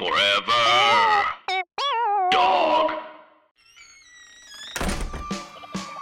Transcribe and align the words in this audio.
Forever. 0.00 1.26
Dog. 2.30 2.92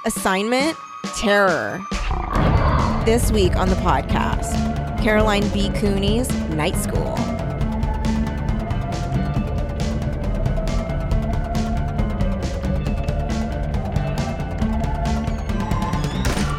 Assignment 0.06 0.76
Terror. 1.16 1.84
This 3.04 3.32
week 3.32 3.56
on 3.56 3.68
the 3.68 3.74
podcast, 3.82 4.54
Caroline 5.02 5.48
B. 5.48 5.70
Cooney's 5.70 6.30
Night 6.50 6.76
School. 6.76 7.16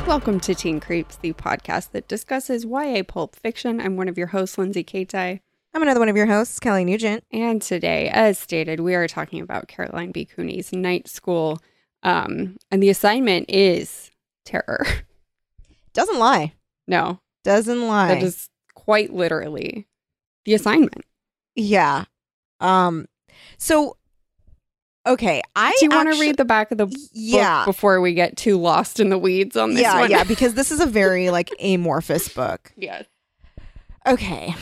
Welcome 0.05 0.41
to 0.41 0.53
Teen 0.53 0.81
Creeps, 0.81 1.15
the 1.15 1.31
podcast 1.31 1.91
that 1.91 2.09
discusses 2.09 2.65
YA 2.65 3.03
pulp 3.07 3.37
fiction. 3.37 3.79
I'm 3.79 3.95
one 3.95 4.09
of 4.09 4.17
your 4.17 4.27
hosts, 4.27 4.57
Lindsay 4.57 4.83
Katai. 4.83 5.39
I'm 5.73 5.81
another 5.83 5.99
one 5.99 6.09
of 6.09 6.17
your 6.17 6.25
hosts, 6.25 6.59
Kelly 6.59 6.83
Nugent. 6.83 7.23
And 7.31 7.61
today, 7.61 8.09
as 8.09 8.39
stated, 8.39 8.79
we 8.79 8.95
are 8.95 9.07
talking 9.07 9.41
about 9.41 9.67
Caroline 9.67 10.11
B. 10.11 10.25
Cooney's 10.25 10.73
Night 10.73 11.07
School. 11.07 11.59
Um, 12.01 12.57
and 12.71 12.81
the 12.81 12.89
assignment 12.89 13.45
is 13.49 14.09
terror. 14.45 14.85
Doesn't 15.93 16.17
lie. 16.19 16.53
No, 16.87 17.19
Doesn't 17.43 17.87
lie. 17.87 18.07
that 18.15 18.23
is 18.23 18.49
quite 18.73 19.13
literally 19.13 19.87
the 20.45 20.53
assignment. 20.55 21.05
yeah. 21.55 22.05
Um. 22.59 23.07
So, 23.57 23.95
okay, 25.05 25.41
I 25.55 25.71
Do 25.79 25.85
you 25.85 25.89
want 25.91 26.11
to 26.13 26.19
read 26.19 26.35
the 26.37 26.43
back 26.45 26.71
of 26.71 26.77
the 26.77 26.87
book 26.87 26.97
Yeah. 27.13 27.63
before 27.65 28.01
we 28.01 28.13
get 28.13 28.35
too 28.37 28.57
lost 28.57 28.99
in 28.99 29.09
the 29.09 29.17
weeds 29.17 29.55
on 29.55 29.73
this 29.75 29.81
yeah, 29.83 29.99
one? 29.99 30.09
yeah, 30.11 30.23
because 30.25 30.53
this 30.55 30.71
is 30.71 30.79
a 30.81 30.85
very 30.85 31.29
like 31.29 31.49
amorphous 31.61 32.27
book. 32.27 32.73
yes. 32.75 33.05
Okay. 34.07 34.55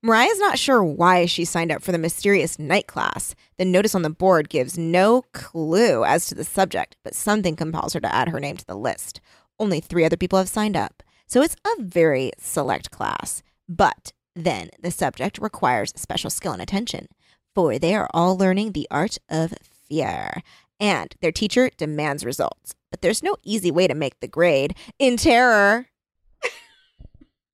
Mariah's 0.00 0.38
not 0.38 0.60
sure 0.60 0.82
why 0.82 1.26
she 1.26 1.44
signed 1.44 1.72
up 1.72 1.82
for 1.82 1.90
the 1.90 1.98
mysterious 1.98 2.56
night 2.56 2.86
class. 2.86 3.34
The 3.56 3.64
notice 3.64 3.96
on 3.96 4.02
the 4.02 4.10
board 4.10 4.48
gives 4.48 4.78
no 4.78 5.22
clue 5.32 6.04
as 6.04 6.26
to 6.26 6.36
the 6.36 6.44
subject, 6.44 6.96
but 7.02 7.16
something 7.16 7.56
compels 7.56 7.94
her 7.94 8.00
to 8.00 8.14
add 8.14 8.28
her 8.28 8.38
name 8.38 8.56
to 8.58 8.66
the 8.66 8.76
list. 8.76 9.20
Only 9.58 9.80
three 9.80 10.04
other 10.04 10.16
people 10.16 10.38
have 10.38 10.48
signed 10.48 10.76
up, 10.76 11.02
so 11.26 11.42
it's 11.42 11.56
a 11.66 11.82
very 11.82 12.30
select 12.38 12.92
class. 12.92 13.42
But 13.68 14.12
then 14.36 14.70
the 14.80 14.92
subject 14.92 15.38
requires 15.38 15.92
special 15.96 16.30
skill 16.30 16.52
and 16.52 16.62
attention, 16.62 17.08
for 17.52 17.76
they 17.76 17.96
are 17.96 18.08
all 18.14 18.38
learning 18.38 18.72
the 18.72 18.86
art 18.92 19.18
of 19.28 19.52
fear. 19.88 20.42
And 20.78 21.12
their 21.20 21.32
teacher 21.32 21.70
demands 21.76 22.24
results. 22.24 22.76
But 22.92 23.02
there's 23.02 23.24
no 23.24 23.34
easy 23.42 23.72
way 23.72 23.88
to 23.88 23.94
make 23.94 24.20
the 24.20 24.28
grade. 24.28 24.76
In 25.00 25.16
terror, 25.16 25.86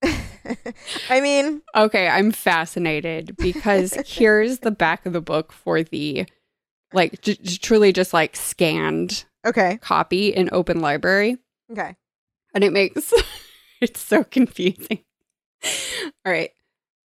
I 1.11 1.21
mean, 1.21 1.63
Okay, 1.75 2.09
I'm 2.09 2.31
fascinated 2.33 3.37
because 3.37 3.95
here's 4.07 4.61
the 4.61 4.71
back 4.71 5.07
of 5.07 5.13
the 5.13 5.21
book 5.21 5.53
for 5.53 5.83
the 5.83 6.27
like 6.93 7.21
j- 7.23 7.35
truly 7.59 7.93
just 7.93 8.13
like 8.13 8.37
scanned 8.37 9.25
okay, 9.47 9.79
copy 9.79 10.29
in 10.29 10.49
open 10.53 10.81
library 10.81 11.39
okay. 11.73 11.97
and 12.55 12.63
it 12.65 12.73
makes 12.73 13.13
it's 13.81 14.01
so 14.01 14.23
confusing. 14.25 15.01
All 16.25 16.33
right. 16.33 16.51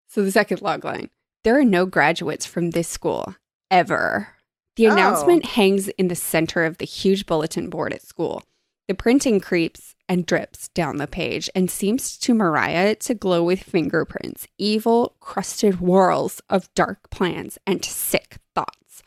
So 0.10 0.22
the 0.24 0.32
second 0.32 0.62
log 0.62 0.84
line. 0.84 1.10
There 1.44 1.58
are 1.58 1.64
no 1.66 1.86
graduates 1.86 2.46
from 2.46 2.72
this 2.72 2.88
school 2.88 3.36
ever. 3.72 4.30
The 4.76 4.88
Oh. 4.88 4.92
announcement 4.94 5.46
hangs 5.46 5.88
in 5.90 6.08
the 6.10 6.16
center 6.16 6.66
of 6.66 6.78
the 6.78 6.86
huge 6.86 7.26
bulletin 7.26 7.70
board 7.70 7.94
at 7.94 8.02
school. 8.02 8.44
The 8.88 8.94
printing 8.96 9.40
creeps 9.40 9.96
and 10.10 10.26
drips 10.26 10.70
down 10.70 10.98
the 10.98 11.08
page 11.08 11.50
and 11.54 11.70
seems 11.70 12.18
to 12.18 12.34
Mariah 12.34 12.96
to 12.96 13.14
glow 13.14 13.44
with 13.44 13.62
fingerprints, 13.62 14.48
evil, 14.58 15.16
crusted 15.20 15.76
whorls 15.76 16.42
of 16.50 16.74
dark 16.74 17.12
plans 17.12 17.60
and 17.68 17.86
sick 17.86 18.38
thoughts. 18.56 19.04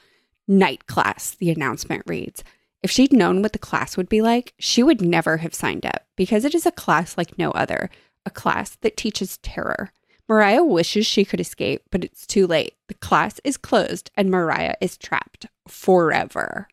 Night 0.46 0.86
class, 0.86 1.34
the 1.34 1.50
announcement 1.50 2.04
reads. 2.06 2.44
If 2.82 2.90
she'd 2.90 3.12
known 3.12 3.42
what 3.42 3.52
the 3.52 3.58
class 3.58 3.96
would 3.96 4.08
be 4.08 4.22
like, 4.22 4.54
she 4.58 4.82
would 4.82 5.00
never 5.00 5.38
have 5.38 5.54
signed 5.54 5.84
up 5.84 6.06
because 6.16 6.44
it 6.44 6.54
is 6.54 6.66
a 6.66 6.72
class 6.72 7.18
like 7.18 7.36
no 7.36 7.50
other, 7.50 7.90
a 8.24 8.30
class 8.30 8.76
that 8.76 8.96
teaches 8.96 9.38
terror. 9.38 9.90
Mariah 10.28 10.64
wishes 10.64 11.04
she 11.04 11.24
could 11.24 11.40
escape, 11.40 11.82
but 11.90 12.04
it's 12.04 12.26
too 12.26 12.46
late. 12.46 12.74
The 12.88 12.94
class 12.94 13.40
is 13.44 13.56
closed 13.56 14.10
and 14.16 14.30
Mariah 14.30 14.74
is 14.80 14.96
trapped 14.96 15.46
forever. 15.66 16.68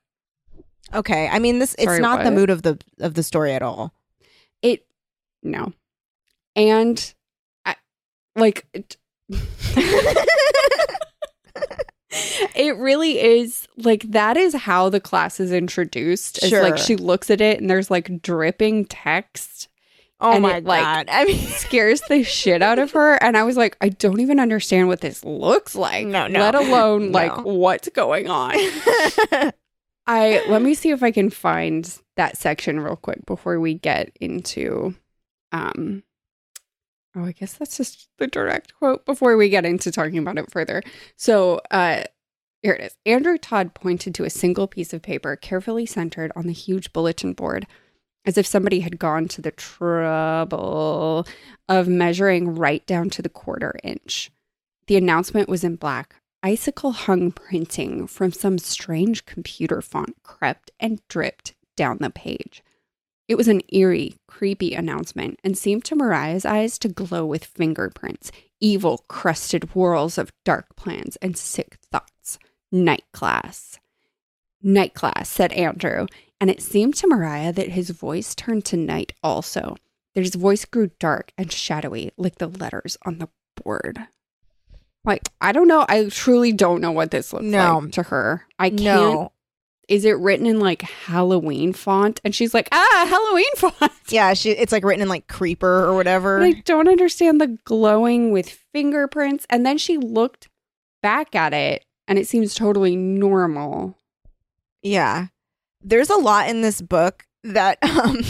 Okay. 0.94 1.28
I 1.28 1.40
mean 1.40 1.60
this 1.60 1.76
it's 1.76 1.86
Sorry, 1.86 2.00
not 2.00 2.24
the 2.24 2.32
mood 2.32 2.50
of 2.50 2.62
the 2.62 2.80
of 3.00 3.16
the 3.16 3.24
story 3.24 3.54
at 3.54 3.62
all. 3.62 3.94
No. 5.44 5.74
And 6.56 7.14
I, 7.66 7.76
like 8.36 8.66
it, 8.74 8.98
it 12.56 12.76
really 12.78 13.20
is 13.20 13.68
like 13.78 14.04
that 14.12 14.38
is 14.38 14.54
how 14.56 14.90
the 14.90 15.00
class 15.00 15.40
is 15.40 15.52
introduced. 15.52 16.40
It's 16.44 16.52
like 16.52 16.78
she 16.78 16.96
looks 16.96 17.30
at 17.30 17.42
it 17.42 17.60
and 17.62 17.70
there's 17.70 17.92
like 17.92 18.22
dripping 18.22 18.86
text 18.86 19.70
Oh 20.22 20.40
my 20.40 20.58
it, 20.58 20.66
like, 20.66 20.84
god. 20.84 21.10
I 21.12 21.26
mean 21.26 21.40
scares 21.48 22.02
the 22.10 22.24
shit 22.24 22.62
out 22.62 22.80
of 22.80 22.92
her 22.92 23.22
and 23.24 23.38
I 23.38 23.44
was 23.44 23.58
like 23.58 23.78
I 23.82 23.90
don't 23.90 24.20
even 24.20 24.40
understand 24.40 24.88
what 24.88 25.02
this 25.02 25.24
looks 25.24 25.76
like. 25.76 26.08
No, 26.08 26.28
no. 26.28 26.40
Let 26.40 26.56
alone 26.56 27.12
like 27.14 27.44
what's 27.44 27.90
going 27.90 28.30
on. 28.30 28.56
I 30.08 30.44
let 30.50 30.62
me 30.62 30.74
see 30.74 30.90
if 30.90 31.04
I 31.04 31.12
can 31.12 31.30
find 31.30 32.00
that 32.18 32.38
section 32.38 32.80
real 32.80 32.96
quick 32.96 33.26
before 33.26 33.60
we 33.60 33.76
get 33.76 34.12
into 34.20 34.96
um 35.52 36.04
oh 37.16 37.26
I 37.26 37.32
guess 37.32 37.54
that's 37.54 37.78
just 37.78 38.10
the 38.18 38.28
direct 38.28 38.74
quote 38.76 39.06
before 39.06 39.38
we 39.38 39.50
get 39.50 39.66
into 39.66 39.92
talking 39.92 40.18
about 40.18 40.38
it 40.38 40.52
further. 40.52 40.84
So 41.16 41.62
uh 41.72 42.04
here 42.62 42.74
it 42.74 42.82
is. 42.82 42.98
Andrew 43.06 43.38
Todd 43.38 43.74
pointed 43.74 44.14
to 44.16 44.26
a 44.26 44.30
single 44.30 44.68
piece 44.68 44.94
of 44.94 45.02
paper 45.02 45.36
carefully 45.36 45.86
centered 45.86 46.32
on 46.36 46.46
the 46.46 46.54
huge 46.54 46.92
bulletin 46.92 47.32
board, 47.34 47.66
as 48.26 48.38
if 48.38 48.46
somebody 48.46 48.82
had 48.82 49.00
gone 49.00 49.30
to 49.30 49.42
the 49.42 49.52
trouble 49.52 51.26
of 51.70 51.88
measuring 51.88 52.56
right 52.56 52.86
down 52.86 53.10
to 53.12 53.22
the 53.22 53.30
quarter 53.30 53.76
inch. 53.82 54.30
The 54.88 54.98
announcement 54.98 55.48
was 55.48 55.64
in 55.64 55.78
black, 55.78 56.16
icicle 56.44 56.92
hung 56.92 57.32
printing 57.32 58.08
from 58.08 58.32
some 58.32 58.58
strange 58.58 59.26
computer 59.26 59.82
font 59.82 60.16
crept 60.24 60.72
and 60.80 61.02
dripped 61.08 61.54
down 61.78 62.00
the 62.02 62.10
page. 62.10 62.62
It 63.30 63.38
was 63.38 63.48
an 63.48 63.62
eerie, 63.72 64.16
creepy 64.28 64.74
announcement 64.74 65.40
and 65.44 65.56
seemed 65.56 65.86
to 65.86 65.96
Mariah's 65.96 66.46
eyes 66.46 66.80
to 66.80 66.88
glow 66.90 67.26
with 67.28 67.46
fingerprints, 67.46 68.32
evil, 68.60 69.06
crusted 69.08 69.66
whorls 69.66 70.18
of 70.18 70.34
dark 70.44 70.76
plans 70.76 71.16
and 71.22 71.38
sick 71.38 71.78
thoughts. 71.92 72.40
Night 72.72 73.04
class. 73.14 73.80
Night 74.64 74.96
class, 74.96 75.30
said 75.30 75.54
Andrew, 75.54 76.08
and 76.42 76.50
it 76.50 76.60
seemed 76.62 76.96
to 76.96 77.08
Mariah 77.08 77.54
that 77.54 77.70
his 77.70 77.92
voice 77.92 78.34
turned 78.34 78.66
to 78.66 78.78
night 78.78 79.14
also. 79.24 79.76
That 80.16 80.22
his 80.22 80.34
voice 80.34 80.66
grew 80.66 80.90
dark 81.00 81.32
and 81.38 81.52
shadowy 81.52 82.12
like 82.18 82.40
the 82.40 82.48
letters 82.48 82.98
on 83.06 83.20
the 83.20 83.30
board. 83.64 84.08
Like, 85.06 85.30
I 85.40 85.52
don't 85.52 85.68
know. 85.68 85.86
I 85.88 86.10
truly 86.10 86.52
don't 86.52 86.82
know 86.82 86.92
what 86.92 87.12
this 87.12 87.32
looks 87.32 87.46
No. 87.46 87.78
like 87.78 87.92
to 87.94 88.04
her. 88.04 88.48
I 88.58 88.70
can't. 88.70 88.82
no. 88.82 89.32
Is 89.90 90.06
it 90.06 90.18
written 90.20 90.46
in 90.46 90.60
like 90.60 90.84
Halloween 90.84 91.74
font? 91.74 92.22
And 92.24 92.34
she's 92.34 92.54
like, 92.54 92.70
ah, 92.72 93.06
Halloween 93.10 93.46
font. 93.58 93.92
Yeah, 94.10 94.34
she 94.36 94.52
it's 94.52 94.72
like 94.72 94.86
written 94.86 95.02
in 95.02 95.10
like 95.10 95.28
creeper 95.28 95.84
or 95.84 95.96
whatever. 95.96 96.40
I 96.42 96.52
don't 96.64 96.88
understand 96.88 97.42
the 97.42 97.58
glowing 97.66 98.32
with 98.32 98.50
fingerprints. 98.72 99.46
And 99.50 99.66
then 99.66 99.78
she 99.80 99.98
looked 99.98 100.48
back 101.02 101.36
at 101.36 101.54
it 101.54 101.86
and 102.08 102.20
it 102.20 102.28
seems 102.28 102.54
totally 102.54 102.96
normal. 102.96 103.98
Yeah. 104.84 105.28
There's 105.82 106.10
a 106.10 106.18
lot 106.18 106.50
in 106.50 106.62
this 106.62 106.82
book 106.82 107.26
that 107.44 107.78
um 107.84 108.22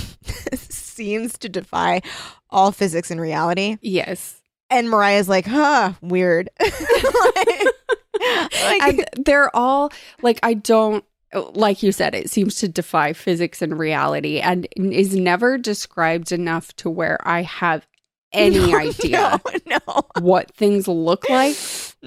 seems 0.56 1.38
to 1.40 1.50
defy 1.50 2.02
all 2.50 2.72
physics 2.72 3.12
and 3.12 3.20
reality. 3.20 3.78
Yes. 3.82 4.42
And 4.70 4.90
Mariah's 4.90 5.28
like, 5.28 5.46
huh, 5.48 5.94
weird. 6.02 6.50
like, 6.62 6.74
like- 8.20 8.82
and 8.84 9.06
they're 9.26 9.54
all 9.56 9.92
like, 10.22 10.40
I 10.44 10.54
don't, 10.54 11.04
like 11.54 11.84
you 11.84 11.92
said, 11.92 12.16
it 12.16 12.30
seems 12.30 12.56
to 12.56 12.68
defy 12.68 13.14
physics 13.14 13.62
and 13.62 13.78
reality 13.78 14.40
and 14.40 14.68
is 14.76 15.16
never 15.16 15.58
described 15.58 16.32
enough 16.32 16.76
to 16.78 16.90
where 16.90 17.18
I 17.28 17.44
have 17.44 17.86
any 18.34 18.72
No, 18.72 18.78
idea 18.78 19.40
No, 19.66 19.82
no. 19.88 20.02
what 20.22 20.52
things 20.56 20.88
look 20.88 21.28
like 21.30 21.56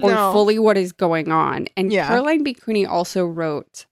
or 0.01 0.15
fully 0.31 0.57
what 0.59 0.77
is 0.77 0.91
going 0.93 1.31
on. 1.31 1.67
And 1.75 1.91
Yeah. 1.91 2.07
Caroline 2.07 2.43
B. 2.43 2.53
Cooney 2.53 2.85
also 2.85 3.25
wrote 3.25 3.85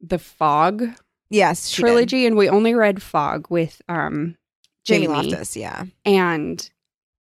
the 0.00 0.18
Fog 0.18 0.84
Yes, 1.30 1.68
she 1.68 1.82
did. 1.82 1.88
trilogy, 1.88 2.26
and 2.26 2.36
we 2.36 2.48
only 2.48 2.74
read 2.74 3.02
Fog 3.02 3.46
with 3.50 3.82
um 3.88 4.36
Jamie 4.84 5.06
Jamie. 5.06 5.30
Loftus, 5.30 5.56
yeah. 5.56 5.84
and 6.04 6.70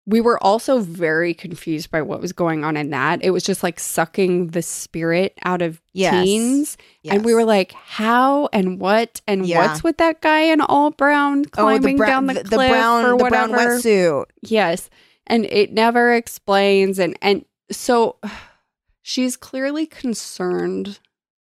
we 0.05 0.19
were 0.19 0.41
also 0.43 0.79
very 0.79 1.33
confused 1.33 1.89
by 1.89 2.01
what 2.01 2.19
was 2.19 2.33
going 2.33 2.65
on 2.65 2.75
in 2.75 2.89
that. 2.89 3.23
It 3.23 3.29
was 3.29 3.43
just 3.43 3.63
like 3.63 3.79
sucking 3.79 4.47
the 4.47 4.61
spirit 4.61 5.37
out 5.45 5.61
of 5.61 5.81
Yes. 5.93 6.25
teens. 6.25 6.77
And 7.09 7.23
we 7.23 7.33
were 7.33 7.45
like, 7.45 7.71
how 7.71 8.49
and 8.51 8.79
what 8.79 9.21
and 9.27 9.45
Yeah. 9.45 9.59
what's 9.59 9.83
with 9.83 9.97
that 9.97 10.21
guy 10.21 10.41
in 10.41 10.59
all 10.59 10.91
brown 10.91 11.45
oh, 11.45 11.49
climbing 11.51 11.95
brown, 11.97 12.27
down 12.27 12.35
the, 12.35 12.43
cliff 12.43 12.69
brown, 12.69 13.05
or 13.05 13.17
the 13.17 13.23
brown 13.29 13.51
whatever? 13.51 13.77
wetsuit. 13.77 14.25
Yes. 14.41 14.89
And 15.25 15.45
it 15.45 15.71
never 15.71 16.13
explains 16.13 16.99
and 16.99 17.17
and 17.21 17.45
so 17.71 18.17
she's 19.01 19.37
clearly 19.37 19.85
concerned, 19.85 20.99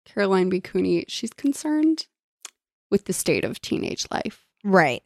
Caroline 0.05 0.49
B. 0.49 0.61
Cooney, 0.61 1.05
she's 1.06 1.31
concerned 1.32 2.06
with 2.91 3.05
the 3.05 3.12
state 3.12 3.44
of 3.44 3.61
teenage 3.61 4.06
life. 4.11 4.44
Right. 4.64 5.05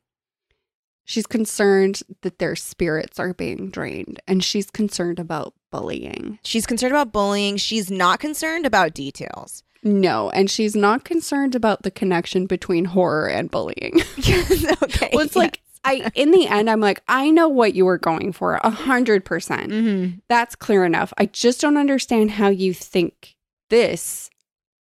She's 1.04 1.26
concerned 1.26 2.00
that 2.22 2.38
their 2.38 2.56
spirits 2.56 3.18
are 3.20 3.34
being 3.34 3.70
drained, 3.70 4.20
and 4.26 4.42
she's 4.42 4.70
concerned 4.70 5.18
about 5.18 5.52
bullying. 5.70 6.38
She's 6.44 6.66
concerned 6.66 6.92
about 6.92 7.12
bullying. 7.12 7.56
She's 7.58 7.90
not 7.90 8.20
concerned 8.20 8.64
about 8.64 8.94
details. 8.94 9.62
No, 9.82 10.30
and 10.30 10.50
she's 10.50 10.74
not 10.74 11.04
concerned 11.04 11.54
about 11.54 11.82
the 11.82 11.90
connection 11.90 12.46
between 12.46 12.86
horror 12.86 13.26
and 13.28 13.50
bullying. 13.50 14.00
okay. 14.18 15.10
well, 15.12 15.26
it's 15.26 15.36
like 15.36 15.60
I 15.84 16.10
in 16.14 16.30
the 16.30 16.46
end, 16.46 16.70
I'm 16.70 16.80
like, 16.80 17.02
I 17.06 17.30
know 17.30 17.48
what 17.48 17.74
you 17.74 17.84
were 17.84 17.98
going 17.98 18.32
for, 18.32 18.54
a 18.54 18.70
hundred 18.70 19.26
percent. 19.26 19.70
Mhm. 19.70 20.22
That's 20.28 20.54
clear 20.56 20.86
enough. 20.86 21.12
I 21.18 21.26
just 21.26 21.60
don't 21.60 21.76
understand 21.76 22.30
how 22.30 22.48
you 22.48 22.72
think 22.72 23.36
this 23.68 24.30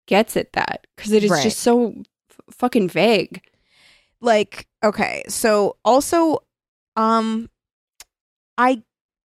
gets 0.06 0.38
at 0.38 0.54
that 0.54 0.88
because 0.96 1.12
it 1.12 1.26
is 1.26 1.32
Right. 1.32 1.44
just 1.44 1.60
so 1.60 1.96
f- 2.30 2.40
fucking 2.52 2.88
vague. 2.88 3.42
like 4.22 4.68
okay 4.84 5.24
so 5.28 5.78
also 5.86 6.40
um 6.96 7.50
i 8.58 8.82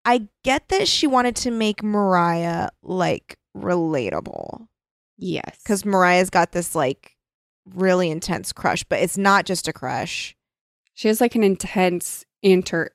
i 0.04 0.26
get 0.42 0.68
that 0.68 0.86
she 0.88 1.06
wanted 1.06 1.36
to 1.36 1.50
make 1.50 1.82
mariah 1.82 2.68
like 2.82 3.36
relatable. 3.56 4.66
Yes, 5.16 5.58
because 5.62 5.84
mariah's 5.84 6.30
got 6.30 6.52
this 6.52 6.74
like 6.74 7.16
really 7.74 8.10
intense 8.10 8.52
crush 8.52 8.84
but 8.84 9.00
it's 9.00 9.16
not 9.16 9.46
just 9.46 9.68
a 9.68 9.72
crush. 9.72 10.36
She 10.94 11.08
has 11.08 11.20
like 11.20 11.34
an 11.34 11.42
intense 11.42 12.24
inter 12.42 12.90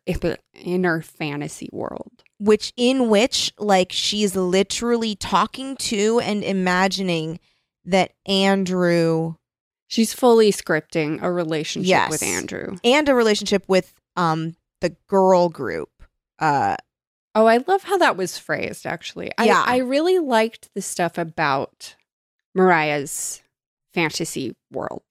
inner 0.54 1.02
fantasy 1.02 1.70
world. 1.72 2.24
which 2.40 2.72
in 2.78 3.10
which 3.10 3.52
like 3.58 3.92
she's 3.92 4.36
literally 4.36 5.16
talking 5.16 5.76
to 5.78 6.20
and 6.20 6.44
imagining 6.44 7.40
that 7.86 8.12
andrew 8.28 9.34
She's 9.90 10.14
fully 10.14 10.52
scripting 10.54 11.22
a 11.22 11.30
relationship 11.32 11.90
Yes. 11.90 12.10
with 12.12 12.24
Andrew. 12.24 12.78
and 12.86 13.10
a 13.10 13.14
relationship 13.16 13.64
with 13.68 13.94
um 14.16 14.56
the 14.82 14.96
girl 15.08 15.50
group 15.50 15.90
uh 16.40 16.78
Oh, 17.36 17.46
I 17.46 17.64
love 17.68 17.84
how 17.84 17.98
that 17.98 18.18
was 18.18 18.38
phrased, 18.40 18.86
actually. 18.88 19.32
I, 19.38 19.46
Yeah. 19.46 19.64
I 19.66 19.78
really 19.78 20.18
liked 20.20 20.70
the 20.74 20.82
stuff 20.82 21.18
about 21.18 21.96
Mariah's 22.56 23.42
fantasy 23.94 24.56
world 24.72 25.04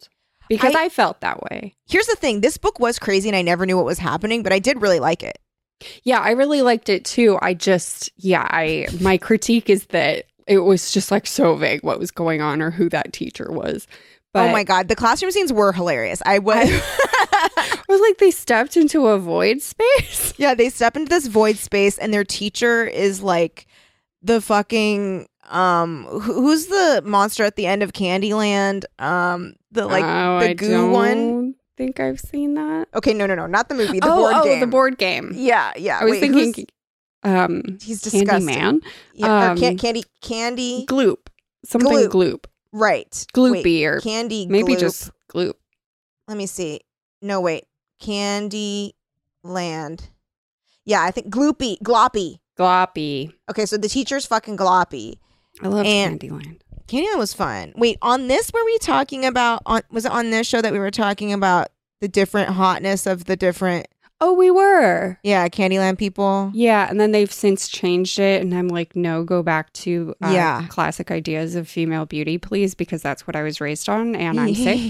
because 0.49 0.75
I- 0.75 0.85
I, 0.85 0.89
felt 0.89 1.21
that 1.21 1.43
way. 1.43 1.75
here's 1.89 2.07
the 2.07 2.17
thing 2.17 2.41
this 2.41 2.57
book 2.59 2.79
was 2.81 2.99
crazy 2.99 3.29
and 3.29 3.37
i 3.37 3.43
never 3.43 3.67
knew 3.67 3.77
what 3.77 3.85
was 3.85 3.99
happening 3.99 4.43
but 4.43 4.53
i 4.53 4.59
did 4.59 4.81
really 4.81 5.01
like 5.01 5.23
it 5.23 5.39
Yeah, 6.05 6.19
I 6.21 6.31
really 6.33 6.61
liked 6.63 6.89
it 6.89 7.05
too. 7.05 7.39
I 7.41 7.55
just, 7.55 8.11
yeah, 8.17 8.47
I, 8.51 8.89
my 9.01 9.17
critique 9.17 9.71
is 9.71 9.87
that 9.87 10.25
it 10.49 10.59
was 10.59 10.91
just 10.91 11.11
like 11.13 11.25
so 11.27 11.55
vague 11.55 11.85
what 11.85 12.01
was 12.01 12.11
going 12.11 12.41
on 12.41 12.61
or 12.61 12.73
who 12.73 12.89
that 12.89 13.13
teacher 13.13 13.47
was. 13.51 13.87
But 14.35 14.49
oh 14.49 14.53
my 14.53 14.63
god, 14.65 14.89
the 14.89 14.97
classroom 14.97 15.31
scenes 15.33 15.53
were 15.53 15.73
hilarious. 15.73 16.23
I 16.27 16.39
was 16.39 16.69
it 16.71 17.83
was 17.89 18.01
like 18.01 18.19
they 18.19 18.31
stepped 18.31 18.77
into 18.77 19.07
a 19.07 19.19
void 19.19 19.61
space. 19.63 20.35
Yeah, 20.39 20.55
they 20.55 20.69
step 20.69 20.97
into 20.97 21.09
this 21.09 21.27
void 21.27 21.57
space 21.57 21.99
and 21.99 22.13
their 22.15 22.23
teacher 22.25 22.85
is 22.87 23.23
like 23.23 23.67
the 24.23 24.41
fucking 24.41 25.27
um 25.51 26.05
who- 26.05 26.21
who's 26.21 26.67
the 26.67 27.03
monster 27.05 27.43
at 27.45 27.57
the 27.57 27.67
end 27.67 27.83
of 27.83 27.93
Candyland? 27.93 28.85
Um 28.99 29.55
the 29.73 29.87
like 29.87 30.05
oh, 30.05 30.39
the 30.41 30.51
I 30.51 30.53
goo 30.55 30.69
don't 30.71 30.91
one? 30.93 31.55
think 31.77 31.99
I've 32.01 32.21
seen 32.21 32.55
that. 32.55 32.89
Okay, 32.95 33.15
no 33.15 33.27
no 33.27 33.35
no, 33.35 33.47
not 33.47 33.69
the 33.69 33.75
movie, 33.75 33.99
the 34.01 34.11
oh, 34.13 34.17
board 34.17 34.33
oh, 34.37 34.45
game. 34.45 34.61
the 34.61 34.67
board 34.67 34.99
game. 34.99 35.33
Yeah, 35.35 35.73
yeah. 35.77 35.99
I 36.01 36.05
was 36.05 36.13
Wait, 36.13 36.21
thinking, 36.21 36.67
um, 37.25 37.63
he's 37.81 38.01
Candy 38.03 38.21
disgusting. 38.21 38.47
Man, 38.47 38.81
Yeah, 39.15 39.51
Um, 39.53 39.59
can- 39.59 39.79
candy 39.79 40.05
candy 40.21 40.87
Gloop, 40.89 41.29
something 41.65 41.91
Gloop. 41.91 42.09
Gloop, 42.11 42.45
right. 42.73 43.11
Gloopy, 43.35 43.62
Wait, 43.65 43.85
or 43.87 44.00
candy 44.00 44.47
maybe 44.47 44.75
Gloop. 44.75 44.81
just 44.81 45.11
Gloop. 45.32 45.55
let 46.26 46.37
me 46.37 46.47
see. 46.47 46.81
No, 47.23 47.41
wait. 47.41 47.65
Candy 48.00 48.94
Land. 49.43 50.11
Yeah, 50.85 51.03
I 51.03 51.11
think 51.11 51.29
Gloopy, 51.32 51.79
Gloppy. 51.82 52.38
Gloppy. 52.59 53.32
Okay, 53.50 53.67
so 53.67 53.76
the 53.76 53.88
teacher's 53.88 54.26
fucking 54.26 54.56
Gloppy. 54.56 55.19
I 55.62 55.69
love 55.69 55.87
And- 55.87 56.20
Candyland. 56.20 56.61
Candyland 56.87 57.19
was 57.19 57.35
fun. 57.35 57.73
Wait, 57.76 57.99
on 58.00 58.29
this 58.29 58.50
were 58.53 58.65
we 58.65 58.79
talking 58.79 59.25
about 59.26 59.62
on 59.67 59.82
was 59.91 60.06
it 60.06 60.12
on 60.12 60.31
this 60.31 60.47
show 60.47 60.62
that 60.62 60.73
we 60.73 60.79
were 60.79 60.91
talking 60.91 61.32
about 61.35 61.69
the 62.00 62.09
different 62.09 62.50
hotness 62.50 63.06
of 63.06 63.25
the 63.26 63.37
different 63.37 63.87
Oh, 64.20 64.32
we 64.35 64.50
were. 64.50 65.17
yeah, 65.23 65.47
Candyland 65.49 65.97
people? 65.97 66.50
Yeah, 66.53 66.88
and 66.91 66.99
then 67.00 67.12
they've 67.12 67.32
since 67.32 67.69
changed 67.69 68.19
it, 68.19 68.43
and 68.43 68.53
I'm 68.53 68.67
like, 68.67 68.97
no, 68.97 69.23
go 69.23 69.44
back 69.44 69.73
to 69.75 70.12
uh, 70.25 70.31
Yeah. 70.31 70.67
classic 70.69 71.12
ideas 71.12 71.55
of 71.55 71.69
female 71.69 72.05
beauty, 72.05 72.37
please, 72.37 72.75
because 72.75 73.00
that's 73.00 73.29
what 73.29 73.37
I 73.37 73.43
was 73.44 73.61
raised 73.61 73.88
on, 73.88 74.17
and 74.17 74.41
I'm 74.41 74.55
sick. 74.56 74.81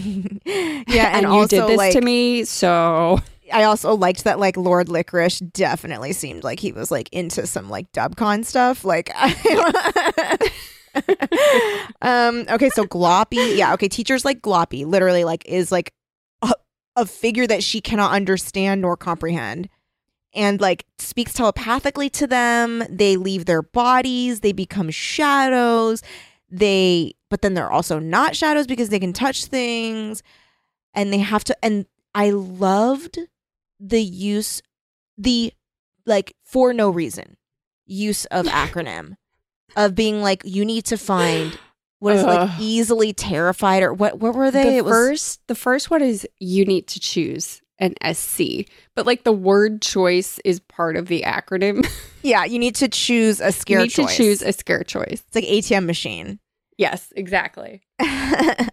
yeah, 0.46 1.10
and, 1.16 1.25
you 1.25 1.28
also 1.28 1.46
did 1.60 1.69
this 1.69 1.76
like 1.76 1.92
to 1.92 2.00
me, 2.00 2.44
so 2.44 3.20
I 3.52 3.64
also 3.64 3.94
liked 3.94 4.25
that 4.25 4.38
like 4.38 4.56
Lord 4.56 4.88
Licorice 4.88 5.40
definitely 5.52 6.14
seemed 6.14 6.42
like 6.44 6.58
he 6.60 6.72
was 6.72 6.90
like 6.90 7.08
into 7.12 7.46
some 7.46 7.69
like 7.69 7.90
dubcon 7.92 8.44
stuff. 8.46 8.82
Like 8.84 9.10
um 12.02 12.44
okay, 12.48 12.70
so 12.70 12.84
Gloppy, 12.84 13.56
yeah, 13.56 13.75
okay, 13.75 13.88
teachers 13.88 14.25
like 14.25 14.40
Gloppy 14.42 14.84
literally 14.86 15.25
like 15.25 15.44
is 15.46 15.70
like 15.72 15.92
a, 17.00 17.06
figure 17.06 17.46
that 17.46 17.62
she 17.62 17.80
cannot 17.80 18.12
understand 18.12 18.80
nor 18.82 18.96
comprehend. 18.96 19.68
And 20.34 20.60
like 20.60 20.84
speaks 20.98 21.32
telepathically 21.32 22.10
to 22.10 22.26
them. 22.26 22.84
They 22.90 23.16
leave 23.16 23.46
their 23.46 23.62
bodies, 23.62 24.40
they 24.40 24.52
become 24.52 24.90
shadows. 24.90 26.02
They 26.50 27.14
but 27.30 27.42
then 27.42 27.54
they're 27.54 27.70
also 27.70 27.98
not 27.98 28.36
shadows 28.36 28.66
because 28.66 28.88
they 28.88 29.00
can 29.00 29.12
touch 29.12 29.46
things 29.46 30.22
and 30.94 31.12
they 31.12 31.18
have 31.18 31.44
to 31.44 31.56
and 31.62 31.86
I 32.14 32.30
loved 32.30 33.18
the 33.80 34.02
use 34.02 34.62
the 35.16 35.52
like 36.06 36.34
for 36.42 36.72
no 36.72 36.90
reason 36.90 37.36
use 37.86 38.24
of 38.26 38.46
acronym 38.46 39.16
of 39.76 39.94
being 39.94 40.22
like 40.22 40.42
you 40.44 40.64
need 40.64 40.84
to 40.86 40.96
find 40.96 41.58
what 42.00 42.14
is 42.16 42.22
it, 42.22 42.26
like 42.26 42.50
easily 42.60 43.12
terrified 43.12 43.82
or 43.82 43.92
what 43.92 44.18
what 44.18 44.34
were 44.34 44.50
they 44.50 44.76
the 44.76 44.84
was 44.84 44.92
first 44.92 45.46
the 45.48 45.54
first 45.54 45.90
one 45.90 46.02
is 46.02 46.26
you 46.38 46.64
need 46.64 46.86
to 46.88 47.00
choose 47.00 47.60
an 47.80 47.94
SC, 48.12 48.66
but 48.96 49.06
like 49.06 49.22
the 49.22 49.30
word 49.32 49.80
choice 49.82 50.40
is 50.44 50.58
part 50.58 50.96
of 50.96 51.06
the 51.06 51.22
acronym. 51.22 51.86
yeah 52.22 52.44
you 52.44 52.58
need 52.58 52.74
to 52.76 52.88
choose 52.88 53.40
a 53.40 53.52
scare 53.52 53.78
you 53.80 53.84
need 53.84 53.90
choice 53.90 54.16
to 54.16 54.22
choose 54.22 54.42
a 54.42 54.52
scare 54.52 54.82
choice. 54.82 55.22
it's 55.26 55.34
like 55.34 55.44
ATM 55.44 55.87
machine 55.87 56.38
Yes, 56.76 57.12
exactly. 57.16 57.82
and 57.99 58.70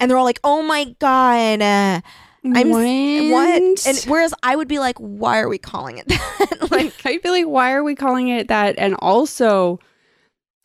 they're 0.00 0.16
all 0.18 0.24
like 0.24 0.40
oh 0.44 0.62
my 0.62 0.94
god 0.98 1.62
uh, 1.62 2.00
I'm 2.44 2.72
s- 2.72 3.30
what 3.32 3.86
and 3.86 4.10
whereas 4.10 4.34
I 4.42 4.54
would 4.56 4.68
be 4.68 4.78
like 4.78 4.98
why 4.98 5.38
are 5.40 5.48
we 5.48 5.58
calling 5.58 5.98
it 5.98 6.06
that 6.08 6.68
like 6.70 6.94
I'd 7.04 7.22
be 7.22 7.30
like, 7.30 7.46
why 7.46 7.72
are 7.72 7.82
we 7.82 7.94
calling 7.94 8.28
it 8.28 8.48
that? 8.48 8.74
And 8.78 8.94
also, 9.00 9.80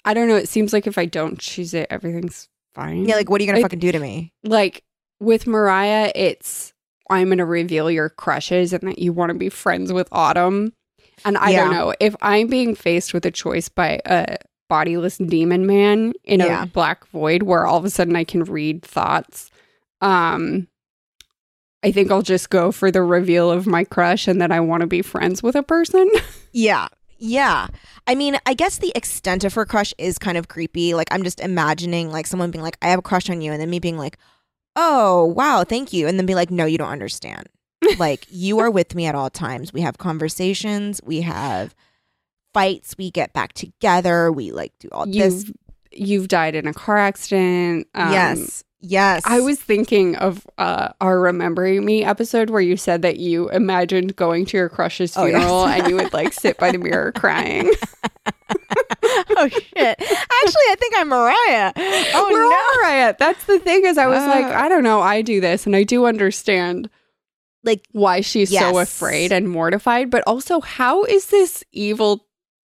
I 0.05 0.13
don't 0.13 0.27
know. 0.27 0.36
It 0.36 0.50
seems 0.50 0.74
like 0.74 0.88
if 0.88 0.98
I 0.98 1.05
don't 1.05 1.38
choose 1.39 1.74
it, 1.74 1.88
everything's 1.89 2.48
fine. 2.74 3.05
yeah 3.05 3.15
like 3.15 3.29
what 3.29 3.41
are 3.41 3.43
you 3.43 3.51
gonna 3.51 3.62
fucking 3.62 3.79
do 3.79 3.91
to 3.91 4.00
me 4.00 4.31
like 4.43 4.84
with 5.20 5.46
Mariah, 5.46 6.12
it's 6.15 6.74
I'm 7.10 7.29
gonna 7.29 7.46
reveal 7.46 7.91
your 7.91 8.10
crushes 8.10 8.72
and 8.74 8.84
that 8.84 9.00
you 9.00 9.12
want 9.13 9.29
to 9.31 9.38
be 9.38 9.50
friends 9.50 9.91
with 9.93 10.08
Autumn. 10.12 10.74
And 11.25 11.38
I 11.38 11.51
don't 11.51 11.72
know 11.72 11.93
if 12.00 12.15
I'm 12.22 12.48
being 12.48 12.74
faced 12.74 13.13
with 13.13 13.25
a 13.25 13.31
choice 13.31 13.70
by 13.70 14.00
a 14.05 14.38
bodiless 14.70 15.17
demon 15.17 15.67
man 15.67 16.13
in 16.24 16.39
Yeah. 16.39 16.63
a 16.63 16.65
black 16.65 17.05
void 17.10 17.43
where 17.43 17.67
all 17.67 17.77
of 17.77 17.86
a 17.86 17.89
sudden 17.89 18.15
I 18.15 18.24
can 18.24 18.43
read 18.46 18.81
thoughts. 18.84 19.51
Um, 20.00 20.67
I 21.84 21.91
think 21.91 22.10
I'll 22.10 22.22
just 22.22 22.50
go 22.50 22.72
for 22.72 22.89
the 22.89 23.03
reveal 23.03 23.51
of 23.51 23.67
my 23.67 23.84
crush 23.84 24.27
and 24.27 24.39
that 24.41 24.51
I 24.51 24.60
want 24.62 24.81
to 24.81 24.88
be 24.88 25.01
friends 25.01 25.43
with 25.43 25.55
a 25.55 25.63
person. 25.63 26.10
Yeah. 26.53 26.88
Yeah. 27.21 27.67
I 28.07 28.15
mean, 28.15 28.37
I 28.47 28.55
guess 28.55 28.79
the 28.79 28.91
extent 28.95 29.43
of 29.43 29.53
her 29.53 29.65
crush 29.65 29.93
is 29.99 30.17
kind 30.17 30.37
of 30.37 30.47
creepy. 30.47 30.95
Like, 30.95 31.07
I'm 31.11 31.23
just 31.23 31.39
imagining 31.39 32.11
like 32.11 32.25
someone 32.25 32.49
being 32.49 32.63
like, 32.63 32.77
I 32.81 32.87
have 32.87 32.99
a 32.99 33.03
crush 33.03 33.29
on 33.29 33.41
you. 33.41 33.51
And 33.51 33.61
then 33.61 33.69
me 33.69 33.79
being 33.79 33.97
like, 33.97 34.17
oh, 34.75 35.25
wow, 35.25 35.63
thank 35.63 35.93
you. 35.93 36.07
And 36.07 36.17
then 36.17 36.25
be 36.25 36.35
like, 36.35 36.49
no, 36.49 36.65
you 36.65 36.79
don't 36.79 36.89
understand. 36.89 37.47
like, 37.99 38.25
you 38.29 38.59
are 38.59 38.71
with 38.71 38.95
me 38.95 39.05
at 39.05 39.15
all 39.15 39.29
times. 39.29 39.71
We 39.71 39.81
have 39.81 39.99
conversations, 39.99 40.99
we 41.03 41.21
have 41.21 41.75
fights, 42.53 42.95
we 42.97 43.11
get 43.11 43.33
back 43.33 43.53
together, 43.53 44.31
we 44.31 44.51
like 44.51 44.73
do 44.79 44.89
all 44.91 45.05
this. 45.05 45.51
You've 45.91 46.27
died 46.27 46.55
in 46.55 46.67
a 46.67 46.74
car 46.74 46.98
accident. 46.98 47.88
Um, 47.95 48.12
yes. 48.12 48.63
Yes. 48.83 49.21
I 49.25 49.41
was 49.41 49.60
thinking 49.60 50.15
of 50.15 50.45
uh, 50.57 50.89
our 51.00 51.19
Remembering 51.19 51.86
Me 51.86 52.03
episode 52.03 52.50
where 52.50 52.62
you 52.62 52.75
said 52.77 53.03
that 53.03 53.17
you 53.17 53.48
imagined 53.50 54.15
going 54.15 54.45
to 54.48 54.57
your 54.57 54.69
crush's 54.69 55.15
Oh, 55.15 55.25
yes. 55.25 55.38
funeral 55.38 55.65
and 55.67 55.88
you 55.88 55.95
would 55.98 56.12
like 56.13 56.33
sit 56.33 56.57
by 56.57 56.71
the 56.71 56.79
mirror 56.79 57.12
crying. 57.15 57.71
oh, 59.03 59.48
shit. 59.50 60.00
Actually, 60.01 60.67
I 60.69 60.75
think 60.79 60.93
I'm 60.98 61.10
Mariah. 61.10 61.74
Oh, 62.15 62.27
We're 62.31 62.41
no. 62.41 62.55
all 62.55 62.81
Mariah. 62.83 63.15
That's 63.19 63.43
the 63.45 63.60
thing 63.60 63.86
is 63.86 63.98
I 64.00 64.07
was 64.07 64.25
like, 64.25 64.45
Uh. 64.45 64.50
I 64.57 64.69
don't 64.69 64.83
know, 64.83 65.00
I 65.01 65.21
do 65.21 65.41
this 65.41 65.65
and 65.65 65.75
I 65.75 65.83
do 65.83 66.05
understand 66.05 66.89
Like, 67.63 67.86
why 67.91 68.21
she's 68.21 68.50
so 68.50 68.79
afraid 68.79 69.31
and 69.31 69.48
mortified, 69.48 70.10
but 70.10 70.24
also 70.25 70.60
how 70.60 71.03
is 71.03 71.27
this 71.27 71.63
evil 71.71 72.25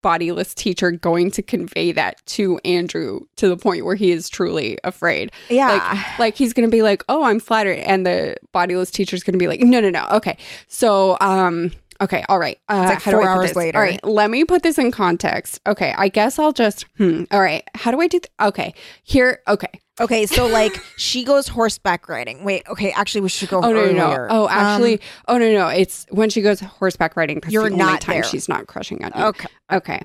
bodiless 0.07 0.53
teacher 0.53 0.89
going 0.89 1.29
to 1.29 1.41
convey 1.41 1.91
that 1.91 2.25
to 2.25 2.57
Andrew 2.63 3.19
to 3.35 3.49
the 3.49 3.57
point 3.57 3.83
where 3.83 3.95
he 3.95 4.13
is 4.13 4.29
truly 4.29 4.77
afraid? 4.85 5.33
Yeah. 5.49 6.01
Like 6.17 6.37
he's 6.37 6.53
going 6.53 6.65
to 6.65 6.71
be 6.71 6.81
like, 6.81 7.03
"Oh, 7.09 7.25
I'm 7.25 7.41
flattered," 7.41 7.79
and 7.79 8.05
the 8.05 8.37
bodiless 8.53 8.89
teacher's 8.89 9.21
going 9.21 9.33
to 9.33 9.37
be 9.37 9.49
like, 9.49 9.59
"No, 9.59 9.81
no, 9.81 9.89
no. 9.89 10.07
Okay, 10.11 10.37
so 10.69 11.17
um." 11.19 11.73
Okay, 11.99 12.23
all 12.29 12.39
right. 12.39 12.59
Uh, 12.69 12.85
like 12.89 13.01
how 13.01 13.11
do 13.11 13.17
four 13.17 13.27
I 13.29 13.33
hours 13.33 13.55
later. 13.55 13.77
All 13.77 13.83
right, 13.83 14.03
let 14.03 14.29
me 14.29 14.45
put 14.45 14.63
this 14.63 14.77
in 14.77 14.91
context. 14.91 15.59
Okay, 15.65 15.93
I 15.97 16.09
guess 16.09 16.37
I'll 16.39 16.53
just. 16.53 16.85
Hmm. 16.97 17.23
All 17.31 17.41
right, 17.41 17.63
how 17.75 17.91
do 17.91 17.99
I 18.01 18.07
do? 18.07 18.19
Th- 18.19 18.31
okay, 18.41 18.73
here. 19.03 19.41
Okay. 19.47 19.79
okay, 19.99 20.25
so 20.27 20.45
like 20.61 20.75
she 20.97 21.23
goes 21.23 21.47
horseback 21.47 22.07
riding. 22.07 22.43
Wait, 22.43 22.67
okay, 22.69 22.91
actually 22.91 23.21
we 23.21 23.29
should 23.29 23.49
go 23.49 23.57
Oh 23.57 23.71
no, 23.73 23.85
no, 23.87 23.93
no. 23.93 24.27
Oh, 24.29 24.47
actually, 24.49 24.95
Um, 24.95 24.99
oh 25.29 25.37
no, 25.39 25.51
no. 25.51 25.67
It's 25.69 26.05
when 26.09 26.29
she 26.29 26.41
goes 26.41 26.59
horseback 26.59 27.15
riding. 27.17 27.39
That's 27.39 27.51
You're 27.53 27.69
the 27.69 27.75
not 27.77 28.01
time 28.01 28.15
there. 28.15 28.23
she's 28.23 28.47
not 28.47 28.67
crushing 28.67 29.03
on 29.03 29.11
you. 29.15 29.25
okay. 29.29 29.47
Okay. 29.71 30.01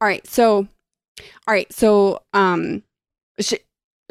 All 0.00 0.06
right. 0.06 0.26
So, 0.26 0.68
all 1.18 1.54
right. 1.54 1.72
So, 1.72 2.22
um, 2.32 2.82
she 3.40 3.58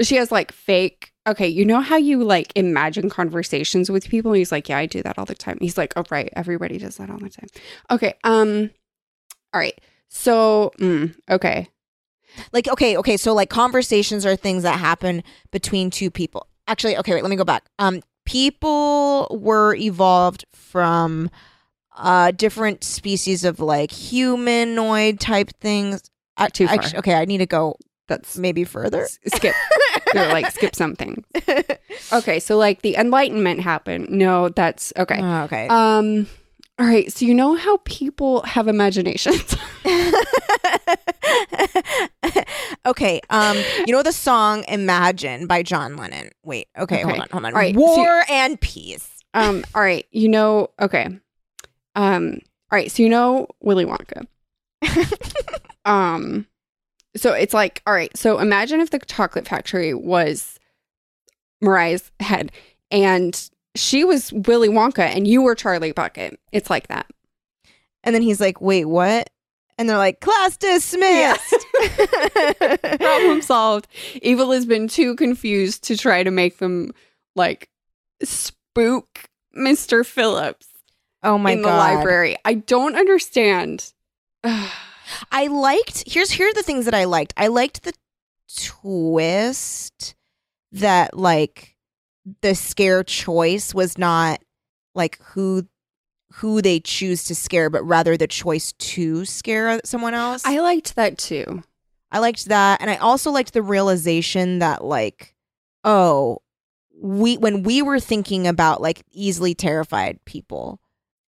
she 0.02 0.16
has 0.16 0.32
like 0.32 0.52
fake. 0.52 1.12
Okay, 1.28 1.48
you 1.48 1.66
know 1.66 1.82
how 1.82 1.98
you 1.98 2.24
like 2.24 2.54
imagine 2.56 3.10
conversations 3.10 3.92
with 3.92 4.10
people? 4.10 4.32
And 4.32 4.38
He's 4.40 4.52
like, 4.52 4.70
yeah, 4.70 4.78
I 4.78 4.86
do 4.86 5.04
that 5.04 5.20
all 5.20 5.26
the 5.26 5.36
time. 5.36 5.58
He's 5.60 5.78
like, 5.78 5.94
oh 5.98 6.04
right, 6.10 6.30
everybody 6.34 6.78
does 6.78 6.98
that 6.98 7.10
all 7.10 7.20
the 7.20 7.30
time. 7.30 7.48
Okay. 7.92 8.14
Um. 8.24 8.72
All 9.54 9.60
right. 9.60 9.80
So, 10.10 10.72
mm, 10.80 11.14
okay. 11.30 11.68
Like 12.54 12.68
okay, 12.68 12.98
okay, 12.98 13.18
so 13.18 13.34
like 13.34 13.50
conversations 13.50 14.26
are 14.26 14.36
things 14.36 14.64
that 14.64 14.80
happen 14.80 15.24
between 15.52 15.90
two 15.90 16.10
people. 16.12 16.48
Actually, 16.68 16.98
okay, 16.98 17.14
wait, 17.14 17.24
let 17.24 17.30
me 17.30 17.36
go 17.36 17.44
back. 17.44 17.66
Um 17.80 18.02
people 18.26 19.28
were 19.32 19.76
evolved 19.76 20.46
from 20.54 21.30
uh 21.96 22.32
different 22.32 22.84
species 22.84 23.44
of 23.44 23.60
like 23.60 23.92
humanoid 23.92 25.20
type 25.20 25.50
things. 25.60 26.10
Uh, 26.38 26.48
Too 26.50 26.68
far. 26.68 26.80
okay, 26.98 27.16
I 27.16 27.26
need 27.26 27.40
to 27.40 27.48
go 27.48 27.78
That's 28.08 28.38
maybe 28.38 28.64
further. 28.64 29.02
s- 29.04 29.20
skip. 29.36 29.54
You're 30.14 30.28
like 30.28 30.52
skip 30.52 30.76
something. 30.76 31.24
Okay. 32.14 32.40
So 32.40 32.58
like 32.58 32.84
the 32.84 32.96
Enlightenment 32.96 33.60
happened. 33.62 34.10
No, 34.10 34.48
that's 34.50 34.94
okay. 34.98 35.20
Oh, 35.22 35.44
okay. 35.44 35.68
Um. 35.68 36.28
All 36.80 36.86
right. 36.86 37.12
So 37.12 37.26
you 37.26 37.34
know 37.34 37.56
how 37.56 37.78
people 37.86 38.44
have 38.44 38.68
imaginations. 38.68 39.56
okay. 42.86 43.20
Um, 43.30 43.58
you 43.86 43.94
know 43.94 44.04
the 44.04 44.12
song 44.12 44.64
"Imagine" 44.68 45.48
by 45.48 45.64
John 45.64 45.98
Lennon. 45.98 46.30
Wait. 46.44 46.68
Okay. 46.78 47.02
Hold 47.02 47.14
Okay. 47.14 47.22
on. 47.22 47.28
Hold 47.32 47.46
on. 47.46 47.54
All 47.54 47.60
right, 47.60 47.74
so- 47.76 47.80
War 47.82 48.24
and 48.30 48.60
peace. 48.62 49.10
Um, 49.34 49.64
all 49.76 49.82
right, 49.82 50.06
you 50.12 50.30
know, 50.30 50.70
okay. 50.80 51.08
Um, 51.96 52.40
all 52.72 52.78
right, 52.78 52.92
so 52.92 53.04
you 53.04 53.10
know 53.10 53.48
Willy 53.62 53.86
Wonka. 53.86 54.26
um, 55.86 56.48
so 57.18 57.34
it's 57.34 57.54
like, 57.54 57.82
all 57.86 57.94
right, 57.94 58.16
so 58.16 58.40
imagine 58.40 58.80
if 58.80 58.90
the 58.90 59.00
chocolate 59.00 59.48
factory 59.48 59.94
was 59.94 60.60
Mariah's 61.62 62.12
head 62.20 62.52
and 62.92 63.50
she 63.76 64.04
was 64.04 64.32
Willy 64.34 64.70
Wonka 64.70 65.04
and 65.04 65.28
you 65.28 65.42
were 65.42 65.56
Charlie 65.56 65.92
Bucket. 65.92 66.40
It's 66.52 66.70
like 66.70 66.88
that. 66.88 67.08
And 68.04 68.14
then 68.16 68.22
he's 68.22 68.40
like, 68.40 68.62
"Wait, 68.62 68.86
what?" 68.86 69.30
And 69.78 69.90
they're 69.90 69.98
like, 69.98 70.22
"Class 70.22 70.58
dismissed." 70.58 71.66
Problem 73.00 73.42
solved. 73.42 73.88
Evil 74.22 74.52
has 74.52 74.66
been 74.66 74.88
too 74.88 75.16
confused 75.16 75.84
to 75.86 75.98
try 75.98 76.24
to 76.24 76.32
make 76.32 76.58
them 76.60 76.92
like 77.36 77.70
spook 78.24 79.30
Mr. 79.56 80.06
Phillips 80.06 80.68
oh 81.24 81.38
my 81.38 81.52
in 81.52 81.62
the 81.62 81.68
library. 81.68 82.38
I 82.46 82.56
don't 82.56 82.96
understand. 82.96 83.94
I 85.32 85.48
liked 85.48 86.04
here's 86.08 86.32
here 86.32 86.50
are 86.50 86.54
the 86.54 86.64
things 86.64 86.86
that 86.86 86.94
I 86.94 87.06
liked. 87.06 87.34
I 87.38 87.48
liked 87.48 87.84
the 87.84 87.94
twist 88.56 90.16
that 90.72 91.18
like 91.18 91.76
the 92.42 92.56
scare 92.56 93.04
choice 93.04 93.74
was 93.74 93.98
not 93.98 94.42
like 94.96 95.20
who 95.24 95.68
who 96.34 96.62
they 96.62 96.80
choose 96.80 97.24
to 97.26 97.36
scare, 97.36 97.70
but 97.70 97.84
rather 97.84 98.16
the 98.16 98.28
choice 98.28 98.74
to 98.74 99.26
scare 99.26 99.80
someone 99.84 100.14
else. 100.14 100.46
I 100.46 100.60
liked 100.60 100.96
that 100.96 101.18
too. 101.18 101.64
I 102.12 102.20
liked 102.20 102.46
that. 102.46 102.82
And 102.82 102.90
I 102.90 102.98
also 102.98 103.32
liked 103.32 103.54
the 103.54 103.62
realization 103.62 104.60
that 104.60 104.84
like, 104.84 105.36
oh, 105.84 106.40
we 107.00 107.38
when 107.38 107.64
we 107.64 107.82
were 107.82 108.00
thinking 108.00 108.48
about 108.48 108.82
like 108.82 109.04
easily 109.12 109.56
terrified 109.56 110.20
people, 110.26 110.80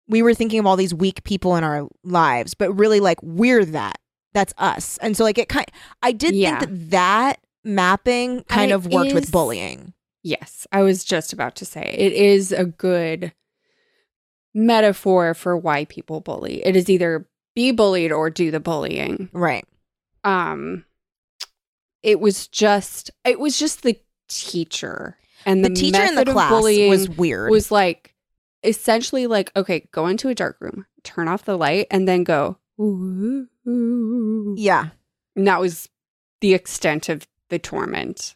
we 0.08 0.22
were 0.22 0.34
thinking 0.34 0.60
of 0.60 0.66
all 0.66 0.76
these 0.78 0.94
weak 0.94 1.24
people 1.24 1.56
in 1.56 1.64
our 1.64 1.88
lives, 2.04 2.54
but 2.54 2.72
really 2.74 3.00
like 3.00 3.22
we're 3.22 3.66
that. 3.66 3.98
That's 4.34 4.54
us. 4.58 4.98
And 5.02 5.18
so 5.18 5.24
like 5.24 5.38
it 5.38 5.50
kind 5.50 5.66
I 6.02 6.12
did 6.12 6.36
Yeah. 6.36 6.60
think 6.60 6.72
that 6.72 6.90
that 6.92 7.40
mapping 7.64 8.44
kind 8.44 8.72
of 8.72 8.88
worked 8.88 9.08
is- 9.10 9.14
with 9.14 9.32
bullying. 9.32 9.94
Yes, 10.24 10.68
I 10.72 10.82
was 10.82 11.04
just 11.06 11.32
about 11.34 11.56
to 11.58 11.66
say 11.66 11.96
it 11.98 12.12
is 12.14 12.52
a 12.52 12.66
good 12.66 13.32
metaphor 14.54 15.34
for 15.34 15.56
why 15.56 15.86
people 15.86 16.20
bully. 16.22 16.66
It 16.66 16.76
is 16.76 16.90
either 16.90 17.28
be 17.56 17.72
bullied 17.72 18.12
or 18.12 18.30
do 18.30 18.52
the 18.52 18.60
bullying. 18.60 19.30
Right. 19.34 19.66
Um 20.24 20.86
it 22.04 22.20
was 22.20 22.48
just 22.48 23.12
it 23.26 23.40
was 23.40 23.58
just 23.58 23.84
the 23.84 24.00
teacher 24.30 25.18
and 25.46 25.64
The, 25.64 25.70
the, 25.70 25.76
teacher 25.76 26.02
in 26.04 26.16
the 26.16 26.26
class 26.26 26.52
was 26.52 27.10
weird. 27.10 27.50
It 27.50 27.52
was 27.52 27.72
like 27.72 28.14
essentially 28.67 29.27
like 29.27 29.51
okay, 29.55 29.88
go 29.91 30.07
into 30.07 30.29
a 30.29 30.36
dark 30.36 30.57
room, 30.59 30.86
turn 31.03 31.27
off 31.27 31.45
the 31.45 31.57
light 31.57 31.88
and 31.89 32.07
then 32.07 32.24
go 32.24 32.57
ooh, 32.79 33.47
ooh. 33.67 34.55
yeah. 34.57 34.89
And 35.36 35.47
that 35.47 35.59
was 35.59 35.89
the 36.41 36.53
extent 36.53 37.09
of 37.09 37.27
the 37.50 37.59
torment. 37.59 38.36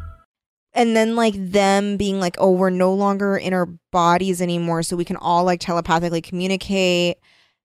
And 0.73 0.95
then 0.95 1.15
like 1.15 1.35
them 1.37 1.97
being 1.97 2.19
like 2.19 2.35
oh 2.39 2.51
we're 2.51 2.69
no 2.69 2.93
longer 2.93 3.37
in 3.37 3.53
our 3.53 3.67
bodies 3.91 4.41
anymore 4.41 4.83
so 4.83 4.95
we 4.95 5.05
can 5.05 5.17
all 5.17 5.43
like 5.43 5.59
telepathically 5.59 6.21
communicate 6.21 7.17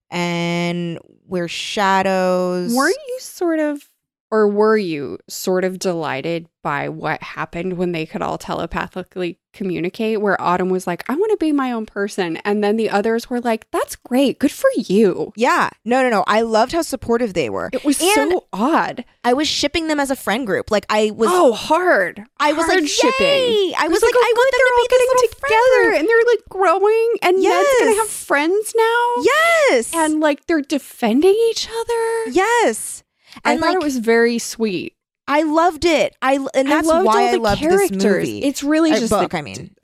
and 0.09 0.99
we're 1.25 1.47
shadows. 1.47 2.73
Were 2.73 2.89
you 2.89 3.17
sort 3.19 3.59
of, 3.59 3.86
or 4.31 4.47
were 4.47 4.77
you 4.77 5.19
sort 5.29 5.63
of 5.63 5.79
delighted 5.79 6.47
by 6.63 6.89
what 6.89 7.23
happened 7.23 7.77
when 7.77 7.93
they 7.93 8.05
could 8.05 8.21
all 8.21 8.37
telepathically 8.37 9.39
communicate? 9.53 10.19
Where 10.21 10.39
Autumn 10.41 10.69
was 10.69 10.85
like, 10.85 11.09
I 11.09 11.15
want 11.15 11.31
to 11.31 11.37
be 11.37 11.51
my 11.53 11.71
own 11.71 11.85
person. 11.85 12.37
And 12.37 12.61
then 12.63 12.75
the 12.75 12.89
others 12.89 13.29
were 13.29 13.39
like, 13.39 13.69
that's 13.71 13.95
great. 13.95 14.37
Good 14.39 14.51
for 14.51 14.69
you. 14.75 15.31
yeah 15.37 15.69
no 15.85 16.01
no 16.03 16.09
no 16.09 16.23
i 16.27 16.41
loved 16.41 16.71
how 16.73 16.81
supportive 16.81 17.33
they 17.33 17.49
were 17.49 17.69
It 17.73 17.83
was 17.85 17.99
And- 18.01 18.31
so 18.31 18.45
odd. 18.53 19.05
i 19.23 19.31
was 19.33 19.47
shipping 19.47 19.87
them 19.87 19.99
as 19.99 20.11
a 20.11 20.15
friend 20.15 20.45
group 20.45 20.69
like 20.69 20.85
i 20.89 21.11
was 21.15 21.29
oh, 21.31 21.53
hard. 21.53 22.21
i 22.39 22.51
was 22.53 22.65
Hard 22.65 22.81
like 22.81 22.89
shipping. 22.89 23.13
Yay! 23.25 23.73
i 23.77 23.85
It 23.85 23.91
was, 23.91 24.01
like, 24.01 24.13
oh, 24.15 24.25
i 24.29 24.33
want 24.35 24.51
them 24.51 24.59
to 24.59 24.73
be 24.75 24.87
they're 24.91 25.07
all 25.07 25.15
little 25.15 25.29
getting 25.29 25.39
together 25.39 25.99
and 25.99 26.09
they're 26.09 26.27
like 26.33 26.43
growing 26.49 27.09
and 27.21 27.41
yes. 27.41 27.65
Ned's 27.65 27.79
gonna 27.89 28.01
have 28.01 28.09
friends 28.09 28.73
now. 28.75 29.23
yes 29.23 29.91
And 29.95 30.19
like 30.19 30.45
they're 30.47 30.61
defending 30.61 31.35
each 31.49 31.67
other. 31.69 32.31
yes 32.31 33.03
I 33.43 33.51
and 33.53 33.59
thought 33.59 33.67
like 33.67 33.75
it 33.75 33.83
was 33.83 33.97
very 33.97 34.39
sweet. 34.39 34.95
i 35.27 35.43
loved 35.43 35.85
it 35.85 36.15
i 36.21 36.33
and 36.53 36.69
that's 36.69 36.87
I 36.87 36.91
loved 36.93 37.05
why 37.05 37.29
i 37.29 37.55
characters. 37.55 37.89
this 37.89 38.03
movie 38.03 38.43
It's 38.43 38.63
really 38.63 38.91
just 38.91 39.09
book 39.09 39.31
the, 39.31 39.37
i 39.37 39.41
mean 39.41 39.75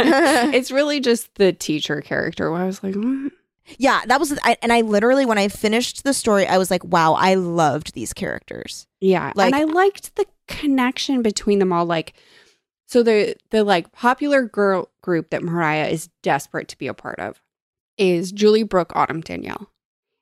it's 0.00 0.70
really 0.70 1.00
just 1.00 1.34
the 1.36 1.52
teacher 1.52 2.00
character. 2.00 2.50
Where 2.50 2.62
I 2.62 2.66
was 2.66 2.82
like, 2.82 2.94
what? 2.94 3.32
Yeah, 3.78 4.00
that 4.06 4.18
was, 4.18 4.38
I, 4.44 4.56
and 4.62 4.72
I 4.72 4.80
literally, 4.80 5.26
when 5.26 5.36
I 5.36 5.48
finished 5.48 6.02
the 6.04 6.14
story, 6.14 6.46
I 6.46 6.56
was 6.56 6.70
like, 6.70 6.82
wow, 6.84 7.12
I 7.12 7.34
loved 7.34 7.92
these 7.92 8.14
characters. 8.14 8.86
yeah, 9.00 9.32
Like- 9.36 9.52
and 9.52 9.54
I 9.54 9.64
liked 9.64 10.16
the 10.16 10.24
connection 10.46 11.20
between 11.20 11.58
them 11.58 11.72
all. 11.72 11.84
Like, 11.84 12.14
so 12.86 13.02
the 13.02 13.36
the 13.50 13.64
like 13.64 13.92
popular 13.92 14.44
girl 14.44 14.88
group 15.02 15.28
that 15.30 15.42
Mariah 15.42 15.88
is 15.88 16.08
desperate 16.22 16.68
to 16.68 16.78
be 16.78 16.86
a 16.86 16.94
part 16.94 17.18
of 17.18 17.42
is 17.98 18.32
Julie, 18.32 18.62
Brooke, 18.62 18.92
Autumn, 18.94 19.20
Danielle, 19.20 19.70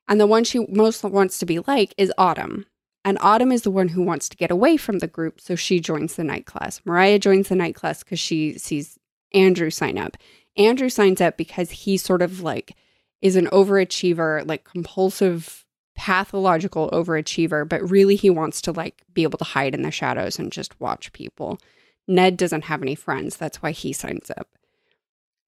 and 0.07 0.19
the 0.19 0.27
one 0.27 0.43
she 0.43 0.65
most 0.67 1.03
wants 1.03 1.39
to 1.39 1.45
be 1.45 1.59
like 1.59 1.93
is 1.97 2.11
Autumn. 2.17 2.65
And 3.03 3.17
Autumn 3.21 3.51
is 3.51 3.61
the 3.61 3.71
one 3.71 3.89
who 3.89 4.01
wants 4.01 4.27
to 4.29 4.37
get 4.37 4.51
away 4.51 4.75
from 4.75 4.99
the 4.99 5.07
group, 5.07 5.39
so 5.39 5.55
she 5.55 5.79
joins 5.79 6.15
the 6.15 6.23
night 6.23 6.45
class. 6.45 6.81
Mariah 6.83 7.19
joins 7.19 7.47
the 7.47 7.55
night 7.55 7.75
class 7.75 8.03
because 8.03 8.19
she 8.19 8.57
sees 8.57 8.97
Andrew 9.33 9.69
sign 9.69 9.97
up. 9.97 10.17
Andrew 10.57 10.89
signs 10.89 11.21
up 11.21 11.37
because 11.37 11.71
he 11.71 11.97
sort 11.97 12.21
of 12.21 12.41
like 12.41 12.75
is 13.21 13.35
an 13.35 13.47
overachiever, 13.47 14.45
like 14.47 14.63
compulsive 14.63 15.65
pathological 15.95 16.89
overachiever, 16.91 17.67
but 17.67 17.89
really 17.89 18.15
he 18.15 18.29
wants 18.29 18.61
to 18.61 18.71
like 18.71 19.01
be 19.13 19.23
able 19.23 19.37
to 19.37 19.43
hide 19.43 19.73
in 19.73 19.81
the 19.81 19.91
shadows 19.91 20.37
and 20.37 20.51
just 20.51 20.79
watch 20.79 21.11
people. 21.13 21.59
Ned 22.07 22.37
doesn't 22.37 22.65
have 22.65 22.81
any 22.81 22.95
friends. 22.95 23.37
That's 23.37 23.61
why 23.61 23.71
he 23.71 23.93
signs 23.93 24.29
up. 24.37 24.47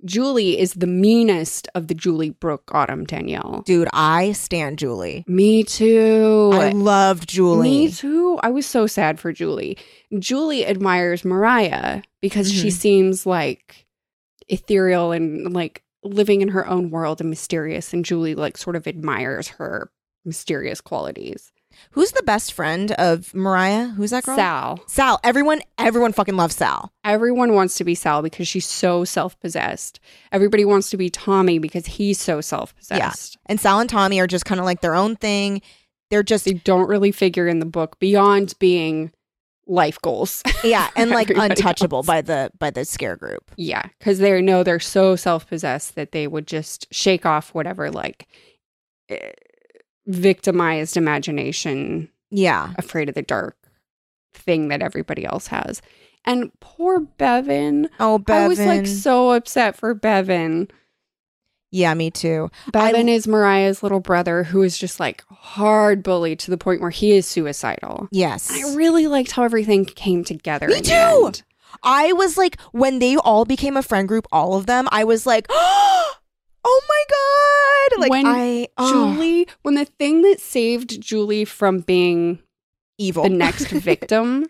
Julie 0.05 0.57
is 0.57 0.73
the 0.75 0.87
meanest 0.87 1.67
of 1.75 1.87
the 1.87 1.93
Julie, 1.93 2.29
Brooke, 2.29 2.71
Autumn, 2.73 3.03
Danielle. 3.03 3.63
Dude, 3.65 3.89
I 3.91 4.31
stand 4.31 4.79
Julie. 4.79 5.25
Me 5.27 5.63
too. 5.63 6.51
I 6.53 6.69
loved 6.69 7.27
Julie. 7.27 7.69
Me 7.69 7.91
too. 7.91 8.39
I 8.41 8.49
was 8.49 8.65
so 8.65 8.87
sad 8.87 9.19
for 9.19 9.33
Julie. 9.33 9.77
Julie 10.17 10.65
admires 10.65 11.25
Mariah 11.25 12.01
because 12.21 12.51
she 12.51 12.69
Mhm. 12.69 12.73
seems 12.73 13.25
like 13.25 13.85
ethereal 14.47 15.11
and 15.11 15.53
like 15.53 15.83
living 16.03 16.41
in 16.41 16.47
her 16.49 16.65
own 16.65 16.89
world 16.91 17.19
and 17.19 17.29
mysterious. 17.29 17.93
And 17.93 18.05
Julie 18.05 18.35
like 18.35 18.57
sort 18.57 18.77
of 18.77 18.87
admires 18.87 19.49
her 19.49 19.91
mysterious 20.23 20.79
qualities. 20.79 21.51
Who's 21.91 22.11
the 22.11 22.23
best 22.23 22.53
friend 22.53 22.91
of 22.93 23.33
Mariah? 23.33 23.87
Who's 23.87 24.11
that 24.11 24.23
girl? 24.23 24.35
Sal. 24.35 24.79
Sal. 24.87 25.19
Everyone, 25.23 25.61
everyone 25.77 26.13
fucking 26.13 26.35
loves 26.37 26.55
Sal. 26.55 26.91
Everyone 27.03 27.53
wants 27.53 27.75
to 27.75 27.83
be 27.83 27.95
Sal 27.95 28.21
because 28.21 28.47
she's 28.47 28.65
so 28.65 29.03
self 29.03 29.39
possessed. 29.39 29.99
Everybody 30.31 30.65
wants 30.65 30.89
to 30.91 30.97
be 30.97 31.09
Tommy 31.09 31.59
because 31.59 31.85
he's 31.85 32.19
so 32.19 32.41
self 32.41 32.75
possessed. 32.75 33.35
Yeah. 33.35 33.47
And 33.47 33.59
Sal 33.59 33.79
and 33.79 33.89
Tommy 33.89 34.19
are 34.19 34.27
just 34.27 34.45
kind 34.45 34.59
of 34.59 34.65
like 34.65 34.81
their 34.81 34.95
own 34.95 35.15
thing. 35.15 35.61
They're 36.09 36.23
just 36.23 36.45
They 36.45 36.53
don't 36.53 36.87
really 36.87 37.11
figure 37.11 37.47
in 37.47 37.59
the 37.59 37.65
book 37.65 37.99
beyond 37.99 38.55
being 38.59 39.11
life 39.69 40.01
goals. 40.01 40.41
yeah, 40.63 40.89
and 40.95 41.11
like 41.11 41.29
untouchable 41.29 41.99
else. 41.99 42.07
by 42.07 42.21
the 42.21 42.51
by 42.57 42.71
the 42.71 42.83
scare 42.83 43.15
group. 43.15 43.51
Yeah, 43.55 43.83
because 43.99 44.19
they 44.19 44.41
know 44.41 44.63
they're 44.63 44.79
so 44.79 45.15
self 45.15 45.47
possessed 45.47 45.95
that 45.95 46.11
they 46.11 46.27
would 46.27 46.47
just 46.47 46.87
shake 46.91 47.25
off 47.25 47.53
whatever 47.53 47.91
like 47.91 48.27
eh, 49.09 49.31
victimized 50.07 50.97
imagination, 50.97 52.09
Yeah. 52.31 52.73
afraid 52.77 53.09
of 53.09 53.15
the 53.15 53.21
dark 53.21 53.55
thing 54.33 54.67
that 54.69 54.81
everybody 54.81 55.25
else 55.25 55.47
has. 55.47 55.81
And 56.25 56.51
poor 56.59 56.99
Bevan. 56.99 57.89
Oh, 57.99 58.17
Bevan. 58.19 58.43
I 58.43 58.47
was 58.47 58.59
like 58.59 58.87
so 58.87 59.31
upset 59.31 59.75
for 59.75 59.93
Bevan. 59.93 60.67
yeah, 61.71 61.93
me 61.93 62.09
too. 62.11 62.49
Bevan 62.71 63.07
is 63.07 63.27
Mariah's 63.27 63.81
little 63.83 63.99
brother 63.99 64.43
who 64.43 64.61
is 64.63 64.77
just 64.77 64.99
like 64.99 65.23
hard 65.29 66.01
bullied 66.03 66.39
to 66.39 66.51
the 66.51 66.57
point 66.57 66.81
where 66.81 66.89
he 66.89 67.11
is 67.11 67.27
suicidal. 67.27 68.07
Yes. 68.11 68.51
I 68.51 68.75
really 68.75 69.07
liked 69.07 69.31
how 69.31 69.43
everything 69.43 69.85
came 69.85 70.23
together. 70.23 70.67
Me 70.67 70.81
too. 70.81 71.31
I 71.83 72.11
was 72.13 72.37
like, 72.37 72.59
when 72.71 72.97
they 72.99 73.15
all 73.17 73.45
became 73.45 73.77
a 73.77 73.83
friend 73.83 74.07
group, 74.07 74.27
all 74.31 74.55
of 74.55 74.65
them, 74.65 74.87
I 74.91 75.03
was 75.03 75.25
like, 75.27 75.45
oh 75.49 76.13
Oh 76.63 76.81
my 76.89 77.95
god! 77.97 78.01
Like 78.01 78.09
When 78.11 78.25
I, 78.25 78.67
oh, 78.77 79.13
Julie, 79.15 79.47
when 79.61 79.75
the 79.75 79.85
thing 79.85 80.21
that 80.23 80.39
saved 80.39 80.99
Julie 81.01 81.45
from 81.45 81.79
being 81.79 82.39
evil. 82.97 83.23
the 83.23 83.29
next 83.29 83.67
victim 83.69 84.45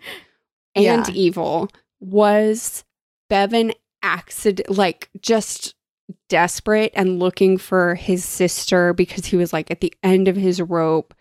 and 0.75 0.83
Yeah. 0.85 1.05
evil 1.13 1.69
was 1.99 2.83
Bevan 3.29 3.73
accident 4.01 4.69
like 4.69 5.09
just 5.21 5.75
desperate 6.29 6.91
and 6.95 7.19
looking 7.19 7.57
for 7.57 7.95
his 7.95 8.23
sister 8.25 8.93
because 8.93 9.25
he 9.25 9.35
was 9.35 9.53
like 9.53 9.69
at 9.69 9.81
the 9.81 9.93
end 10.01 10.27
of 10.27 10.35
his 10.35 10.61
rope 10.61 11.13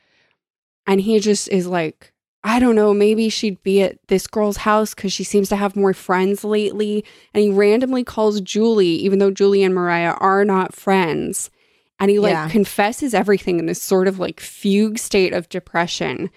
and 0.87 1.01
he 1.01 1.19
just 1.19 1.49
is 1.49 1.67
like 1.67 2.13
I 2.45 2.61
don't 2.61 2.77
know, 2.77 2.95
maybe 2.95 3.29
she'd 3.29 3.63
be 3.63 3.83
at 3.83 3.99
this 4.09 4.27
girl's 4.27 4.59
house 4.59 4.95
because 4.95 5.13
she 5.13 5.25
seems 5.25 5.49
to 5.49 5.57
have 5.57 5.75
more 5.77 5.93
friends 5.93 6.45
lately. 6.45 7.05
And 7.35 7.43
he 7.43 7.51
randomly 7.51 8.05
calls 8.05 8.41
Julie, 8.41 8.87
even 8.87 9.19
though 9.19 9.31
Julie 9.33 9.65
and 9.65 9.75
Mariah 9.75 10.13
are 10.13 10.45
not 10.45 10.75
friends. 10.75 11.51
And 11.99 12.11
he 12.11 12.19
like 12.21 12.33
Yeah. 12.33 12.49
confesses 12.49 13.13
everything 13.13 13.59
in 13.59 13.67
this 13.67 13.83
sort 13.83 14.07
of 14.07 14.19
like 14.21 14.39
fugue 14.39 14.99
state 14.99 15.33
of 15.33 15.49
depression 15.49 16.31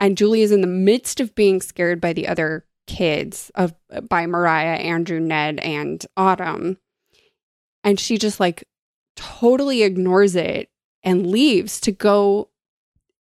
and 0.00 0.16
Julie 0.16 0.42
is 0.42 0.50
in 0.50 0.62
the 0.62 0.66
midst 0.66 1.20
of 1.20 1.34
being 1.34 1.60
scared 1.60 2.00
by 2.00 2.12
the 2.14 2.26
other 2.26 2.64
kids 2.86 3.50
of 3.54 3.74
by 4.08 4.26
Mariah, 4.26 4.76
Andrew, 4.78 5.20
Ned, 5.20 5.58
and 5.60 6.04
Autumn. 6.16 6.78
And 7.84 8.00
she 8.00 8.18
just 8.18 8.40
like 8.40 8.64
totally 9.16 9.82
ignores 9.82 10.34
it 10.36 10.68
and 11.02 11.26
leaves 11.26 11.80
to 11.82 11.92
go 11.92 12.48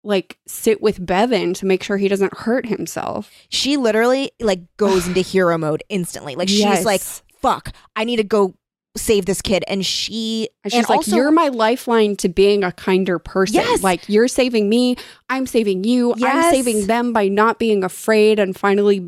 like 0.04 0.38
sit 0.46 0.80
with 0.80 1.04
Bevan 1.04 1.54
to 1.54 1.66
make 1.66 1.82
sure 1.82 1.96
he 1.96 2.08
doesn't 2.08 2.36
hurt 2.38 2.66
himself. 2.66 3.30
she 3.48 3.76
literally 3.76 4.30
like 4.40 4.60
goes 4.76 5.06
into 5.06 5.20
hero 5.34 5.58
mode 5.58 5.82
instantly. 5.88 6.34
Like 6.36 6.48
she's 6.48 6.60
Yes. 6.60 6.84
like, 6.84 7.02
fuck, 7.40 7.72
I 7.96 8.04
need 8.04 8.16
to 8.16 8.24
go 8.24 8.54
save 8.96 9.26
this 9.26 9.40
kid. 9.42 9.62
And 9.68 9.86
she, 9.86 10.48
And 10.64 10.72
she's 10.72 10.88
like, 10.88 10.96
also- 10.96 11.14
You're 11.14 11.30
my 11.30 11.48
lifeline 11.48 12.16
to 12.16 12.28
being 12.28 12.64
a 12.64 12.72
kinder 12.72 13.20
person. 13.20 13.56
Yes. 13.56 13.80
Like, 13.82 14.08
you're 14.08 14.26
saving 14.26 14.68
me. 14.68 14.96
I'm 15.30 15.46
saving 15.46 15.84
you. 15.84 16.14
I'm 16.20 16.50
saving 16.50 16.86
them 16.88 17.12
by 17.12 17.28
not 17.28 17.60
being 17.60 17.84
afraid 17.84 18.40
and 18.40 18.56
finally, 18.56 19.06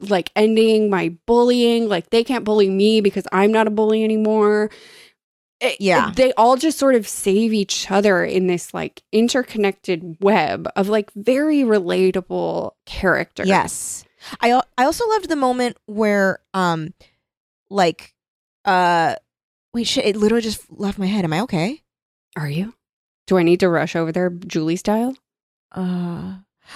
like, 0.00 0.32
ending 0.34 0.90
my 0.90 1.14
bullying. 1.26 1.88
Like, 1.88 2.10
they 2.10 2.24
can't 2.24 2.44
bully 2.44 2.70
me 2.70 3.00
because 3.00 3.24
I'm 3.30 3.52
not 3.52 3.68
a 3.68 3.70
bully 3.70 4.02
anymore. 4.02 4.68
Yeah. 5.78 6.12
They 6.14 6.32
all 6.34 6.56
just 6.56 6.78
sort 6.78 6.94
of 6.94 7.06
save 7.06 7.52
each 7.52 7.90
other 7.90 8.24
in 8.24 8.46
this, 8.46 8.72
like, 8.72 9.02
interconnected 9.12 10.16
web 10.20 10.68
of, 10.76 10.88
like, 10.88 11.10
very 11.14 11.58
relatable 11.58 12.72
characters. 12.86 13.48
Yes. 13.48 14.04
I 14.40 14.60
I 14.76 14.84
also 14.84 15.08
loved 15.08 15.28
the 15.28 15.36
moment 15.36 15.78
where 15.86 16.40
um 16.52 16.92
like 17.70 18.14
uh 18.66 19.14
wait 19.72 19.86
shit 19.86 20.04
it 20.04 20.16
literally 20.16 20.42
just 20.42 20.70
left 20.70 20.98
my 20.98 21.06
head. 21.06 21.24
Am 21.24 21.32
I 21.32 21.40
okay? 21.40 21.82
Are 22.36 22.48
you? 22.48 22.74
Do 23.26 23.38
I 23.38 23.42
need 23.42 23.60
to 23.60 23.68
rush 23.68 23.96
over 23.96 24.12
there, 24.12 24.30
Julie 24.30 24.76
style? 24.76 25.16
Uh 25.72 26.34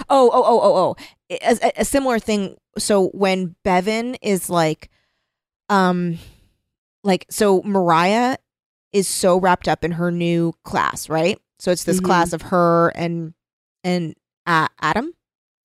oh 0.09 0.31
oh 0.33 0.43
oh 0.43 0.59
oh 0.63 0.75
oh 0.75 0.95
a, 1.29 1.57
a, 1.67 1.81
a 1.81 1.85
similar 1.85 2.17
thing. 2.17 2.57
So 2.77 3.09
when 3.09 3.55
Bevan 3.63 4.15
is 4.15 4.49
like, 4.49 4.89
um, 5.69 6.17
like 7.03 7.25
so 7.29 7.61
Mariah 7.63 8.37
is 8.95 9.07
so 9.09 9.37
wrapped 9.37 9.67
up 9.67 9.83
in 9.83 9.91
her 9.91 10.09
new 10.09 10.53
class, 10.63 11.09
right? 11.09 11.37
So 11.59 11.69
it's 11.71 11.83
this 11.83 11.99
Mhm. 11.99 12.05
class 12.05 12.31
of 12.33 12.41
her 12.43 12.89
and 12.95 13.33
and 13.83 14.15
uh, 14.47 14.67
Adam, 14.81 15.11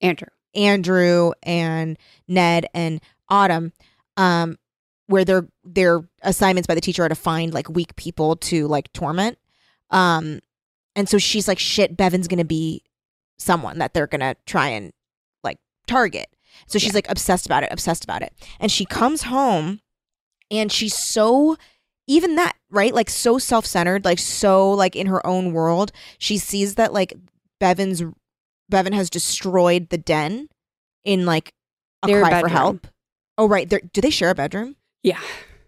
Andrew. 0.03 0.27
Andrew, 0.55 1.31
and 1.45 1.97
Ned 2.27 2.67
and 2.75 3.01
Autumn, 3.29 3.73
um, 4.17 4.59
where 5.07 5.25
their 5.25 5.47
their 5.63 6.03
assignments 6.23 6.67
by 6.67 6.75
the 6.75 6.81
teacher 6.81 7.05
are 7.05 7.09
to 7.09 7.15
find 7.15 7.55
like 7.55 7.69
weak 7.69 7.95
people 7.97 8.35
to 8.37 8.67
like 8.67 8.93
torment. 8.93 9.39
Um, 9.91 10.41
and 10.97 11.09
so 11.09 11.19
she's 11.19 11.47
like, 11.47 11.59
shit, 11.61 11.97
Bevan's 11.97 12.27
gonna 12.29 12.45
be 12.45 12.83
someone 13.39 13.79
that 13.79 13.95
they're 13.95 14.09
gonna 14.09 14.35
try 14.45 14.69
and 14.69 14.93
like 15.45 15.59
target. 15.87 16.27
So 16.67 16.79
she's 16.81 16.89
Yeah. 16.89 16.97
like 16.97 17.11
obsessed 17.11 17.47
about 17.47 17.63
it, 17.63 17.69
obsessed 17.73 18.03
about 18.03 18.23
it. 18.23 18.33
And 18.59 18.73
she 18.73 18.85
comes 18.85 19.23
home 19.23 19.81
and 20.51 20.71
she's 20.73 20.97
so 20.99 21.57
even 22.11 22.35
that, 22.37 22.57
right? 22.71 22.93
Like 22.93 23.09
so 23.09 23.39
self-centered, 23.39 24.05
like 24.05 24.19
so 24.19 24.71
like 24.73 24.97
in 24.97 25.07
her 25.07 25.25
own 25.27 25.53
world. 25.53 25.93
She 26.19 26.39
sees 26.39 26.75
that 26.75 26.93
like 26.93 27.15
Bevan's 27.61 28.03
Bevan 28.69 28.93
has 28.93 29.09
destroyed 29.11 29.89
the 29.91 29.99
den 29.99 30.49
in 31.05 31.25
like 31.25 31.53
a 32.03 32.09
Their 32.09 32.23
cry 32.23 32.41
for 32.41 32.49
help. 32.49 32.87
Oh 33.39 33.47
right. 33.49 33.69
They're, 33.69 33.81
do 33.93 34.01
they 34.01 34.11
share 34.11 34.31
a 34.31 34.35
bedroom? 34.35 34.77
Yeah. 35.03 35.21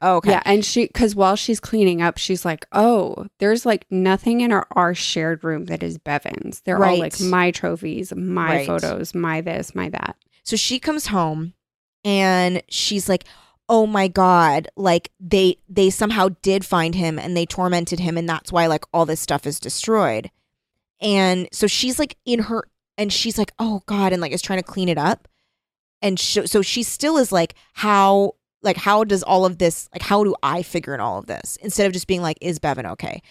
Oh, 0.05 0.17
okay. 0.17 0.31
Yeah, 0.33 0.43
and 0.45 0.65
she 0.65 0.87
because 0.89 1.15
while 1.15 1.37
she's 1.37 1.61
cleaning 1.61 2.03
up, 2.03 2.19
she's 2.19 2.45
like, 2.45 2.67
"Oh, 2.73 3.27
there's 3.39 3.65
like 3.65 3.87
nothing 3.89 4.41
in 4.41 4.51
our 4.51 4.67
our 4.73 4.95
shared 4.97 5.45
room 5.45 5.67
that 5.67 5.85
is 5.85 5.97
Bevan's. 5.97 6.61
They're 6.63 6.85
all 6.85 6.99
like 6.99 7.21
my 7.21 7.53
trophies, 7.53 8.13
my 8.13 8.49
Right. 8.49 8.67
photos, 8.67 9.15
my 9.15 9.41
this, 9.43 9.77
my 9.77 9.91
that." 9.91 10.17
So 10.43 10.57
she 10.57 10.81
comes 10.81 11.07
home 11.07 11.55
and 12.03 12.65
she's 12.69 13.09
like, 13.09 13.25
"Oh 13.69 13.87
my 13.87 14.09
god, 14.09 14.69
like 14.77 15.11
they 15.21 15.57
they 15.69 15.91
somehow 15.91 16.31
did 16.43 16.65
find 16.65 16.95
him 16.95 17.19
and 17.19 17.37
they 17.37 17.47
tormented 17.47 18.01
him 18.01 18.17
and 18.17 18.29
that's 18.29 18.53
why 18.53 18.67
like 18.67 18.85
all 18.93 19.07
this 19.07 19.21
stuff 19.21 19.47
is 19.47 19.61
destroyed." 19.61 20.31
And 21.01 21.49
so 21.53 21.67
she's 21.67 21.99
like 21.99 22.17
in 22.25 22.41
her 22.41 22.65
and 22.97 23.13
she's 23.13 23.39
like, 23.39 23.53
"Oh 23.59 23.83
god," 23.87 24.13
and 24.13 24.21
like 24.23 24.33
is 24.33 24.43
trying 24.43 24.61
to 24.61 24.65
clean 24.65 24.89
it 24.89 24.99
up. 24.99 25.29
And 26.01 26.19
sh- 26.19 26.47
so 26.47 26.63
she 26.63 26.83
still 26.83 27.17
is 27.17 27.33
like, 27.33 27.55
"How 27.75 28.33
like 28.63 28.77
how 28.77 29.03
does 29.05 29.23
all 29.23 29.45
of 29.45 29.59
this 29.59 29.89
like 29.93 30.03
how 30.03 30.23
do 30.25 30.35
I 30.43 30.63
figure 30.63 30.95
in 30.95 31.01
all 31.01 31.19
of 31.19 31.27
this?" 31.27 31.57
Instead 31.63 31.87
of 31.87 31.93
just 31.93 32.07
being 32.07 32.23
like, 32.23 32.39
"Is 32.41 32.59
Bevan 32.59 32.87
okay?" 32.87 33.23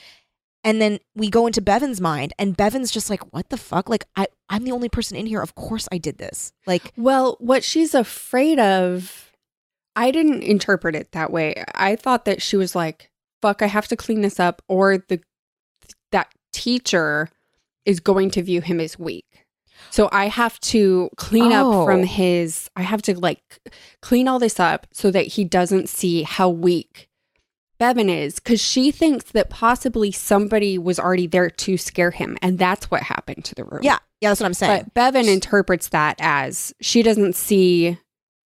And 0.64 0.80
then 0.80 1.00
we 1.16 1.30
go 1.30 1.48
into 1.48 1.62
Bevan's 1.62 2.00
mind 2.00 2.34
and 2.38 2.56
Bevan's 2.56 2.92
just 2.92 3.10
like, 3.10 3.34
"What 3.34 3.50
the 3.50 3.58
fuck? 3.58 3.90
Like 3.90 4.06
I 4.16 4.28
I'm 4.50 4.64
the 4.64 4.72
only 4.72 4.90
person 4.90 5.18
in 5.18 5.26
here. 5.26 5.42
Of 5.42 5.56
course 5.56 5.88
I 5.92 5.98
did 5.98 6.18
this." 6.18 6.54
Like 6.68 6.94
Well, 6.98 7.38
what 7.40 7.64
she's 7.64 7.94
afraid 7.94 8.60
of, 8.60 9.31
I 9.96 10.12
didn't 10.12 10.44
interpret 10.44 10.96
it 10.96 11.12
that 11.12 11.32
way. 11.32 11.64
I 11.76 11.96
thought 11.96 12.26
that 12.26 12.42
she 12.42 12.56
was 12.58 12.76
like, 12.76 13.12
"Fuck, 13.42 13.62
I 13.62 13.68
have 13.68 13.88
to 13.90 13.96
clean 13.96 14.22
this 14.22 14.40
up," 14.40 14.62
or 14.68 14.98
the 14.98 15.22
that 16.12 16.34
teacher 16.54 17.30
is 17.86 18.00
going 18.00 18.30
to 18.32 18.44
view 18.44 18.62
him 18.62 18.80
as 18.80 19.00
weak. 19.00 19.26
So 19.90 20.08
I 20.12 20.28
have 20.28 20.60
to 20.62 21.10
clean 21.18 21.52
Oh. 21.52 21.82
up 21.82 21.86
from 21.86 22.02
oh. 22.02 22.06
his. 22.06 22.70
I 22.76 22.84
have 22.84 23.02
to 23.04 23.20
like 23.20 23.60
clean 24.02 24.28
all 24.28 24.40
this 24.40 24.60
up 24.60 24.88
so 24.92 25.12
that 25.12 25.28
he 25.28 25.44
doesn't 25.44 25.90
see 25.90 26.24
how 26.24 26.50
weak 26.50 27.10
Bevan 27.80 28.10
is 28.10 28.36
because 28.36 28.62
she 28.62 28.92
thinks 28.92 29.32
that 29.32 29.50
possibly 29.50 30.12
somebody 30.12 30.78
was 30.78 31.00
already 31.00 31.26
there 31.28 31.50
to 31.50 31.78
scare 31.78 32.12
him, 32.12 32.38
and 32.42 32.60
that's 32.60 32.92
what 32.92 33.02
happened 33.04 33.44
to 33.46 33.56
the 33.56 33.64
room. 33.64 33.82
Yeah, 33.82 33.98
yeah, 34.22 34.30
that's 34.30 34.40
what 34.40 34.46
I'm 34.46 34.54
saying. 34.54 34.84
But 34.84 34.94
Bevan 34.94 35.28
interprets 35.28 35.90
that 35.90 36.16
as 36.20 36.74
she 36.80 37.02
doesn't 37.02 37.36
see 37.36 37.98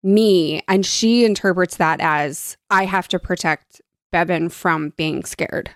me, 0.03 0.61
and 0.67 0.85
she 0.85 1.25
interprets 1.25 1.77
that 1.77 1.99
as 2.01 2.57
I 2.69 2.85
have 2.85 3.07
to 3.09 3.19
protect 3.19 3.81
Bevan 4.11 4.49
from 4.49 4.93
being 4.97 5.23
scared. 5.25 5.71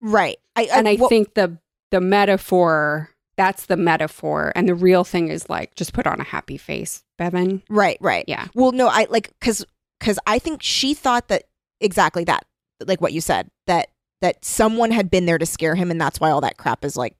right. 0.00 0.38
I, 0.56 0.68
and 0.72 0.88
I 0.88 0.96
well, 0.96 1.08
think 1.08 1.34
the 1.34 1.58
the 1.90 2.00
metaphor 2.00 3.10
that's 3.36 3.66
the 3.66 3.76
metaphor, 3.76 4.52
and 4.54 4.68
the 4.68 4.74
real 4.76 5.02
thing 5.02 5.26
is 5.28 5.48
like 5.48 5.74
just 5.74 5.92
put 5.92 6.06
on 6.06 6.20
a 6.20 6.24
happy 6.24 6.56
face, 6.56 7.02
Bevan. 7.18 7.62
right, 7.68 7.98
right. 8.00 8.24
Yeah, 8.28 8.46
Well, 8.54 8.70
no, 8.72 8.86
I 8.88 9.06
like 9.10 9.32
because 9.40 9.64
because 9.98 10.18
I 10.26 10.38
think 10.38 10.62
she 10.62 10.94
thought 10.94 11.26
that 11.28 11.44
exactly 11.80 12.22
that, 12.24 12.44
like 12.86 13.00
what 13.00 13.12
you 13.12 13.20
said, 13.20 13.50
that 13.66 13.88
that 14.20 14.44
someone 14.44 14.92
had 14.92 15.10
been 15.10 15.26
there 15.26 15.38
to 15.38 15.46
scare 15.46 15.74
him, 15.74 15.90
and 15.90 16.00
that's 16.00 16.20
why 16.20 16.30
all 16.30 16.40
that 16.42 16.56
crap 16.58 16.84
is 16.84 16.96
like 16.96 17.16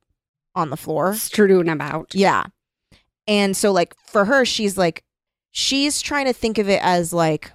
on 0.54 0.70
the 0.70 0.76
floor. 0.76 1.14
strewn 1.14 1.68
about. 1.68 2.14
Yeah. 2.14 2.44
And 3.26 3.56
so 3.56 3.72
like 3.72 3.94
for 4.06 4.24
her, 4.26 4.44
she's 4.44 4.78
like 4.78 5.02
she's 5.56 6.02
trying 6.02 6.26
to 6.26 6.32
think 6.32 6.58
of 6.58 6.68
it 6.68 6.80
as 6.82 7.12
like 7.12 7.52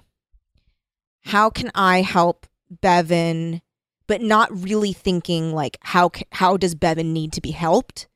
how 1.24 1.50
can 1.50 1.70
I 1.74 2.00
help 2.00 2.46
Bevan, 2.70 3.60
but 4.06 4.22
not 4.22 4.48
really 4.64 4.92
thinking 4.94 5.52
like 5.54 5.76
how 5.82 6.10
how 6.32 6.56
does 6.56 6.74
Bevan 6.74 7.12
need 7.12 7.32
to 7.34 7.40
be 7.40 7.50
helped? 7.50 8.08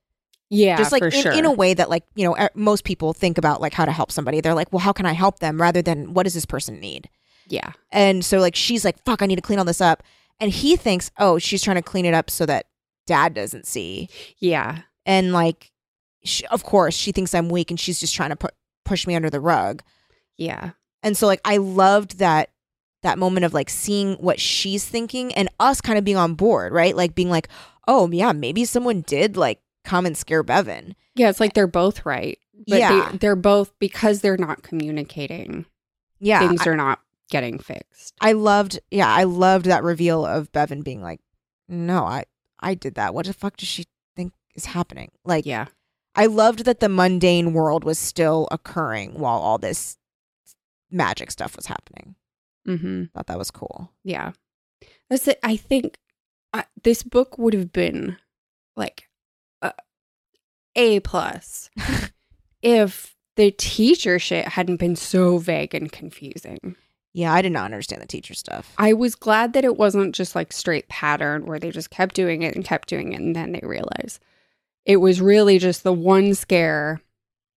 Yeah, 0.50 0.76
Just 0.76 0.92
like 0.92 1.02
in, 1.02 1.10
sure. 1.10 1.32
in 1.32 1.44
a 1.44 1.52
way 1.52 1.74
that 1.74 1.90
like 1.90 2.04
you 2.14 2.24
know 2.26 2.48
most 2.54 2.84
people 2.84 3.12
think 3.12 3.36
about 3.38 3.60
like 3.60 3.74
how 3.74 3.84
to 3.84 3.92
help 3.92 4.10
somebody. 4.10 4.40
They're 4.40 4.54
like, 4.54 4.72
well, 4.72 4.80
how 4.80 4.92
can 4.92 5.06
I 5.06 5.12
help 5.12 5.40
them 5.40 5.60
rather 5.60 5.82
than 5.82 6.14
what 6.14 6.22
does 6.24 6.34
this 6.34 6.46
person 6.46 6.80
need? 6.80 7.08
yeah, 7.46 7.72
And 7.92 8.24
so 8.24 8.38
like 8.38 8.56
she's 8.56 8.84
like, 8.86 9.02
fuck, 9.04 9.20
I 9.20 9.26
need 9.26 9.36
to 9.36 9.42
clean 9.42 9.58
all 9.58 9.66
this 9.66 9.82
up. 9.82 10.02
And 10.40 10.50
he 10.50 10.76
thinks, 10.76 11.10
oh, 11.18 11.38
she's 11.38 11.62
trying 11.62 11.76
to 11.76 11.82
clean 11.82 12.06
it 12.06 12.14
up 12.14 12.30
so 12.30 12.46
that 12.46 12.66
dad 13.06 13.34
doesn't 13.34 13.66
see. 13.66 14.08
yeah, 14.38 14.78
And 15.04 15.32
like, 15.34 15.70
she, 16.24 16.46
of 16.46 16.64
course, 16.64 16.94
she 16.96 17.12
thinks 17.12 17.34
I'm 17.34 17.50
weak 17.50 17.70
and 17.70 17.78
she's 17.78 18.00
just 18.00 18.14
trying 18.14 18.30
to 18.30 18.36
put 18.36 18.54
push 18.84 19.06
me 19.06 19.14
under 19.16 19.30
the 19.30 19.40
rug. 19.40 19.82
yeah, 20.36 20.70
And 21.02 21.16
so 21.16 21.26
like 21.26 21.40
I 21.44 21.56
loved 21.58 22.18
that 22.18 22.50
that 23.02 23.18
moment 23.18 23.44
of 23.44 23.52
like 23.52 23.68
seeing 23.68 24.14
what 24.14 24.40
she's 24.40 24.84
thinking 24.84 25.32
and 25.34 25.48
us 25.60 25.80
kind 25.82 25.98
of 25.98 26.04
being 26.04 26.16
on 26.16 26.34
board, 26.34 26.72
right? 26.72 26.96
Like 26.96 27.14
being 27.14 27.28
like, 27.30 27.48
oh 27.86 28.10
yeah, 28.10 28.32
maybe 28.32 28.64
someone 28.64 29.02
did 29.02 29.36
like 29.36 29.60
come 29.84 30.06
and 30.06 30.16
scare 30.16 30.42
Bevan. 30.42 30.94
yeah. 31.14 31.28
It's 31.28 31.40
like 31.40 31.52
they're 31.52 31.66
both 31.66 32.06
right. 32.06 32.38
But 32.66 32.78
Yeah. 32.78 33.10
they, 33.12 33.18
they're 33.18 33.36
both 33.36 33.72
because 33.78 34.20
they're 34.22 34.38
not 34.38 34.62
communicating. 34.62 35.66
Yeah. 36.18 36.38
things 36.48 36.66
I, 36.66 36.70
are 36.70 36.76
not 36.76 37.00
getting 37.30 37.58
fixed. 37.58 38.14
I 38.20 38.32
loved 38.32 38.78
yeah, 38.90 39.12
I 39.12 39.24
loved 39.24 39.66
that 39.66 39.82
reveal 39.84 40.24
of 40.24 40.50
Bevan 40.52 40.80
being 40.82 41.02
like, 41.02 41.20
No, 41.68 42.04
I 42.04 42.24
I 42.60 42.74
did 42.74 42.94
that. 42.94 43.12
What 43.14 43.26
the 43.26 43.34
fuck 43.34 43.56
does 43.58 43.68
she 43.68 43.84
think 44.16 44.32
is 44.54 44.64
happening? 44.66 45.10
Like 45.26 45.44
Yeah, 45.44 45.66
I 46.14 46.26
loved 46.26 46.64
that 46.64 46.80
the 46.80 46.88
mundane 46.88 47.52
world 47.52 47.84
was 47.84 47.98
still 47.98 48.48
occurring 48.50 49.18
while 49.18 49.38
all 49.38 49.58
this 49.58 49.98
magic 50.90 51.30
stuff 51.30 51.56
was 51.56 51.66
happening. 51.66 52.14
mm-hmm. 52.66 53.04
Thought 53.14 53.26
that 53.26 53.38
was 53.38 53.50
cool. 53.50 53.90
yeah. 54.04 54.32
That's 55.10 55.28
it. 55.28 55.38
I 55.42 55.56
think 55.56 55.98
uh, 56.52 56.62
this 56.82 57.02
book 57.02 57.36
would 57.36 57.52
have 57.52 57.72
been 57.72 58.16
like 58.74 59.08
uh, 59.60 59.72
a 60.74 61.00
plus 61.00 61.70
if 62.62 63.14
the 63.36 63.50
teacher 63.50 64.18
shit 64.18 64.48
hadn't 64.48 64.76
been 64.76 64.96
so 64.96 65.38
vague 65.38 65.74
and 65.74 65.90
confusing. 65.92 66.76
Yeah, 67.12 67.32
I 67.32 67.42
did 67.42 67.52
not 67.52 67.66
understand 67.66 68.02
the 68.02 68.06
teacher 68.06 68.34
stuff. 68.34 68.72
I 68.78 68.92
was 68.92 69.14
glad 69.14 69.52
that 69.52 69.64
it 69.64 69.76
wasn't 69.76 70.14
just 70.14 70.34
like 70.34 70.52
straight 70.52 70.88
pattern 70.88 71.46
where 71.46 71.58
they 71.58 71.70
just 71.70 71.90
kept 71.90 72.14
doing 72.14 72.42
it 72.42 72.54
and 72.54 72.64
kept 72.64 72.88
doing 72.88 73.12
it 73.12 73.20
and 73.20 73.36
then 73.36 73.52
they 73.52 73.60
realized 73.62 74.20
it 74.84 74.96
was 74.96 75.20
really 75.20 75.58
just 75.58 75.82
the 75.82 75.92
one 75.92 76.34
scare 76.34 77.00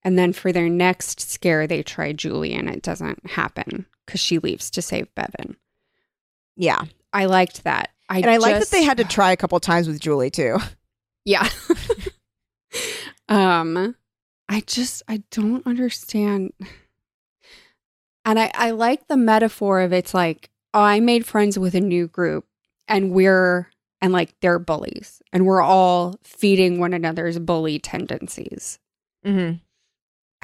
and 0.03 0.17
then 0.17 0.33
for 0.33 0.51
their 0.51 0.69
next 0.69 1.19
scare 1.19 1.67
they 1.67 1.83
try 1.83 2.13
Julie 2.13 2.53
and 2.53 2.69
it 2.69 2.81
doesn't 2.81 3.31
happen 3.31 3.85
because 4.05 4.19
she 4.19 4.39
leaves 4.39 4.69
to 4.71 4.81
save 4.81 5.13
Bevan. 5.15 5.57
Yeah. 6.55 6.83
I 7.11 7.25
liked 7.25 7.63
that. 7.63 7.91
I 8.09 8.19
and 8.19 8.29
I 8.29 8.37
like 8.37 8.59
that 8.59 8.69
they 8.69 8.83
had 8.83 8.97
to 8.97 9.03
try 9.03 9.31
a 9.31 9.37
couple 9.37 9.59
times 9.59 9.87
with 9.87 9.99
Julie 9.99 10.31
too. 10.31 10.57
Yeah. 11.25 11.49
um 13.27 13.97
I 14.47 14.61
just 14.61 15.03
I 15.09 15.23
don't 15.29 15.67
understand. 15.67 16.53
And 18.23 18.39
I 18.39 18.49
I 18.53 18.71
like 18.71 19.09
the 19.09 19.17
metaphor 19.17 19.81
of 19.81 19.91
it's 19.91 20.13
like 20.13 20.49
oh, 20.73 20.79
I 20.79 21.01
made 21.01 21.25
friends 21.25 21.59
with 21.59 21.75
a 21.75 21.81
new 21.81 22.07
group 22.07 22.45
and 22.87 23.11
we're 23.11 23.69
and 24.01 24.13
like 24.13 24.33
they're 24.41 24.59
bullies 24.59 25.21
and 25.33 25.45
we're 25.45 25.61
all 25.61 26.15
feeding 26.23 26.79
one 26.79 26.93
another's 26.93 27.39
bully 27.39 27.79
tendencies. 27.79 28.79
Mm-hmm. 29.25 29.57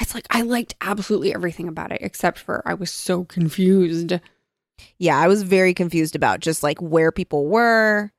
It's 0.01 0.15
like 0.15 0.25
I 0.31 0.41
liked 0.41 0.75
absolutely 0.81 1.33
everything 1.33 1.67
about 1.67 1.91
it 1.91 1.99
except 2.01 2.39
for 2.39 2.61
I 2.65 2.73
was 2.73 2.91
so 2.91 3.23
confused. 3.23 4.13
Yeah, 4.97 5.17
I 5.19 5.27
was 5.27 5.43
very 5.43 5.73
confused 5.73 6.15
about 6.15 6.39
just 6.39 6.63
like 6.63 6.81
where 6.81 7.11
people 7.11 7.45
were, 7.45 8.11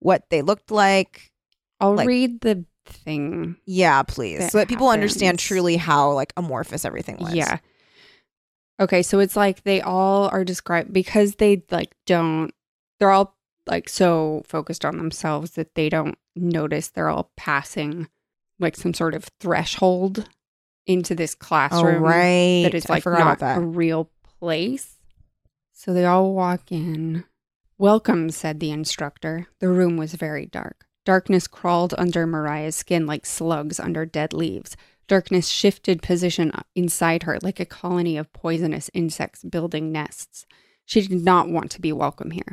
what 0.00 0.24
they 0.30 0.42
looked 0.42 0.70
like. 0.70 1.32
I'll 1.80 1.94
Like- 1.94 2.06
read 2.06 2.40
the 2.42 2.64
thing. 2.84 3.56
Yeah, 3.64 4.02
please. 4.02 4.40
That 4.40 4.52
so 4.52 4.58
that 4.58 4.68
people 4.68 4.88
understand 4.88 5.38
truly 5.38 5.76
how 5.76 6.12
like 6.12 6.32
amorphous 6.36 6.84
everything 6.84 7.16
was. 7.18 7.34
Yeah. 7.34 7.58
Okay, 8.80 9.02
so 9.02 9.20
it's 9.20 9.36
like 9.36 9.62
they 9.64 9.80
all 9.80 10.28
are 10.28 10.44
described 10.44 10.92
because 10.92 11.36
they 11.36 11.62
like 11.70 11.94
don't 12.06 12.50
they're 12.98 13.10
all 13.10 13.36
like 13.66 13.88
so 13.88 14.42
focused 14.46 14.84
on 14.84 14.96
themselves 14.96 15.52
that 15.52 15.74
they 15.74 15.88
don't 15.88 16.16
notice 16.34 16.88
they're 16.88 17.08
all 17.08 17.30
passing 17.36 18.08
like 18.58 18.76
some 18.76 18.94
sort 18.94 19.14
of 19.14 19.28
threshold 19.40 20.28
into 20.86 21.14
this 21.14 21.34
Oh, 21.40 21.44
classroom 21.44 22.02
right. 22.02 22.62
that 22.64 22.74
is 22.74 22.88
like 22.88 23.04
not 23.06 23.38
a 23.40 23.60
real 23.60 24.10
place. 24.40 24.98
So 25.72 25.92
they 25.92 26.04
all 26.04 26.32
walk 26.34 26.70
in. 26.70 27.24
Welcome, 27.78 28.30
said 28.30 28.60
the 28.60 28.70
instructor. 28.70 29.48
The 29.58 29.68
room 29.68 29.96
was 29.96 30.14
very 30.14 30.46
dark. 30.46 30.86
Darkness 31.04 31.48
crawled 31.48 31.94
under 31.98 32.26
Mariah's 32.26 32.76
skin 32.76 33.06
like 33.06 33.26
slugs 33.26 33.80
under 33.80 34.06
dead 34.06 34.32
leaves. 34.32 34.76
Darkness 35.08 35.48
shifted 35.48 36.00
position 36.00 36.52
uh, 36.52 36.62
inside 36.76 37.24
her 37.24 37.38
like 37.42 37.58
a 37.58 37.66
colony 37.66 38.16
of 38.16 38.32
poisonous 38.32 38.88
insects 38.94 39.42
building 39.42 39.90
nests. 39.90 40.46
She 40.84 41.00
did 41.00 41.24
not 41.24 41.48
want 41.48 41.70
to 41.72 41.80
be 41.80 41.92
welcome 41.92 42.30
here. 42.30 42.52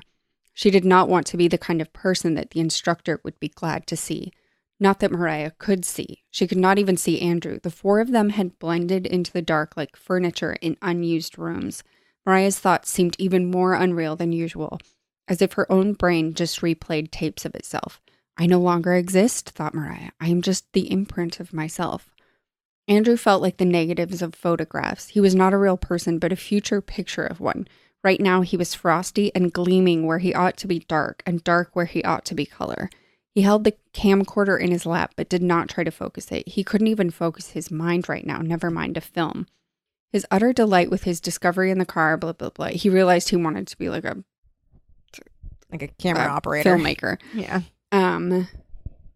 She 0.60 0.72
did 0.72 0.84
not 0.84 1.08
want 1.08 1.26
to 1.28 1.38
be 1.38 1.48
the 1.48 1.58
kind 1.58 1.80
of 1.80 1.94
person 1.94 2.34
that 2.34 2.50
the 2.50 2.60
instructor 2.60 3.22
would 3.24 3.40
be 3.40 3.48
glad 3.48 3.88
to 3.88 3.96
see. 3.96 4.34
Not 4.78 5.00
that 5.00 5.10
Mariah 5.10 5.52
could 5.58 5.86
see. 5.86 6.26
She 6.32 6.48
could 6.48 6.58
not 6.58 6.78
even 6.78 6.98
see 6.98 7.22
Andrew. 7.22 7.62
The 7.64 7.72
four 7.72 8.02
of 8.02 8.12
them 8.12 8.32
had 8.32 8.60
blended 8.60 9.08
into 9.08 9.32
the 9.32 9.42
dark 9.42 9.78
like 9.78 9.96
furniture 9.96 10.58
in 10.60 10.76
unused 10.82 11.40
rooms. 11.40 11.82
Mariah's 12.26 12.60
thoughts 12.60 12.92
seemed 12.92 13.16
even 13.18 13.50
more 13.50 13.74
unreal 13.74 14.18
than 14.18 14.34
usual, 14.34 14.82
as 15.30 15.42
if 15.42 15.54
her 15.54 15.72
own 15.72 15.94
brain 15.94 16.34
just 16.34 16.60
replayed 16.60 17.10
tapes 17.10 17.46
of 17.46 17.56
itself. 17.56 18.02
I 18.38 18.46
no 18.46 18.60
longer 18.60 18.96
exist, 18.96 19.52
thought 19.52 19.74
Mariah. 19.74 20.12
I 20.20 20.28
am 20.28 20.42
just 20.42 20.74
the 20.74 20.92
imprint 20.92 21.40
of 21.40 21.54
myself. 21.54 22.14
Andrew 22.86 23.16
felt 23.16 23.42
like 23.42 23.60
the 23.60 23.64
negatives 23.64 24.22
of 24.22 24.36
photographs. 24.36 25.08
He 25.08 25.22
was 25.22 25.34
not 25.34 25.54
a 25.54 25.58
real 25.58 25.78
person, 25.78 26.20
but 26.20 26.34
a 26.34 26.36
future 26.36 26.82
picture 26.82 27.26
of 27.26 27.40
one. 27.40 27.66
Right 28.04 28.22
now, 28.22 28.42
he 28.42 28.56
was 28.56 28.74
frosty 28.74 29.34
and 29.36 29.52
gleaming 29.52 30.06
where 30.06 30.20
he 30.20 30.34
ought 30.34 30.56
to 30.58 30.68
be 30.68 30.80
dark, 30.80 31.22
and 31.26 31.44
dark 31.44 31.72
where 31.74 31.86
he 31.86 32.04
ought 32.04 32.24
to 32.26 32.36
be 32.36 32.46
color. 32.46 32.90
He 33.36 33.42
held 33.42 33.64
the 33.64 33.76
camcorder 33.94 34.60
in 34.60 34.72
his 34.72 34.86
lap, 34.86 35.14
but 35.16 35.30
did 35.30 35.44
not 35.44 35.70
try 35.70 35.84
to 35.84 35.92
focus 35.92 36.32
it. 36.32 36.48
He 36.48 36.64
couldn't 36.64 36.88
even 36.88 37.10
focus 37.12 37.52
his 37.52 37.70
mind 37.70 38.08
right 38.10 38.26
now, 38.26 38.40
never 38.40 38.72
mind 38.72 38.98
a 38.98 39.02
film. 39.02 39.48
His 40.12 40.26
utter 40.32 40.54
delight 40.54 40.90
with 40.90 41.04
his 41.04 41.20
discovery 41.22 41.70
in 41.72 41.78
the 41.78 41.86
car, 41.86 42.18
blah, 42.18 42.34
blah, 42.34 42.50
blah. 42.50 42.68
He 42.70 42.90
realized 42.90 43.30
he 43.30 43.36
wanted 43.36 43.68
to 43.68 43.78
be 43.78 43.90
like 43.90 44.06
a 44.06 44.24
Like 45.72 45.84
a 45.84 45.88
camera 45.90 46.24
uh, 46.26 46.30
operator. 46.36 46.76
filmmaker. 46.76 47.18
Yeah. 47.34 47.62
Um, 47.92 48.30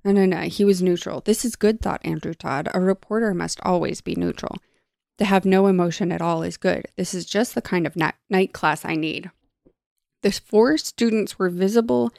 no, 0.05 0.11
no, 0.11 0.25
no. 0.25 0.41
He 0.41 0.63
was 0.65 0.81
neutral. 0.83 1.21
This 1.21 1.43
is 1.45 1.55
good, 1.55 1.81
thought 1.81 2.01
Andrew 2.05 2.33
Todd. 2.33 2.67
A 2.73 2.79
reporter 2.79 3.33
must 3.33 3.59
always 3.63 4.01
be 4.01 4.15
neutral. 4.15 4.57
To 5.19 5.25
have 5.25 5.45
no 5.45 5.67
emotion 5.67 6.11
at 6.11 6.21
all 6.21 6.43
is 6.43 6.57
good. 6.57 6.87
This 6.95 7.13
is 7.13 7.25
just 7.25 7.53
the 7.55 7.61
kind 7.61 7.85
of 7.85 7.95
night, 7.95 8.15
night 8.29 8.53
class 8.53 8.83
I 8.83 8.95
need. 8.95 9.29
The 10.21 10.31
four 10.31 10.77
students 10.77 11.37
were 11.37 11.49
visible 11.49 12.11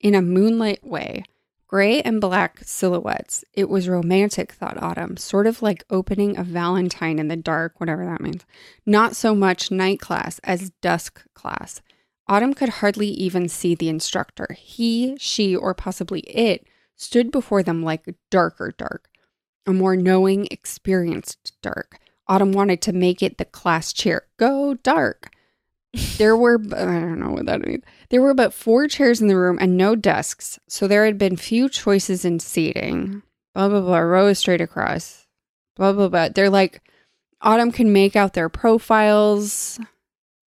in 0.00 0.14
a 0.14 0.22
moonlight 0.22 0.84
way, 0.84 1.24
gray 1.68 2.00
and 2.02 2.20
black 2.20 2.60
silhouettes. 2.64 3.44
It 3.52 3.68
was 3.68 3.88
romantic, 3.88 4.52
thought 4.52 4.82
Autumn, 4.82 5.16
sort 5.16 5.46
of 5.46 5.62
like 5.62 5.84
opening 5.90 6.36
a 6.36 6.42
Valentine 6.42 7.18
in 7.18 7.28
the 7.28 7.36
dark, 7.36 7.78
whatever 7.78 8.04
that 8.04 8.20
means. 8.20 8.44
Not 8.84 9.14
so 9.14 9.34
much 9.34 9.70
night 9.70 10.00
class 10.00 10.40
as 10.42 10.70
dusk 10.80 11.22
class. 11.34 11.82
Autumn 12.26 12.54
could 12.54 12.68
hardly 12.68 13.08
even 13.08 13.48
see 13.48 13.74
the 13.74 13.88
instructor. 13.88 14.48
He, 14.58 15.16
she, 15.18 15.54
or 15.54 15.74
possibly 15.74 16.20
it 16.20 16.66
stood 16.96 17.30
before 17.30 17.62
them 17.62 17.82
like 17.82 18.14
darker 18.30 18.72
dark, 18.76 19.08
a 19.66 19.72
more 19.72 19.96
knowing, 19.96 20.48
experienced 20.50 21.52
dark. 21.62 21.98
Autumn 22.30 22.52
wanted 22.52 22.80
to 22.82 22.92
make 22.92 23.24
it 23.24 23.38
the 23.38 23.44
class 23.44 23.92
chair. 23.92 24.22
Go 24.36 24.74
dark. 24.74 25.34
There 26.16 26.36
were, 26.36 26.60
I 26.76 26.84
don't 26.84 27.18
know 27.18 27.32
what 27.32 27.46
that 27.46 27.66
means. 27.66 27.82
There 28.08 28.22
were 28.22 28.34
but 28.34 28.54
four 28.54 28.86
chairs 28.86 29.20
in 29.20 29.26
the 29.26 29.36
room 29.36 29.58
and 29.60 29.76
no 29.76 29.96
desks, 29.96 30.60
so 30.68 30.86
there 30.86 31.04
had 31.04 31.18
been 31.18 31.36
few 31.36 31.68
choices 31.68 32.24
in 32.24 32.38
seating. 32.38 33.22
Blah, 33.52 33.68
blah, 33.68 33.80
blah, 33.80 33.98
row 33.98 34.32
straight 34.32 34.60
across. 34.60 35.26
Blah, 35.74 35.92
blah, 35.92 36.08
blah. 36.08 36.28
They're 36.28 36.48
like, 36.48 36.82
Autumn 37.42 37.72
can 37.72 37.92
make 37.92 38.14
out 38.14 38.34
their 38.34 38.48
profiles. 38.48 39.80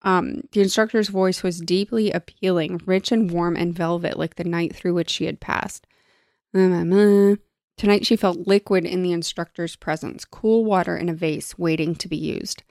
Um, 0.04 0.43
the 0.54 0.62
instructor's 0.62 1.10
voice 1.10 1.43
was 1.43 1.60
deeply 1.60 2.12
appealing, 2.12 2.80
rich 2.86 3.12
and 3.12 3.30
warm 3.30 3.58
and 3.58 3.76
velvet 3.76 4.17
like 4.17 4.36
the 4.36 4.46
night 4.46 4.74
through 4.74 4.93
which 4.93 5.10
she 5.10 5.26
had 5.26 5.41
passed. 5.41 5.86
Mm-hmm. 6.56 7.34
Tonight 7.84 8.06
she 8.06 8.15
felt 8.15 8.48
liquid 8.48 8.86
in 8.86 9.04
the 9.04 9.12
instructor's 9.12 9.76
presence, 9.76 10.24
cool 10.24 10.63
water 10.63 10.96
in 10.96 11.10
a 11.10 11.13
vase 11.13 11.60
waiting 11.60 11.96
to 11.96 12.08
be 12.08 12.15
used. 12.15 12.63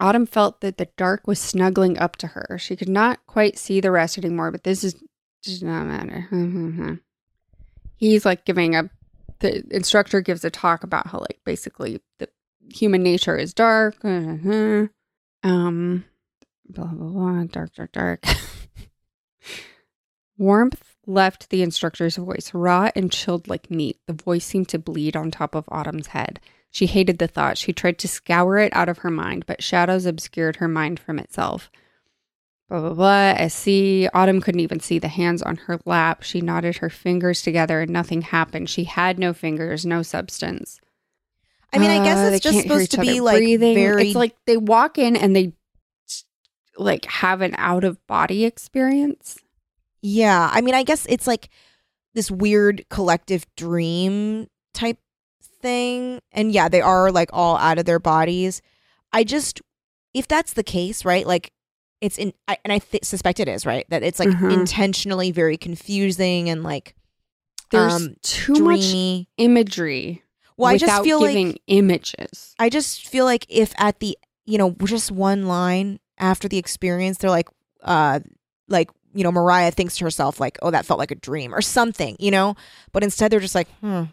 Autumn 0.00 0.24
felt 0.24 0.62
that 0.62 0.78
the 0.78 0.88
dark 0.96 1.26
was 1.26 1.38
snuggling 1.38 1.98
up 1.98 2.16
to 2.16 2.28
her. 2.28 2.56
She 2.58 2.74
could 2.74 2.88
not 2.88 3.26
quite 3.26 3.58
see 3.58 3.78
the 3.78 3.90
rest 3.90 4.16
anymore, 4.16 4.50
but 4.50 4.64
this 4.64 4.84
is 4.84 4.94
does 5.42 5.62
not 5.62 5.84
matter. 5.84 6.28
He's 7.96 8.24
like 8.24 8.46
giving 8.46 8.74
a 8.74 8.88
the 9.40 9.64
instructor 9.70 10.22
gives 10.22 10.46
a 10.46 10.50
talk 10.50 10.82
about 10.82 11.08
how 11.08 11.18
like 11.18 11.40
basically 11.44 12.00
the 12.18 12.30
human 12.72 13.02
nature 13.02 13.36
is 13.36 13.52
dark. 13.52 14.02
Um 14.02 14.88
blah 16.70 16.86
blah 16.86 17.08
blah 17.08 17.44
dark 17.44 17.74
dark 17.74 17.92
dark. 17.92 18.24
Warmth 20.38 20.91
left 21.06 21.50
the 21.50 21.62
instructor's 21.62 22.16
voice, 22.16 22.52
raw 22.54 22.90
and 22.94 23.10
chilled 23.10 23.48
like 23.48 23.70
meat. 23.70 23.98
The 24.06 24.12
voice 24.12 24.44
seemed 24.44 24.68
to 24.70 24.78
bleed 24.78 25.16
on 25.16 25.30
top 25.30 25.54
of 25.54 25.64
Autumn's 25.68 26.08
head. 26.08 26.40
She 26.70 26.86
hated 26.86 27.18
the 27.18 27.28
thought. 27.28 27.58
She 27.58 27.72
tried 27.72 27.98
to 27.98 28.08
scour 28.08 28.56
it 28.58 28.74
out 28.74 28.88
of 28.88 28.98
her 28.98 29.10
mind, 29.10 29.44
but 29.46 29.62
shadows 29.62 30.06
obscured 30.06 30.56
her 30.56 30.68
mind 30.68 30.98
from 30.98 31.18
itself. 31.18 31.70
Blah, 32.70 32.80
blah, 32.80 32.94
blah. 32.94 33.48
SC. 33.48 34.08
Autumn 34.14 34.40
couldn't 34.40 34.60
even 34.60 34.80
see 34.80 34.98
the 34.98 35.08
hands 35.08 35.42
on 35.42 35.56
her 35.56 35.78
lap. 35.84 36.22
She 36.22 36.40
knotted 36.40 36.78
her 36.78 36.88
fingers 36.88 37.42
together 37.42 37.80
and 37.82 37.90
nothing 37.90 38.22
happened. 38.22 38.70
She 38.70 38.84
had 38.84 39.18
no 39.18 39.34
fingers, 39.34 39.84
no 39.84 40.02
substance. 40.02 40.80
I 41.74 41.78
mean, 41.78 41.90
I 41.90 42.02
guess 42.04 42.18
Uh, 42.18 42.34
it's 42.34 42.42
just 42.42 42.62
supposed 42.62 42.92
to 42.92 43.00
be 43.00 43.20
like 43.20 43.38
breathing. 43.38 43.74
very 43.74 44.08
It's 44.08 44.16
like 44.16 44.34
they 44.46 44.56
walk 44.56 44.96
in 44.96 45.16
and 45.16 45.36
they 45.36 45.52
like 46.78 47.04
have 47.04 47.42
an 47.42 47.54
out 47.58 47.84
of 47.84 48.04
body 48.06 48.44
experience. 48.46 49.38
Yeah, 50.02 50.50
I 50.52 50.60
mean, 50.60 50.74
I 50.74 50.82
guess 50.82 51.06
it's 51.08 51.26
like 51.26 51.48
this 52.14 52.30
weird 52.30 52.84
collective 52.90 53.46
dream 53.56 54.48
type 54.74 54.98
thing. 55.60 56.20
And 56.32 56.52
yeah, 56.52 56.68
they 56.68 56.80
are 56.80 57.10
like 57.12 57.30
all 57.32 57.56
out 57.56 57.78
of 57.78 57.84
their 57.84 58.00
bodies. 58.00 58.60
I 59.12 59.24
just, 59.24 59.60
if 60.12 60.26
that's 60.28 60.54
the 60.54 60.64
case, 60.64 61.04
right? 61.04 61.26
Like, 61.26 61.52
it's 62.00 62.18
in, 62.18 62.32
I, 62.48 62.58
and 62.64 62.72
I 62.72 62.78
th- 62.78 63.04
suspect 63.04 63.38
it 63.38 63.48
is, 63.48 63.64
right? 63.64 63.86
That 63.88 64.02
it's 64.02 64.18
like 64.18 64.30
Mhm. 64.30 64.50
intentionally 64.50 65.30
very 65.30 65.56
confusing 65.56 66.48
and 66.50 66.64
like 66.64 66.96
There's 67.70 67.94
um, 67.94 68.14
too 68.22 68.58
much 68.58 69.26
imagery 69.38 70.22
Well, 70.56 70.72
I 70.72 70.78
just 70.78 71.04
feel 71.04 71.20
like 71.20 71.60
images. 71.68 72.54
I 72.58 72.68
just 72.68 73.08
feel 73.08 73.24
like 73.24 73.46
if 73.48 73.72
at 73.78 74.00
the 74.00 74.18
you 74.44 74.58
know 74.58 74.74
just 74.84 75.12
one 75.12 75.46
line 75.46 76.00
after 76.18 76.48
the 76.48 76.58
experience, 76.58 77.18
they're 77.18 77.30
like, 77.30 77.48
uh, 77.82 78.18
like 78.68 78.90
you 79.14 79.22
know, 79.24 79.32
Mariah 79.32 79.70
thinks 79.70 79.96
to 79.96 80.04
herself 80.04 80.40
like, 80.40 80.58
"Oh, 80.62 80.70
that 80.70 80.86
felt 80.86 80.98
like 80.98 81.10
a 81.10 81.14
dream" 81.16 81.54
or 81.54 81.60
something, 81.62 82.16
you 82.18 82.30
know. 82.30 82.54
But 82.92 83.02
instead, 83.04 83.30
they're 83.30 83.40
just 83.40 83.54
like, 83.54 83.68
"Hmm." 83.80 84.04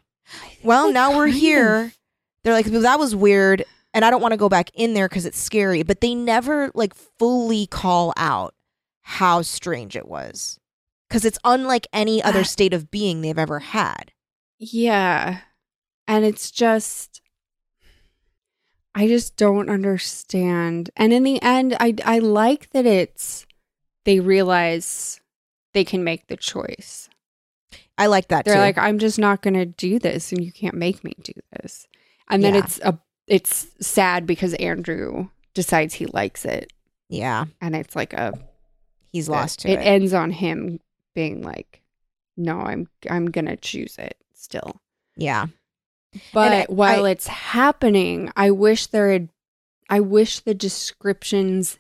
Well, 0.64 0.92
now 0.92 1.16
we're 1.18 1.28
here. 1.28 1.86
of- 1.86 1.98
They're 2.44 2.54
like, 2.54 2.68
"Well, 2.68 2.82
"That 2.82 3.00
was 3.00 3.16
weird," 3.16 3.66
and 3.94 4.06
I 4.06 4.10
don't 4.10 4.22
want 4.22 4.34
to 4.34 4.38
go 4.38 4.50
back 4.50 4.70
in 4.74 4.94
there 4.94 5.10
because 5.10 5.26
it's 5.26 5.40
scary. 5.40 5.84
But 5.84 6.02
they 6.02 6.16
never 6.16 6.72
like 6.74 6.94
fully 6.94 7.66
call 7.68 8.14
out 8.18 8.54
how 9.02 9.42
strange 9.42 9.96
it 9.96 10.08
was 10.08 10.60
because 11.08 11.26
it's 11.26 11.40
unlike 11.44 11.88
any 11.92 12.22
other 12.22 12.44
state 12.44 12.74
of 12.74 12.92
being 12.92 13.22
they've 13.22 13.38
ever 13.40 13.60
had. 13.60 14.12
Yeah. 14.60 15.40
And 16.08 16.26
it's 16.26 16.52
just 16.52 17.22
I 18.96 19.08
just 19.08 19.36
don't 19.38 19.70
understand. 19.70 20.90
And 20.96 21.14
in 21.14 21.24
the 21.24 21.42
end, 21.42 21.76
I 21.80 21.96
I 22.06 22.20
like 22.20 22.70
that 22.72 22.86
it's 22.86 23.46
they 24.06 24.20
realize 24.20 25.20
they 25.74 25.84
can 25.86 26.04
make 26.04 26.28
the 26.28 26.38
choice. 26.38 27.10
I 27.98 28.08
like 28.08 28.30
that. 28.30 28.46
They're 28.46 28.56
too. 28.56 28.60
like, 28.62 28.78
I'm 28.78 28.98
just 29.00 29.20
not 29.20 29.42
gonna 29.42 29.66
do 29.66 30.00
this 30.00 30.32
and 30.32 30.44
you 30.44 30.52
can't 30.52 30.76
make 30.76 31.04
me 31.04 31.14
do 31.22 31.34
this. 31.62 31.88
And 32.30 32.44
then 32.44 32.54
Yeah. 32.56 32.62
it's 32.64 32.80
a 32.80 33.00
it's 33.28 33.68
sad 33.80 34.26
because 34.26 34.54
Andrew 34.56 35.28
decides 35.54 35.94
he 35.96 36.06
likes 36.08 36.46
it. 36.46 36.72
yeah, 37.10 37.46
And 37.62 37.76
it's 37.76 37.96
like 37.96 38.14
a 38.14 38.34
he's 39.12 39.30
uh, 39.30 39.34
lost 39.34 39.60
to 39.60 39.70
it 39.70 39.80
it. 39.80 39.84
ends 39.84 40.14
on 40.14 40.32
him 40.32 40.80
being 41.14 41.42
like, 41.44 41.82
No, 42.38 42.60
I'm 42.62 42.88
I'm 43.10 43.28
gonna 43.30 43.58
choose 43.58 43.98
it 43.98 44.18
still. 44.34 44.82
yeah. 45.16 45.48
But 46.34 46.52
I- 46.54 46.66
while 46.70 47.06
I- 47.06 47.12
it's 47.12 47.28
happening, 47.28 48.32
I 48.36 48.50
wish 48.50 48.88
there 48.88 49.12
had, 49.12 49.30
I 49.90 50.00
wish 50.00 50.40
the 50.40 50.56
descriptions 50.56 51.78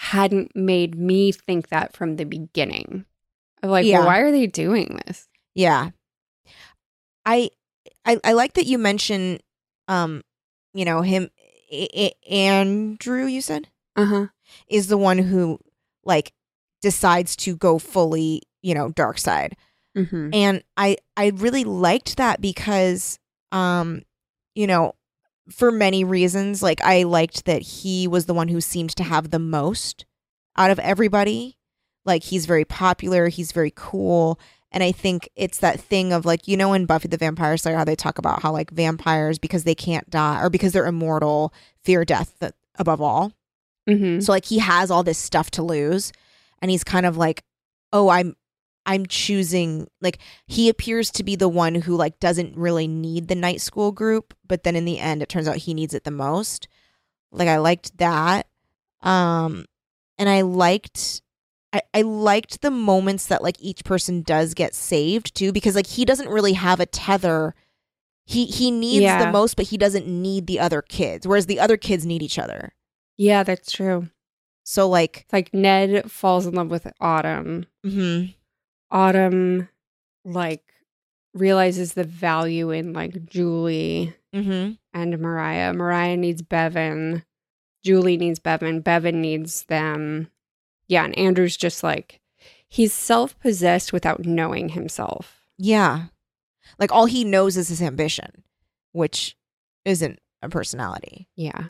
hadn't 0.00 0.54
made 0.54 0.94
me 0.94 1.32
think 1.32 1.68
that 1.68 1.92
from 1.96 2.16
the 2.16 2.24
beginning. 2.24 3.04
Of 3.62 3.70
like, 3.70 3.84
Yeah. 3.84 3.98
well, 3.98 4.06
why 4.06 4.20
are 4.20 4.30
they 4.30 4.46
doing 4.46 5.00
this? 5.06 5.28
Yeah. 5.54 5.90
I 7.26 7.50
I 8.04 8.18
I 8.24 8.32
like 8.32 8.54
that 8.54 8.66
you 8.66 8.78
mention 8.78 9.40
um 9.88 10.22
you 10.72 10.84
know 10.84 11.02
him 11.02 11.30
A- 11.70 11.88
A- 12.06 12.32
Andrew 12.32 13.26
you 13.26 13.42
said 13.42 13.68
Uh 13.96 14.04
huh. 14.04 14.26
is 14.68 14.86
the 14.88 14.96
one 14.98 15.18
who 15.18 15.58
like 16.04 16.32
decides 16.80 17.34
to 17.36 17.56
go 17.56 17.78
fully, 17.78 18.42
you 18.62 18.72
know, 18.74 18.90
dark 18.90 19.18
side. 19.18 19.56
Mm-hmm. 19.96 20.30
And 20.32 20.62
I 20.76 20.96
I 21.16 21.32
really 21.34 21.64
liked 21.64 22.16
that 22.18 22.40
because 22.40 23.18
um 23.52 24.02
you 24.54 24.66
know, 24.66 24.94
for 25.50 25.70
many 25.70 26.04
reasons 26.04 26.62
like 26.62 26.80
I 26.82 27.04
liked 27.04 27.44
that 27.46 27.62
he 27.62 28.06
was 28.06 28.26
the 28.26 28.34
one 28.34 28.48
who 28.48 28.60
seemed 28.60 28.90
to 28.96 29.04
have 29.04 29.30
the 29.30 29.38
most 29.38 30.04
out 30.56 30.70
of 30.70 30.78
everybody. 30.78 31.56
Like 32.04 32.22
he's 32.22 32.46
very 32.46 32.64
popular, 32.64 33.28
he's 33.28 33.52
very 33.52 33.72
cool, 33.74 34.40
and 34.70 34.82
I 34.82 34.92
think 34.92 35.28
it's 35.36 35.58
that 35.58 35.80
thing 35.80 36.12
of 36.12 36.24
like 36.24 36.48
you 36.48 36.56
know 36.56 36.72
in 36.72 36.86
Buffy 36.86 37.08
the 37.08 37.16
Vampire 37.16 37.56
Slayer 37.56 37.76
how 37.76 37.84
they 37.84 37.96
talk 37.96 38.18
about 38.18 38.42
how 38.42 38.52
like 38.52 38.70
vampires 38.70 39.38
because 39.38 39.64
they 39.64 39.74
can't 39.74 40.08
die 40.10 40.40
or 40.42 40.50
because 40.50 40.72
they're 40.72 40.86
immortal 40.86 41.52
fear 41.84 42.04
death 42.04 42.34
th- 42.40 42.52
above 42.78 43.00
all. 43.00 43.32
Mm-hmm. 43.88 44.20
So 44.20 44.32
like 44.32 44.44
he 44.44 44.58
has 44.58 44.90
all 44.90 45.02
this 45.02 45.18
stuff 45.18 45.50
to 45.52 45.62
lose 45.62 46.12
and 46.60 46.70
he's 46.70 46.84
kind 46.84 47.06
of 47.06 47.16
like, 47.16 47.42
"Oh, 47.92 48.08
I'm 48.08 48.36
I'm 48.88 49.06
choosing 49.06 49.86
like 50.00 50.18
he 50.46 50.68
appears 50.68 51.10
to 51.12 51.22
be 51.22 51.36
the 51.36 51.48
one 51.48 51.74
who 51.76 51.94
like 51.94 52.18
doesn't 52.18 52.56
really 52.56 52.88
need 52.88 53.28
the 53.28 53.34
night 53.36 53.60
school 53.60 53.92
group, 53.92 54.34
but 54.46 54.64
then 54.64 54.74
in 54.74 54.84
the 54.84 54.98
end 54.98 55.22
it 55.22 55.28
turns 55.28 55.46
out 55.46 55.56
he 55.58 55.74
needs 55.74 55.94
it 55.94 56.02
the 56.04 56.10
most." 56.10 56.66
Like 57.30 57.48
I 57.48 57.58
liked 57.58 57.98
that. 57.98 58.46
Um 59.02 59.66
and 60.18 60.28
I 60.28 60.40
liked 60.40 61.22
I, 61.72 61.82
I 61.92 62.00
liked 62.02 62.62
the 62.62 62.70
moments 62.70 63.26
that 63.26 63.42
like 63.42 63.56
each 63.60 63.84
person 63.84 64.22
does 64.22 64.54
get 64.54 64.74
saved 64.74 65.34
too 65.36 65.52
because 65.52 65.74
like 65.76 65.86
he 65.86 66.04
doesn't 66.06 66.30
really 66.30 66.54
have 66.54 66.80
a 66.80 66.86
tether 66.86 67.54
he 68.24 68.46
he 68.46 68.70
needs 68.70 69.02
Yeah. 69.02 69.24
the 69.26 69.30
most 69.32 69.54
but 69.56 69.66
he 69.66 69.76
doesn't 69.76 70.06
need 70.06 70.46
the 70.46 70.58
other 70.58 70.80
kids 70.82 71.26
whereas 71.26 71.46
the 71.46 71.60
other 71.60 71.76
kids 71.76 72.06
need 72.06 72.22
each 72.22 72.38
other 72.38 72.72
Yeah, 73.18 73.42
that's 73.42 73.70
true. 73.70 74.08
so 74.64 74.88
like 74.88 75.18
It's 75.24 75.32
like 75.32 75.52
Ned 75.52 76.10
falls 76.10 76.46
in 76.46 76.54
love 76.54 76.70
with 76.70 76.86
Autumn. 77.00 77.66
mhm. 77.84 78.34
Autumn, 78.90 79.68
like, 80.24 80.62
realizes 81.34 81.94
the 81.94 82.04
value 82.04 82.70
in 82.70 82.92
like 82.92 83.26
Julie 83.26 84.14
Mm-hmm. 84.34 84.72
and 84.92 85.18
Mariah. 85.18 85.72
Mariah 85.72 86.16
needs 86.16 86.42
Bevan. 86.42 87.24
Julie 87.82 88.16
needs 88.18 88.38
Bevan. 88.38 88.80
Bevan 88.80 89.22
needs 89.22 89.64
them. 89.64 90.30
Yeah, 90.86 91.04
and 91.04 91.16
Andrew's 91.18 91.56
just 91.56 91.82
like 91.82 92.20
he's 92.68 92.92
self-possessed 92.92 93.92
without 93.92 94.26
knowing 94.26 94.70
himself. 94.70 95.48
Yeah. 95.56 96.06
Like 96.78 96.92
all 96.92 97.06
he 97.06 97.24
knows 97.24 97.56
is 97.56 97.68
his 97.68 97.80
ambition, 97.80 98.44
which 98.92 99.36
isn't 99.84 100.18
a 100.42 100.48
personality. 100.48 101.28
Yeah. 101.34 101.68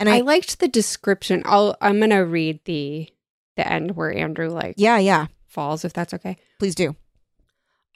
And 0.00 0.08
I, 0.08 0.18
I, 0.18 0.20
liked 0.22 0.58
the 0.58 0.68
description. 0.68 1.42
I'll 1.44 1.76
I'm 1.80 2.00
gonna 2.00 2.24
read 2.24 2.60
the 2.64 3.08
the 3.56 3.66
end 3.70 3.96
where 3.96 4.12
Andrew 4.12 4.48
like 4.48 4.74
yeah, 4.76 4.98
yeah. 4.98 5.26
Falls, 5.56 5.86
if 5.86 5.94
that's 5.94 6.12
okay. 6.12 6.36
Please 6.58 6.74
do. 6.74 6.96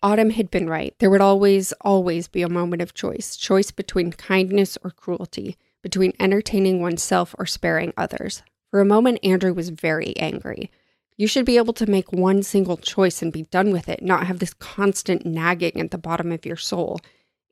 Autumn 0.03 0.31
had 0.31 0.51
been 0.51 0.67
right. 0.67 0.95
There 0.99 1.11
would 1.11 1.21
always, 1.21 1.75
always 1.83 2.27
be 2.27 2.41
a 2.41 2.49
moment 2.49 2.81
of 2.81 2.95
choice 2.95 3.37
choice 3.37 3.71
between 3.71 4.13
kindness 4.13 4.79
or 4.83 4.91
cruelty, 4.91 5.59
between 5.83 6.15
entertaining 6.19 6.81
oneself 6.81 7.35
or 7.39 7.45
sparing 7.45 7.93
others. 7.99 8.43
For 8.71 8.81
a 8.81 8.87
moment, 8.87 9.19
Andrew 9.23 9.53
was 9.53 9.69
very 9.69 10.17
angry. 10.17 10.71
You 11.19 11.27
should 11.27 11.45
be 11.45 11.59
able 11.59 11.75
to 11.75 11.91
make 11.91 12.15
one 12.15 12.43
single 12.43 12.79
choice 12.79 13.21
and 13.21 13.31
be 13.31 13.43
done 13.43 13.73
with 13.73 13.91
it, 13.91 14.03
not 14.03 14.27
have 14.27 14.39
this 14.39 14.55
constant 14.55 15.27
nagging 15.27 15.79
at 15.79 15.91
the 15.91 15.99
bottom 15.99 16.33
of 16.33 16.47
your 16.47 16.57
soul. 16.57 16.99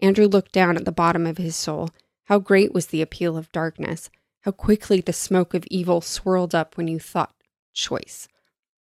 Andrew 0.00 0.26
looked 0.26 0.52
down 0.52 0.78
at 0.78 0.86
the 0.86 0.92
bottom 1.02 1.26
of 1.26 1.36
his 1.36 1.54
soul. 1.54 1.90
How 2.24 2.38
great 2.38 2.72
was 2.72 2.86
the 2.86 3.02
appeal 3.02 3.36
of 3.36 3.52
darkness. 3.52 4.08
How 4.42 4.52
quickly 4.52 5.02
the 5.02 5.12
smoke 5.12 5.52
of 5.52 5.66
evil 5.70 6.00
swirled 6.00 6.54
up 6.54 6.78
when 6.78 6.88
you 6.88 6.98
thought 6.98 7.34
choice. 7.74 8.26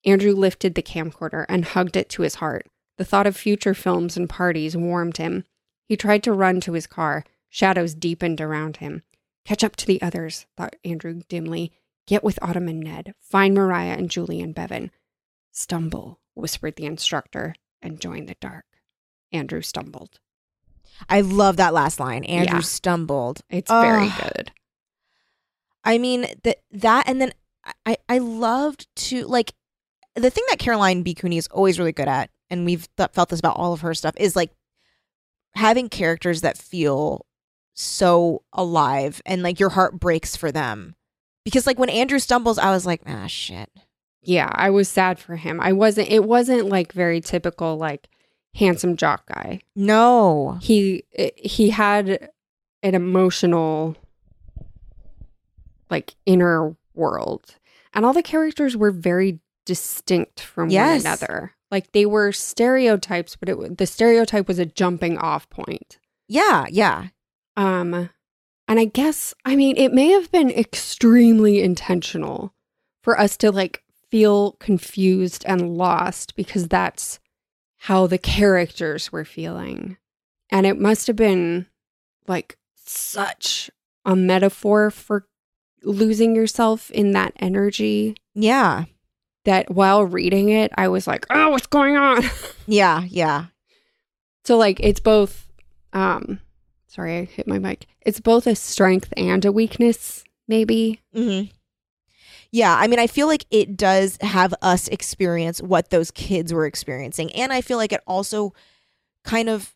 Andrew 0.08 0.32
lifted 0.32 0.74
the 0.76 0.82
camcorder 0.82 1.46
and 1.50 1.66
hugged 1.66 1.98
it 1.98 2.08
to 2.10 2.22
his 2.22 2.36
heart. 2.36 2.66
The 2.98 3.04
thought 3.06 3.28
of 3.28 3.36
future 3.36 3.74
films 3.74 4.16
and 4.16 4.30
parties 4.30 4.76
warmed 4.76 5.18
him. 5.18 5.44
He 5.86 5.98
tried 5.98 6.24
to 6.24 6.32
run 6.32 6.62
to 6.62 6.74
his 6.74 6.88
car. 6.88 7.26
Shadows 7.50 7.94
deepened 7.94 8.40
around 8.40 8.78
him. 8.78 9.04
Catch 9.46 9.64
up 9.66 9.76
to 9.76 9.86
the 9.86 10.02
others, 10.02 10.46
thought 10.56 10.78
Andrew 10.86 11.22
dimly. 11.28 11.74
Get 12.08 12.24
with 12.24 12.40
Autumn 12.42 12.70
and 12.70 12.80
Ned. 12.80 13.14
Find 13.20 13.54
Mariah 13.54 13.98
and 13.98 14.10
Julie 14.10 14.40
and 14.42 14.56
Bevan. 14.56 14.92
Stumble, 15.52 16.20
whispered 16.36 16.78
the 16.78 16.86
instructor, 16.86 17.54
and 17.82 18.00
join 18.00 18.28
the 18.28 18.36
dark. 18.40 18.66
Andrew 19.34 19.62
stumbled. 19.62 20.20
I 21.10 21.20
love 21.20 21.58
that 21.58 21.74
last 21.74 22.00
line. 22.00 22.24
Andrew 22.24 22.58
Yeah. 22.60 22.62
stumbled. 22.62 23.42
It's 23.50 23.70
very 23.70 24.10
good. 24.10 24.52
I 25.84 25.98
mean 25.98 26.28
that 26.44 26.62
that 26.72 27.08
and 27.08 27.22
then 27.22 27.34
I 27.86 27.98
I 28.08 28.18
loved 28.20 28.88
to 29.08 29.26
like 29.28 29.54
the 30.18 30.30
thing 30.30 30.44
that 30.50 30.60
Caroline 30.60 31.04
B 31.04 31.14
Cooney 31.14 31.38
is 31.38 31.48
always 31.48 31.80
really 31.80 31.92
good 31.92 32.08
at, 32.08 32.30
and 32.50 32.66
we've 32.66 32.88
th- 32.98 33.12
felt 33.14 33.30
this 33.30 33.40
about 33.40 33.58
all 33.58 33.74
of 33.74 33.82
her 33.82 33.94
stuff, 33.94 34.16
is 34.18 34.36
like 34.36 34.52
having 35.56 35.90
characters 35.90 36.42
that 36.42 36.58
feel 36.58 37.26
so 37.74 38.44
alive 38.54 39.22
and 39.26 39.44
like 39.44 39.60
your 39.60 39.70
heart 39.70 40.00
breaks 40.00 40.36
for 40.36 40.52
them. 40.52 40.96
Because 41.46 41.68
like 41.68 41.80
when 41.80 41.90
Andrew 41.90 42.20
stumbles, 42.20 42.58
I 42.58 42.72
was 42.72 42.86
like, 42.86 43.02
ah 43.08 43.28
shit. 43.28 43.70
Yeah, 44.22 44.50
I 44.52 44.70
was 44.70 44.90
sad 44.90 45.20
for 45.20 45.36
him. 45.36 45.62
I 45.62 45.72
wasn't 45.74 46.10
it 46.10 46.24
wasn't 46.26 46.68
like 46.68 46.92
very 46.92 47.22
typical 47.22 47.78
like 47.78 48.10
handsome 48.56 48.98
jock 48.98 49.28
guy. 49.28 49.62
No. 49.76 50.58
He 50.62 51.04
he 51.38 51.70
had 51.70 52.30
an 52.84 52.96
emotional 52.96 53.96
like 55.90 56.16
inner 56.26 56.76
world. 56.94 57.56
And 57.94 58.06
all 58.06 58.14
the 58.14 58.24
characters 58.24 58.76
were 58.76 58.92
very 58.92 59.40
distinct 59.68 60.40
from 60.40 60.70
Yes. 60.70 61.04
one 61.04 61.12
another. 61.12 61.52
Like 61.70 61.92
they 61.92 62.06
were 62.06 62.32
stereotypes, 62.32 63.36
but 63.36 63.50
it 63.50 63.78
the 63.78 63.86
stereotype 63.86 64.48
was 64.48 64.58
a 64.58 64.66
jumping 64.66 65.18
off 65.18 65.50
point. 65.50 66.00
Yeah, 66.28 66.66
yeah. 66.70 67.10
Um, 67.58 68.10
and 68.70 68.80
I 68.80 68.86
guess, 68.86 69.34
I 69.46 69.56
mean, 69.56 69.76
it 69.78 69.94
may 69.94 70.10
have 70.10 70.32
been 70.32 70.50
extremely 70.50 71.62
intentional 71.62 72.54
for 73.04 73.20
us 73.20 73.36
to 73.38 73.52
like 73.52 73.84
feel 74.10 74.54
confused 74.54 75.44
and 75.46 75.78
lost 75.78 76.36
because 76.36 76.68
that's 76.70 77.20
how 77.82 78.08
the 78.08 78.18
characters 78.18 79.12
were 79.12 79.26
feeling. 79.26 79.98
And 80.50 80.66
it 80.66 80.80
must 80.80 81.08
have 81.08 81.16
been 81.18 81.68
like 82.28 82.58
such 82.86 83.70
a 84.06 84.16
metaphor 84.16 84.90
for 84.92 85.28
losing 85.84 86.36
yourself 86.36 86.90
in 86.92 87.12
that 87.12 87.34
energy 87.40 88.16
Yeah. 88.34 88.86
That 89.48 89.72
while 89.72 90.04
reading 90.04 90.50
it, 90.50 90.72
I 90.78 90.90
was 90.90 91.08
like, 91.08 91.26
oh, 91.30 91.50
what's 91.50 91.68
going 91.68 91.98
on? 91.98 92.24
Yeah, 92.70 93.04
yeah. 93.08 93.46
So 94.44 94.58
like 94.58 94.82
it's 94.82 95.00
both 95.00 95.48
um 95.94 96.42
sorry, 96.88 97.18
I 97.20 97.24
hit 97.24 97.48
my 97.48 97.60
mic. 97.60 97.86
It's 98.02 98.20
both 98.20 98.46
a 98.46 98.56
strength 98.56 99.14
and 99.16 99.46
a 99.46 99.54
weakness, 99.54 100.26
maybe. 100.50 101.02
Mm-hmm. 101.16 101.50
Yeah, 102.52 102.76
I 102.78 102.88
mean, 102.88 103.00
I 103.00 103.08
feel 103.08 103.28
like 103.28 103.46
it 103.52 103.78
does 103.78 104.18
have 104.20 104.54
us 104.62 104.90
experience 104.90 105.62
what 105.62 105.92
those 105.92 106.12
kids 106.12 106.54
were 106.54 106.66
experiencing. 106.66 107.32
And 107.34 107.54
I 107.54 107.62
feel 107.62 107.78
like 107.78 107.94
it 107.94 108.02
also 108.06 108.54
kind 109.24 109.48
of 109.48 109.74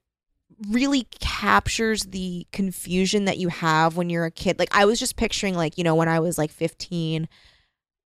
really 0.69 1.07
captures 1.19 2.03
the 2.03 2.45
confusion 2.51 3.25
that 3.25 3.38
you 3.38 3.47
have 3.47 3.97
when 3.97 4.10
you're 4.10 4.25
a 4.25 4.31
kid. 4.31 4.60
Like, 4.60 4.75
I 4.75 4.86
was 4.86 4.99
just 4.99 5.15
picturing, 5.15 5.55
like, 5.55 5.77
you 5.77 5.84
know, 5.84 5.95
when 5.95 6.10
I 6.10 6.19
was 6.19 6.38
like 6.38 6.51
15, 6.51 7.27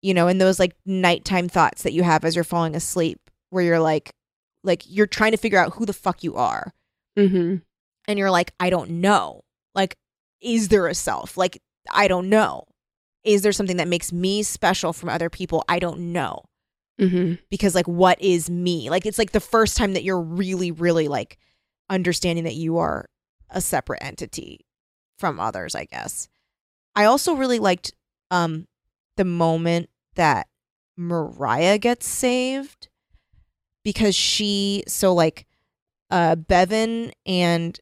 you 0.04 0.14
know, 0.14 0.28
and 0.28 0.40
those 0.40 0.60
like 0.60 0.76
nighttime 0.86 1.50
thoughts 1.50 1.82
that 1.82 1.94
you 1.94 2.04
have 2.04 2.24
as 2.26 2.36
you're 2.36 2.44
falling 2.44 2.76
asleep, 2.76 3.20
where 3.50 3.64
you're 3.64 3.80
like, 3.80 4.12
like, 4.64 4.84
you're 4.86 5.08
trying 5.08 5.32
to 5.32 5.38
figure 5.38 5.58
out 5.58 5.74
who 5.74 5.86
the 5.86 5.94
fuck 5.94 6.24
you 6.24 6.36
are. 6.36 6.74
Mm-hmm. 7.18 7.56
And 8.08 8.20
you're 8.20 8.32
like, 8.32 8.54
I 8.60 8.70
don't 8.70 8.90
know. 9.02 9.42
Like, 9.74 9.96
is 10.42 10.68
there 10.68 10.88
a 10.88 10.94
self? 10.94 11.38
Like, 11.38 11.62
I 11.92 12.08
don't 12.08 12.30
know. 12.30 12.66
Is 13.24 13.42
there 13.42 13.54
something 13.54 13.78
that 13.78 13.88
makes 13.88 14.12
me 14.12 14.44
special 14.44 14.92
from 14.92 15.08
other 15.10 15.30
people? 15.30 15.64
I 15.70 15.80
don't 15.80 16.12
know. 16.12 16.44
Mm-hmm. 17.00 17.36
Because, 17.50 17.74
like, 17.74 17.88
what 17.88 18.22
is 18.22 18.50
me? 18.50 18.90
Like, 18.90 19.06
it's 19.06 19.18
like 19.18 19.32
the 19.32 19.40
first 19.40 19.78
time 19.78 19.94
that 19.94 20.04
you're 20.04 20.22
really, 20.22 20.72
really 20.72 21.08
like 21.08 21.38
understanding 21.90 22.44
that 22.44 22.56
you 22.56 22.78
are 22.78 23.06
a 23.50 23.62
separate 23.62 24.04
entity 24.04 24.66
from 25.18 25.40
others, 25.40 25.76
I 25.76 25.86
guess. 25.86 26.28
I 26.96 27.06
also 27.06 27.36
really 27.36 27.60
liked 27.60 27.94
um 28.32 28.68
the 29.16 29.26
moment 29.26 29.90
that 30.16 30.48
Mariah 30.98 31.78
gets 31.78 32.08
saved 32.08 32.90
because 33.84 34.16
she 34.16 34.84
so 34.88 35.14
like 35.14 35.46
uh 36.10 36.36
Bevan 36.36 37.12
and 37.26 37.80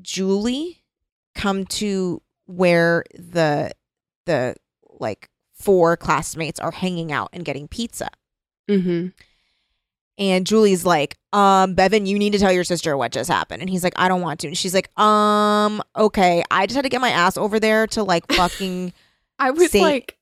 Julie 0.00 0.82
come 1.34 1.64
to 1.66 2.22
where 2.46 3.04
the 3.14 3.72
the 4.24 4.56
like 4.98 5.28
four 5.54 5.96
classmates 5.96 6.60
are 6.60 6.70
hanging 6.70 7.12
out 7.12 7.30
and 7.32 7.44
getting 7.44 7.68
pizza. 7.68 8.08
Mm-hmm. 8.68 9.08
And 10.18 10.46
Julie's 10.46 10.86
like, 10.86 11.18
um, 11.32 11.74
Bevan, 11.74 12.06
you 12.06 12.18
need 12.18 12.32
to 12.32 12.38
tell 12.38 12.52
your 12.52 12.64
sister 12.64 12.96
what 12.96 13.12
just 13.12 13.30
happened. 13.30 13.60
And 13.60 13.68
he's 13.68 13.84
like, 13.84 13.92
I 13.96 14.08
don't 14.08 14.22
want 14.22 14.40
to. 14.40 14.46
And 14.46 14.56
she's 14.56 14.74
like, 14.74 14.98
um, 14.98 15.82
okay. 15.94 16.42
I 16.50 16.66
just 16.66 16.74
had 16.74 16.82
to 16.82 16.88
get 16.88 17.02
my 17.02 17.10
ass 17.10 17.36
over 17.36 17.60
there 17.60 17.86
to 17.88 18.02
like 18.02 18.30
fucking 18.32 18.94
I 19.38 19.50
was 19.50 19.70
Say- 19.70 19.82
like 19.82 20.15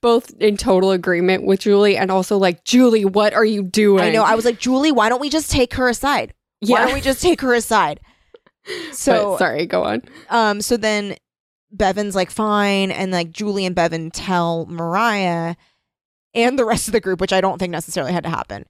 both 0.00 0.30
in 0.40 0.56
total 0.56 0.90
agreement 0.90 1.44
with 1.44 1.60
Julie 1.60 1.96
and 1.96 2.10
also 2.10 2.36
like, 2.36 2.64
Julie, 2.64 3.04
what 3.04 3.34
are 3.34 3.44
you 3.44 3.62
doing? 3.62 4.04
I 4.04 4.10
know. 4.10 4.22
I 4.22 4.34
was 4.34 4.44
like, 4.44 4.58
Julie, 4.58 4.92
why 4.92 5.08
don't 5.08 5.20
we 5.20 5.30
just 5.30 5.50
take 5.50 5.74
her 5.74 5.88
aside? 5.88 6.34
Why 6.60 6.84
don't 6.84 6.94
we 6.94 7.00
just 7.00 7.22
take 7.22 7.40
her 7.40 7.54
aside? 7.54 8.00
So 8.92 9.30
But 9.32 9.38
sorry, 9.38 9.66
go 9.66 9.84
on. 9.84 10.02
um 10.28 10.60
so 10.60 10.76
then 10.76 11.16
Bevan's 11.72 12.14
like 12.14 12.30
fine 12.30 12.90
and 12.90 13.10
like 13.10 13.30
Julie 13.30 13.64
and 13.64 13.74
Bevan 13.74 14.10
tell 14.10 14.66
Mariah 14.66 15.54
and 16.34 16.58
the 16.58 16.66
rest 16.66 16.86
of 16.86 16.92
the 16.92 17.00
group 17.00 17.20
which 17.22 17.32
I 17.32 17.40
don't 17.40 17.58
think 17.58 17.70
necessarily 17.70 18.12
had 18.12 18.24
to 18.24 18.30
happen 18.30 18.66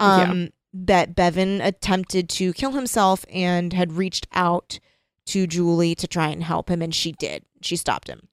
um 0.00 0.48
that 0.74 1.14
Bevan 1.14 1.60
attempted 1.60 2.28
to 2.30 2.52
kill 2.52 2.72
himself 2.72 3.24
and 3.32 3.72
had 3.72 3.92
reached 3.92 4.26
out 4.32 4.80
to 5.26 5.46
Julie 5.46 5.94
to 5.94 6.08
try 6.08 6.28
and 6.28 6.42
help 6.42 6.68
him 6.68 6.82
and 6.82 6.92
she 6.94 7.12
did 7.12 7.44
she 7.62 7.76
stopped 7.76 8.08
him 8.08 8.28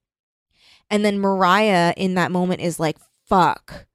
and 0.90 1.04
then 1.04 1.18
Mariah 1.18 1.94
in 1.96 2.14
that 2.14 2.30
moment 2.30 2.60
is 2.60 2.80
like 2.80 2.98
fuck 3.26 3.86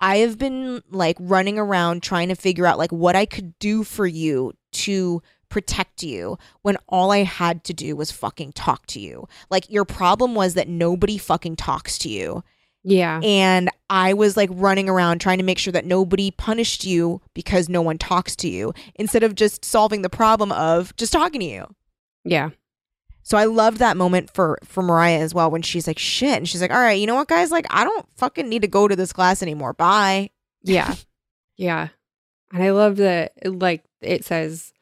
I 0.00 0.18
have 0.18 0.38
been 0.38 0.82
like 0.90 1.16
running 1.18 1.58
around 1.58 2.02
trying 2.02 2.28
to 2.28 2.34
figure 2.34 2.66
out 2.66 2.78
like 2.78 2.92
what 2.92 3.16
I 3.16 3.24
could 3.24 3.58
do 3.58 3.84
for 3.84 4.06
you 4.06 4.52
to 4.72 5.22
protect 5.48 6.02
you 6.02 6.36
when 6.62 6.76
all 6.88 7.10
I 7.10 7.22
had 7.22 7.64
to 7.64 7.72
do 7.72 7.96
was 7.96 8.10
fucking 8.10 8.52
talk 8.52 8.86
to 8.88 9.00
you. 9.00 9.26
Like 9.50 9.70
your 9.70 9.84
problem 9.84 10.34
was 10.34 10.54
that 10.54 10.68
nobody 10.68 11.16
fucking 11.16 11.56
talks 11.56 11.96
to 11.98 12.08
you. 12.08 12.42
Yeah. 12.82 13.20
And 13.22 13.70
I 13.88 14.12
was 14.12 14.36
like 14.36 14.50
running 14.52 14.88
around 14.88 15.20
trying 15.20 15.38
to 15.38 15.44
make 15.44 15.58
sure 15.58 15.72
that 15.72 15.86
nobody 15.86 16.30
punished 16.32 16.84
you 16.84 17.22
because 17.32 17.68
no 17.68 17.80
one 17.80 17.96
talks 17.96 18.36
to 18.36 18.48
you 18.48 18.74
instead 18.96 19.22
of 19.22 19.34
just 19.34 19.64
solving 19.64 20.02
the 20.02 20.10
problem 20.10 20.52
of 20.52 20.94
just 20.96 21.12
talking 21.12 21.40
to 21.40 21.46
you. 21.46 21.74
Yeah. 22.24 22.50
So 23.24 23.36
I 23.36 23.46
loved 23.46 23.78
that 23.78 23.96
moment 23.96 24.30
for 24.32 24.58
for 24.64 24.82
Mariah 24.82 25.18
as 25.18 25.34
well 25.34 25.50
when 25.50 25.62
she's 25.62 25.86
like 25.86 25.98
shit 25.98 26.36
and 26.36 26.48
she's 26.48 26.60
like 26.60 26.70
all 26.70 26.78
right, 26.78 27.00
you 27.00 27.06
know 27.06 27.16
what 27.16 27.28
guys, 27.28 27.50
like 27.50 27.66
I 27.70 27.82
don't 27.82 28.06
fucking 28.16 28.48
need 28.48 28.62
to 28.62 28.68
go 28.68 28.86
to 28.86 28.94
this 28.94 29.12
class 29.12 29.42
anymore. 29.42 29.72
Bye. 29.72 30.30
Yeah. 30.62 30.94
yeah. 31.56 31.88
And 32.52 32.62
I 32.62 32.70
love 32.70 32.96
that, 32.98 33.32
like, 33.44 33.82
it 34.00 34.24
says 34.24 34.72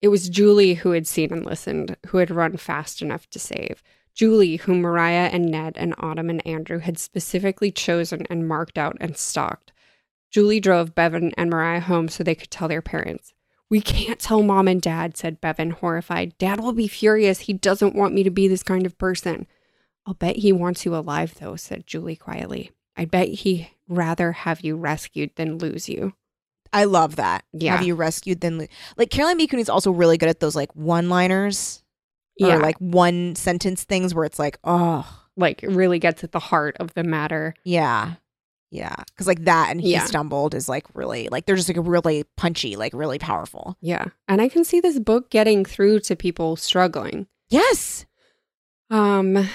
it 0.00 0.08
was 0.08 0.28
Julie 0.28 0.74
who 0.74 0.92
had 0.92 1.06
seen 1.06 1.32
and 1.32 1.44
listened, 1.44 1.96
who 2.06 2.18
had 2.18 2.30
run 2.30 2.56
fast 2.56 3.02
enough 3.02 3.28
to 3.30 3.38
save. 3.38 3.82
Julie, 4.14 4.56
whom 4.56 4.80
Mariah 4.80 5.28
and 5.32 5.50
Ned 5.50 5.74
and 5.76 5.94
Autumn 5.98 6.30
and 6.30 6.46
Andrew 6.46 6.78
had 6.78 6.98
specifically 6.98 7.70
chosen 7.70 8.26
and 8.30 8.48
marked 8.48 8.78
out 8.78 8.96
and 9.00 9.16
stalked. 9.16 9.72
Julie 10.30 10.60
drove 10.60 10.94
Bevan 10.94 11.32
and 11.36 11.50
Mariah 11.50 11.80
home 11.80 12.08
so 12.08 12.22
they 12.22 12.34
could 12.34 12.50
tell 12.50 12.68
their 12.68 12.80
parents. 12.80 13.34
We 13.68 13.80
can't 13.80 14.20
tell 14.20 14.42
mom 14.42 14.68
and 14.68 14.80
dad, 14.80 15.16
said 15.16 15.40
Bevan, 15.40 15.70
horrified. 15.72 16.36
Dad 16.38 16.60
will 16.60 16.72
be 16.72 16.86
furious. 16.88 17.40
He 17.40 17.52
doesn't 17.52 17.96
want 17.96 18.14
me 18.14 18.22
to 18.22 18.30
be 18.30 18.46
this 18.48 18.62
kind 18.62 18.86
of 18.86 18.96
person. 18.98 19.46
I'll 20.06 20.14
bet 20.14 20.36
he 20.36 20.52
wants 20.52 20.84
you 20.84 20.94
alive, 20.94 21.34
though, 21.40 21.56
said 21.56 21.86
Julie 21.86 22.14
quietly. 22.16 22.70
I 22.96 23.06
bet 23.06 23.28
he 23.28 23.70
rather 23.88 24.32
have 24.32 24.60
you 24.60 24.76
rescued 24.76 25.30
than 25.34 25.58
lose 25.58 25.88
you. 25.88 26.14
I 26.72 26.84
love 26.84 27.16
that. 27.16 27.44
Yeah. 27.52 27.76
Have 27.76 27.84
you 27.86 27.94
rescued 27.94 28.40
than 28.40 28.58
lo- 28.58 28.66
like 28.96 29.10
Caroline 29.10 29.36
B. 29.36 29.46
Cooney's 29.46 29.68
also 29.68 29.90
really 29.90 30.16
good 30.18 30.28
at 30.28 30.40
those 30.40 30.54
like 30.56 30.74
one 30.76 31.08
liners 31.08 31.82
Yeah, 32.36 32.56
or 32.56 32.60
like 32.60 32.76
one 32.78 33.34
sentence 33.34 33.84
things 33.84 34.14
where 34.14 34.24
it's 34.24 34.38
like, 34.38 34.58
oh 34.64 35.22
like 35.36 35.62
it 35.62 35.70
really 35.70 35.98
gets 35.98 36.24
at 36.24 36.32
the 36.32 36.38
heart 36.40 36.76
of 36.80 36.94
the 36.94 37.04
matter. 37.04 37.54
yeah. 37.64 38.14
Yeah. 38.70 38.94
Cause 39.16 39.26
like 39.26 39.44
that 39.44 39.70
and 39.70 39.80
he 39.80 39.92
Yeah. 39.92 40.04
stumbled 40.04 40.54
is 40.54 40.68
like 40.68 40.84
really 40.94 41.28
like 41.30 41.46
they're 41.46 41.56
just 41.56 41.68
like 41.68 41.78
really 41.80 42.24
punchy, 42.36 42.76
like 42.76 42.92
really 42.94 43.18
powerful. 43.18 43.76
Yeah. 43.80 44.06
And 44.28 44.40
I 44.42 44.48
can 44.48 44.64
see 44.64 44.80
this 44.80 44.98
book 44.98 45.30
getting 45.30 45.64
through 45.64 46.00
to 46.00 46.16
people 46.16 46.56
struggling. 46.56 47.26
Yes. 47.48 48.06
Um 48.90 49.34
'Cause 49.34 49.46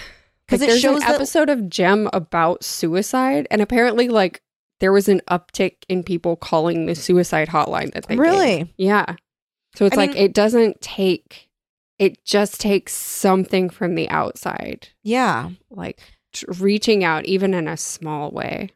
because 0.59 0.61
it 0.63 0.67
there's 0.67 0.81
shows 0.81 1.01
an 1.01 1.07
that- 1.07 1.15
episode 1.15 1.49
of 1.49 1.69
Gem 1.69 2.09
about 2.13 2.63
suicide 2.63 3.47
and 3.51 3.61
apparently 3.61 4.07
like 4.09 4.41
there 4.79 4.91
was 4.91 5.07
an 5.07 5.21
uptick 5.29 5.83
in 5.89 6.03
people 6.03 6.35
calling 6.35 6.85
the 6.85 6.95
suicide 6.95 7.49
hotline 7.49 7.93
that 7.93 8.07
they 8.07 8.15
gave. 8.15 8.19
Really? 8.21 8.73
Yeah. 8.77 9.15
So 9.75 9.85
it's 9.85 9.95
I 9.95 10.01
like 10.01 10.13
mean- 10.13 10.23
it 10.23 10.33
doesn't 10.33 10.81
take 10.81 11.49
it 11.99 12.23
just 12.25 12.59
takes 12.59 12.93
something 12.93 13.69
from 13.69 13.93
the 13.93 14.09
outside, 14.09 14.87
Yeah. 15.03 15.51
like 15.69 15.99
reaching 16.59 17.03
out 17.03 17.25
even 17.25 17.53
in 17.53 17.67
a 17.67 17.77
small 17.77 18.31
way. 18.31 18.71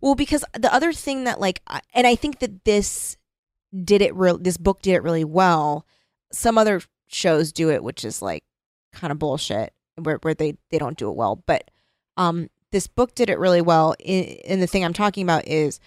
Well, 0.00 0.14
because 0.14 0.44
the 0.58 0.72
other 0.72 0.92
thing 0.92 1.24
that 1.24 1.40
like, 1.40 1.60
and 1.94 2.06
I 2.06 2.14
think 2.14 2.40
that 2.40 2.64
this 2.64 3.16
did 3.84 4.02
it 4.02 4.14
real. 4.14 4.38
This 4.38 4.56
book 4.56 4.82
did 4.82 4.94
it 4.94 5.02
really 5.02 5.24
well. 5.24 5.86
Some 6.32 6.58
other 6.58 6.82
shows 7.08 7.52
do 7.52 7.70
it, 7.70 7.82
which 7.82 8.04
is 8.04 8.22
like 8.22 8.44
kind 8.92 9.10
of 9.10 9.18
bullshit, 9.18 9.72
where 9.96 10.18
where 10.22 10.34
they 10.34 10.56
they 10.70 10.78
don't 10.78 10.98
do 10.98 11.08
it 11.08 11.16
well. 11.16 11.42
But 11.46 11.70
um, 12.16 12.48
this 12.70 12.86
book 12.86 13.14
did 13.14 13.30
it 13.30 13.38
really 13.38 13.62
well. 13.62 13.94
And 14.04 14.62
the 14.62 14.66
thing 14.66 14.84
I'm 14.84 14.92
talking 14.92 15.22
about 15.22 15.46
is, 15.46 15.80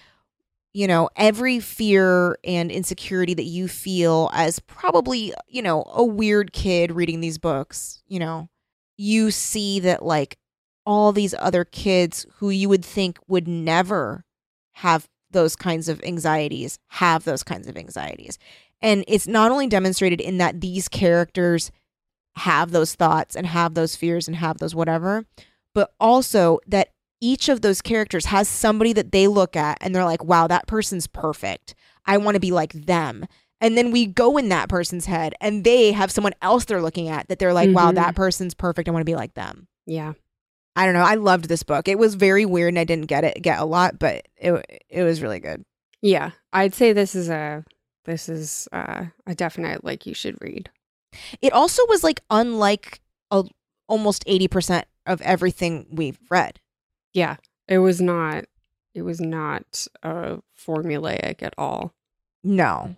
you 0.73 0.87
know, 0.87 1.09
every 1.15 1.59
fear 1.59 2.37
and 2.43 2.71
insecurity 2.71 3.33
that 3.35 3.43
you 3.43 3.67
feel 3.67 4.29
as 4.33 4.59
probably 4.59 5.33
you 5.47 5.61
know 5.61 5.83
a 5.87 6.03
weird 6.03 6.53
kid 6.53 6.91
reading 6.91 7.19
these 7.19 7.37
books, 7.37 8.01
you 8.07 8.19
know, 8.19 8.49
you 8.97 9.31
see 9.31 9.79
that 9.81 10.03
like 10.03 10.37
all 10.85 11.11
these 11.11 11.33
other 11.39 11.65
kids 11.65 12.25
who 12.37 12.49
you 12.49 12.69
would 12.69 12.85
think 12.85 13.17
would 13.27 13.47
never 13.47 14.23
have 14.73 15.07
those 15.31 15.55
kinds 15.55 15.89
of 15.89 16.01
anxieties 16.03 16.77
have 16.87 17.23
those 17.23 17.43
kinds 17.43 17.67
of 17.67 17.75
anxieties. 17.77 18.37
And 18.81 19.03
it's 19.07 19.27
not 19.27 19.51
only 19.51 19.67
demonstrated 19.67 20.21
in 20.21 20.37
that 20.37 20.61
these 20.61 20.87
characters 20.87 21.71
have 22.37 22.71
those 22.71 22.95
thoughts 22.95 23.35
and 23.35 23.47
have 23.47 23.73
those 23.73 23.95
fears 23.95 24.27
and 24.27 24.35
have 24.37 24.57
those 24.59 24.75
whatever, 24.75 25.25
but 25.73 25.93
also 25.99 26.59
that 26.67 26.89
each 27.21 27.49
of 27.49 27.61
those 27.61 27.81
characters 27.81 28.25
has 28.25 28.47
somebody 28.47 28.93
that 28.93 29.11
they 29.11 29.27
look 29.27 29.55
at 29.55 29.77
and 29.81 29.95
they're 29.95 30.03
like, 30.05 30.23
wow, 30.23 30.45
that 30.47 30.67
person's 30.67 31.07
perfect. 31.07 31.73
I 32.05 32.17
want 32.17 32.35
to 32.35 32.39
be 32.41 32.51
like 32.51 32.73
them. 32.73 33.25
And 33.61 33.77
then 33.77 33.89
we 33.91 34.05
go 34.05 34.37
in 34.37 34.49
that 34.49 34.67
person's 34.69 35.05
head 35.05 35.33
and 35.41 35.63
they 35.63 35.93
have 35.93 36.11
someone 36.11 36.33
else 36.41 36.65
they're 36.65 36.81
looking 36.81 37.07
at 37.07 37.27
that 37.29 37.39
they're 37.39 37.53
like, 37.53 37.71
wow, 37.73 37.91
Mhm. 37.91 37.95
that 37.95 38.15
person's 38.15 38.53
perfect. 38.53 38.87
I 38.87 38.91
want 38.91 39.01
to 39.01 39.05
be 39.09 39.15
like 39.15 39.33
them. 39.33 39.67
Yeah. 39.85 40.13
I 40.75 40.85
don't 40.85 40.93
know. 40.93 41.01
I 41.01 41.15
loved 41.15 41.47
this 41.47 41.63
book. 41.63 41.87
It 41.87 41.97
was 41.97 42.15
very 42.15 42.45
weird 42.45 42.69
and 42.69 42.79
I 42.79 42.83
didn't 42.83 43.07
get 43.07 43.23
it 43.23 43.41
get 43.41 43.59
a 43.59 43.65
lot, 43.65 43.97
but 43.97 44.27
it 44.37 44.83
it 44.89 45.03
was 45.03 45.21
really 45.21 45.39
good. 45.39 45.63
Yeah. 46.01 46.31
I'd 46.51 46.73
say 46.73 46.93
this 46.93 47.15
is 47.15 47.29
a 47.29 47.63
this 48.05 48.29
is 48.29 48.67
uh, 48.71 49.05
a 49.25 49.33
definite 49.33 49.83
like 49.83 50.05
you 50.05 50.13
should 50.13 50.37
read. 50.41 50.69
It 51.41 51.53
also 51.53 51.81
was 51.87 52.03
like 52.03 52.21
unlike 52.29 53.01
a, 53.31 53.45
almost 53.87 54.25
80% 54.25 54.83
of 55.07 55.21
everything 55.21 55.87
we've 55.91 56.19
read. 56.29 56.59
Yeah. 57.13 57.37
It 57.67 57.79
was 57.79 58.01
not 58.01 58.45
it 58.93 59.01
was 59.01 59.19
not 59.19 59.87
uh 60.03 60.37
formulaic 60.57 61.41
at 61.41 61.53
all. 61.57 61.93
No. 62.43 62.95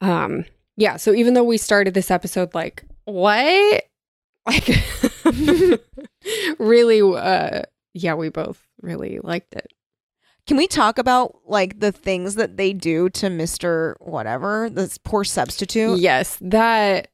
Um 0.00 0.44
yeah, 0.76 0.96
so 0.96 1.12
even 1.12 1.34
though 1.34 1.44
we 1.44 1.56
started 1.58 1.94
this 1.94 2.10
episode 2.10 2.54
like 2.54 2.84
what? 3.04 3.84
Like 4.48 4.68
really 6.58 7.00
uh 7.00 7.62
yeah, 7.94 8.14
we 8.14 8.28
both 8.28 8.62
really 8.82 9.18
liked 9.22 9.54
it. 9.54 9.72
Can 10.46 10.56
we 10.56 10.66
talk 10.66 10.98
about 10.98 11.38
like 11.46 11.80
the 11.80 11.90
things 11.90 12.36
that 12.36 12.56
they 12.56 12.72
do 12.72 13.08
to 13.10 13.26
Mr. 13.26 13.94
whatever, 14.00 14.70
this 14.70 14.98
poor 14.98 15.24
substitute? 15.24 15.98
Yes, 15.98 16.38
that 16.40 17.08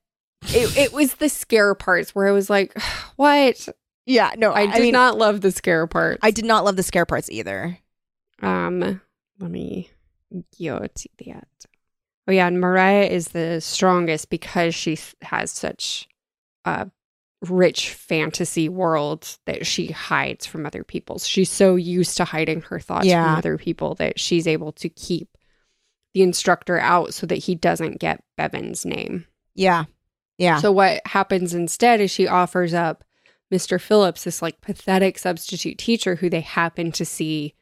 it, 0.48 0.76
it 0.76 0.92
was 0.92 1.14
the 1.14 1.28
scare 1.28 1.74
parts 1.74 2.14
where 2.14 2.28
I 2.28 2.32
was 2.32 2.50
like, 2.50 2.76
what? 3.16 3.68
Yeah, 4.04 4.32
no, 4.36 4.50
I 4.50 4.62
I, 4.62 4.66
did 4.66 4.82
mean 4.82 4.92
not 4.92 5.16
love 5.16 5.40
the 5.40 5.52
scare 5.52 5.86
parts. 5.86 6.18
I 6.22 6.30
did 6.32 6.44
not 6.44 6.64
love 6.64 6.76
the 6.76 6.82
scare 6.82 7.06
parts 7.06 7.30
either. 7.30 7.78
Um, 8.40 9.00
let 9.38 9.50
me 9.50 9.90
go 10.60 10.86
to 10.86 11.08
that. 11.24 11.48
Oh 12.26 12.32
yeah, 12.32 12.48
and 12.48 12.60
Mariah 12.60 13.06
is 13.06 13.28
the 13.28 13.60
strongest 13.60 14.30
because 14.30 14.74
she 14.74 14.98
has 15.22 15.50
such 15.50 16.08
a 16.64 16.90
rich 17.48 17.92
fantasy 17.92 18.68
world 18.68 19.36
that 19.46 19.66
she 19.66 19.88
hides 19.88 20.46
from 20.46 20.64
other 20.64 20.84
people. 20.84 21.18
She's 21.18 21.50
so 21.50 21.74
used 21.76 22.16
to 22.18 22.24
hiding 22.24 22.62
her 22.62 22.78
thoughts 22.78 23.06
Yeah. 23.06 23.24
from 23.24 23.36
other 23.38 23.58
people 23.58 23.94
that 23.96 24.20
she's 24.20 24.46
able 24.46 24.72
to 24.72 24.88
keep 24.88 25.36
the 26.14 26.22
instructor 26.22 26.78
out 26.78 27.14
so 27.14 27.26
that 27.26 27.36
he 27.36 27.54
doesn't 27.54 27.98
get 27.98 28.22
Bevan's 28.36 28.84
name. 28.86 29.26
Yeah. 29.54 29.84
Yeah. 30.38 30.58
So 30.60 30.70
what 30.72 31.00
happens 31.06 31.52
instead 31.54 32.00
is 32.00 32.10
she 32.10 32.28
offers 32.28 32.74
up 32.74 33.02
Mr. 33.52 33.80
Phillips, 33.80 34.24
this 34.24 34.40
like 34.40 34.60
pathetic 34.60 35.18
substitute 35.18 35.78
teacher 35.78 36.14
who 36.16 36.30
they 36.30 36.40
happen 36.40 36.92
to 36.92 37.04
see 37.04 37.54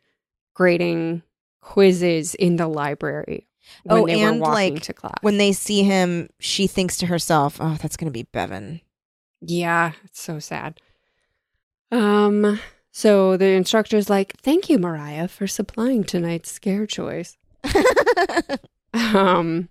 grading 0.55 1.23
quizzes 1.63 2.35
in 2.35 2.57
the 2.57 2.69
library 2.69 3.49
when 3.85 3.99
Oh, 4.03 4.07
they 4.07 4.21
and, 4.21 4.41
were 4.41 4.49
walking 4.49 4.75
like, 4.75 4.83
to 4.85 4.93
class. 4.93 5.15
when 5.23 5.39
they 5.39 5.53
see 5.53 5.83
him, 5.83 6.29
she 6.39 6.67
thinks 6.67 6.97
to 6.99 7.07
herself, 7.07 7.59
"Oh, 7.61 7.77
that's 7.81 7.97
going 7.97 8.07
to 8.07 8.13
be 8.13 8.25
Bevan." 8.25 8.81
Yeah, 9.41 9.93
it's 10.05 10.21
so 10.21 10.39
sad. 10.39 10.81
Um, 11.91 12.61
so 12.93 13.37
the 13.37 13.47
instructor's 13.47 14.11
like, 14.11 14.37
"Thank 14.41 14.69
you, 14.69 14.79
Mariah, 14.79 15.29
for 15.29 15.47
supplying 15.47 16.05
tonight's 16.05 16.51
scare 16.51 16.87
choice." 16.87 17.37
um, 18.95 19.69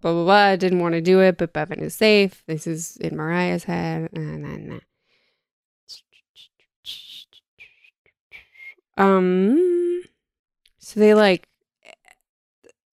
blah 0.00 0.12
blah 0.12 0.24
blah. 0.24 0.56
Didn't 0.56 0.80
want 0.80 0.94
to 0.94 1.00
do 1.00 1.20
it, 1.20 1.38
but 1.38 1.52
Bevan 1.52 1.80
is 1.80 1.94
safe. 1.94 2.42
This 2.46 2.66
is 2.66 2.96
in 2.96 3.16
Mariah's 3.16 3.64
head. 3.64 4.10
Nah, 4.12 4.36
nah, 4.36 4.56
nah. 4.56 4.80
Um, 8.96 10.02
so 10.78 11.00
they 11.00 11.14
like 11.14 11.48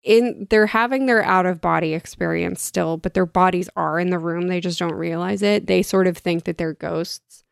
in 0.02 0.46
they're 0.50 0.66
having 0.66 1.06
their 1.06 1.22
out 1.22 1.46
of 1.46 1.60
body 1.60 1.94
experience 1.94 2.62
still, 2.62 2.96
but 2.96 3.14
their 3.14 3.26
bodies 3.26 3.68
are 3.76 3.98
in 3.98 4.10
the 4.10 4.18
room. 4.18 4.48
They 4.48 4.60
just 4.60 4.78
don't 4.78 4.94
realize 4.94 5.42
it. 5.42 5.66
They 5.66 5.82
sort 5.82 6.06
of 6.06 6.18
think 6.18 6.44
that 6.44 6.58
they're 6.58 6.74
ghosts, 6.74 7.44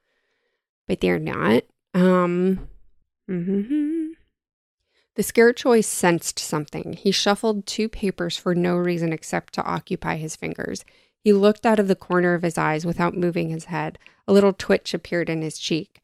but 0.89 1.01
they're 1.01 1.19
not. 1.19 1.63
Um, 1.95 2.69
mhm. 3.29 4.11
The 5.17 5.23
scare 5.23 5.53
choice 5.53 5.87
sensed 5.87 6.39
something. 6.39 6.95
He 6.95 7.11
shuffled 7.11 7.67
two 7.67 7.89
papers 7.89 8.37
for 8.37 8.55
no 8.55 8.77
reason 8.77 9.13
except 9.13 9.53
to 9.55 9.65
occupy 9.65 10.17
his 10.17 10.37
fingers. 10.37 10.85
He 11.23 11.33
looked 11.33 11.67
out 11.67 11.79
of 11.79 11.89
the 11.89 11.97
corner 11.97 12.35
of 12.35 12.43
his 12.43 12.57
eyes 12.57 12.87
without 12.87 13.17
moving 13.17 13.51
his 13.51 13.67
head. 13.67 13.99
A 14.27 14.33
little 14.33 14.53
twitch 14.53 14.95
appeared 14.95 15.29
in 15.29 15.43
his 15.43 15.59
cheek. 15.59 16.01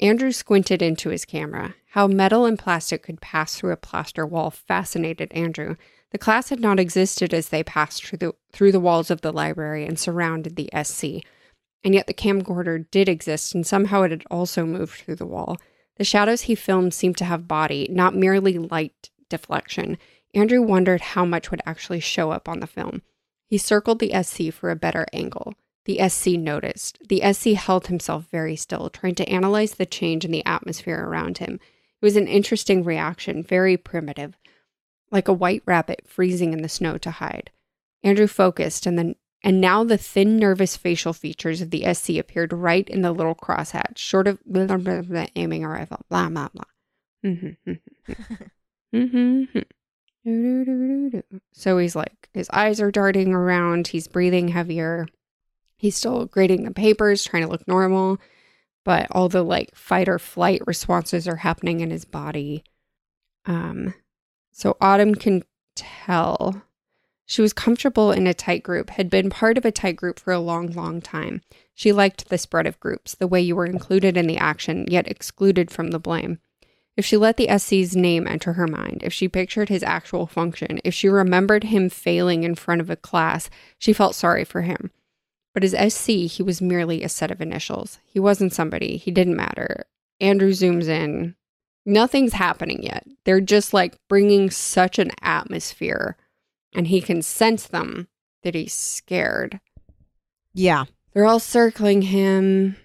Andrew 0.00 0.30
squinted 0.30 0.80
into 0.80 1.10
his 1.10 1.24
camera. 1.24 1.74
How 1.90 2.06
metal 2.06 2.44
and 2.44 2.58
plastic 2.58 3.02
could 3.02 3.20
pass 3.20 3.54
through 3.54 3.72
a 3.72 3.76
plaster 3.76 4.24
wall 4.24 4.50
fascinated 4.50 5.32
Andrew. 5.32 5.76
The 6.10 6.18
class 6.18 6.50
had 6.50 6.60
not 6.60 6.78
existed 6.78 7.34
as 7.34 7.48
they 7.48 7.62
passed 7.62 8.04
through 8.04 8.18
the, 8.18 8.32
through 8.52 8.72
the 8.72 8.80
walls 8.80 9.10
of 9.10 9.20
the 9.20 9.32
library 9.32 9.84
and 9.84 9.98
surrounded 9.98 10.56
the 10.56 10.70
SC. 10.82 11.24
And 11.84 11.94
yet 11.94 12.06
the 12.06 12.14
camcorder 12.14 12.90
did 12.90 13.08
exist, 13.08 13.54
and 13.54 13.66
somehow 13.66 14.02
it 14.02 14.10
had 14.10 14.24
also 14.30 14.64
moved 14.64 14.92
through 15.00 15.16
the 15.16 15.26
wall. 15.26 15.56
The 15.96 16.04
shadows 16.04 16.42
he 16.42 16.54
filmed 16.54 16.94
seemed 16.94 17.16
to 17.18 17.24
have 17.24 17.48
body, 17.48 17.88
not 17.90 18.14
merely 18.14 18.56
light 18.58 19.10
deflection. 19.28 19.98
Andrew 20.34 20.62
wondered 20.62 21.00
how 21.00 21.24
much 21.24 21.50
would 21.50 21.62
actually 21.66 22.00
show 22.00 22.30
up 22.30 22.48
on 22.48 22.60
the 22.60 22.66
film. 22.66 23.02
He 23.46 23.58
circled 23.58 23.98
the 23.98 24.12
SC 24.22 24.52
for 24.52 24.70
a 24.70 24.76
better 24.76 25.06
angle. 25.12 25.54
The 25.88 26.06
SC 26.06 26.32
noticed. 26.32 26.98
The 27.08 27.22
SC 27.32 27.52
held 27.52 27.86
himself 27.86 28.26
very 28.30 28.56
still, 28.56 28.90
trying 28.90 29.14
to 29.14 29.28
analyze 29.28 29.76
the 29.76 29.86
change 29.86 30.22
in 30.22 30.30
the 30.30 30.44
atmosphere 30.44 31.02
around 31.02 31.38
him. 31.38 31.54
It 31.54 32.04
was 32.04 32.14
an 32.14 32.28
interesting 32.28 32.84
reaction, 32.84 33.42
very 33.42 33.78
primitive, 33.78 34.36
like 35.10 35.28
a 35.28 35.32
white 35.32 35.62
rabbit 35.64 36.02
freezing 36.06 36.52
in 36.52 36.60
the 36.60 36.68
snow 36.68 36.98
to 36.98 37.10
hide. 37.10 37.50
Andrew 38.04 38.26
focused, 38.26 38.84
and 38.84 38.98
then 38.98 39.16
and 39.42 39.62
now 39.62 39.82
the 39.82 39.96
thin, 39.96 40.36
nervous 40.36 40.76
facial 40.76 41.14
features 41.14 41.62
of 41.62 41.70
the 41.70 41.90
SC 41.94 42.10
appeared 42.18 42.52
right 42.52 42.86
in 42.86 43.00
the 43.00 43.12
little 43.12 43.34
crosshatch, 43.34 43.96
short 43.96 44.28
of 44.28 44.44
blah, 44.44 44.66
blah, 44.66 44.76
blah, 44.76 45.00
blah, 45.00 45.26
aiming 45.36 45.64
a 45.64 45.68
rifle. 45.70 46.04
Blah 46.10 46.28
blah 46.28 46.48
blah. 46.48 46.64
Mhm, 47.24 47.56
mhm, 48.94 49.48
mhm. 50.26 51.22
So 51.52 51.78
he's 51.78 51.96
like, 51.96 52.28
his 52.34 52.50
eyes 52.50 52.78
are 52.78 52.90
darting 52.90 53.32
around. 53.32 53.88
He's 53.88 54.06
breathing 54.06 54.48
heavier. 54.48 55.06
He's 55.78 55.96
still 55.96 56.26
grading 56.26 56.64
the 56.64 56.72
papers, 56.72 57.24
trying 57.24 57.44
to 57.44 57.48
look 57.48 57.66
normal, 57.66 58.18
but 58.84 59.06
all 59.10 59.28
the 59.28 59.42
like 59.42 59.74
fight 59.74 60.08
or 60.08 60.18
flight 60.18 60.60
responses 60.66 61.26
are 61.26 61.36
happening 61.36 61.80
in 61.80 61.90
his 61.90 62.04
body. 62.04 62.64
Um, 63.46 63.94
so 64.52 64.76
Autumn 64.80 65.14
can 65.14 65.44
tell 65.76 66.62
she 67.24 67.42
was 67.42 67.52
comfortable 67.52 68.10
in 68.10 68.26
a 68.26 68.34
tight 68.34 68.62
group, 68.62 68.90
had 68.90 69.08
been 69.08 69.30
part 69.30 69.58
of 69.58 69.64
a 69.64 69.70
tight 69.70 69.96
group 69.96 70.18
for 70.18 70.32
a 70.32 70.40
long, 70.40 70.72
long 70.72 71.00
time. 71.00 71.42
She 71.74 71.92
liked 71.92 72.28
the 72.28 72.38
spread 72.38 72.66
of 72.66 72.80
groups, 72.80 73.14
the 73.14 73.28
way 73.28 73.40
you 73.40 73.54
were 73.54 73.66
included 73.66 74.16
in 74.16 74.26
the 74.26 74.38
action, 74.38 74.86
yet 74.88 75.06
excluded 75.06 75.70
from 75.70 75.90
the 75.90 76.00
blame. 76.00 76.38
If 76.96 77.04
she 77.04 77.16
let 77.16 77.36
the 77.36 77.56
SC's 77.56 77.94
name 77.94 78.26
enter 78.26 78.54
her 78.54 78.66
mind, 78.66 79.02
if 79.04 79.12
she 79.12 79.28
pictured 79.28 79.68
his 79.68 79.84
actual 79.84 80.26
function, 80.26 80.80
if 80.82 80.94
she 80.94 81.08
remembered 81.08 81.64
him 81.64 81.88
failing 81.88 82.42
in 82.42 82.56
front 82.56 82.80
of 82.80 82.90
a 82.90 82.96
class, 82.96 83.48
she 83.78 83.92
felt 83.92 84.16
sorry 84.16 84.44
for 84.44 84.62
him. 84.62 84.90
But 85.54 85.64
as 85.64 85.94
SC, 85.94 86.08
he 86.30 86.42
was 86.42 86.60
merely 86.62 87.02
a 87.02 87.08
set 87.08 87.30
of 87.30 87.40
initials. 87.40 87.98
He 88.06 88.20
wasn't 88.20 88.52
somebody. 88.52 88.96
He 88.96 89.10
didn't 89.10 89.36
matter. 89.36 89.86
Andrew 90.20 90.50
zooms 90.50 90.88
in. 90.88 91.34
Nothing's 91.86 92.34
happening 92.34 92.82
yet. 92.82 93.06
They're 93.24 93.40
just 93.40 93.72
like 93.72 93.96
bringing 94.08 94.50
such 94.50 94.98
an 94.98 95.10
atmosphere, 95.22 96.16
and 96.74 96.86
he 96.86 97.00
can 97.00 97.22
sense 97.22 97.66
them 97.66 98.08
that 98.42 98.54
he's 98.54 98.74
scared. 98.74 99.58
Yeah. 100.54 100.84
They're 101.14 101.24
all 101.26 101.40
circling 101.40 102.02
him. 102.02 102.76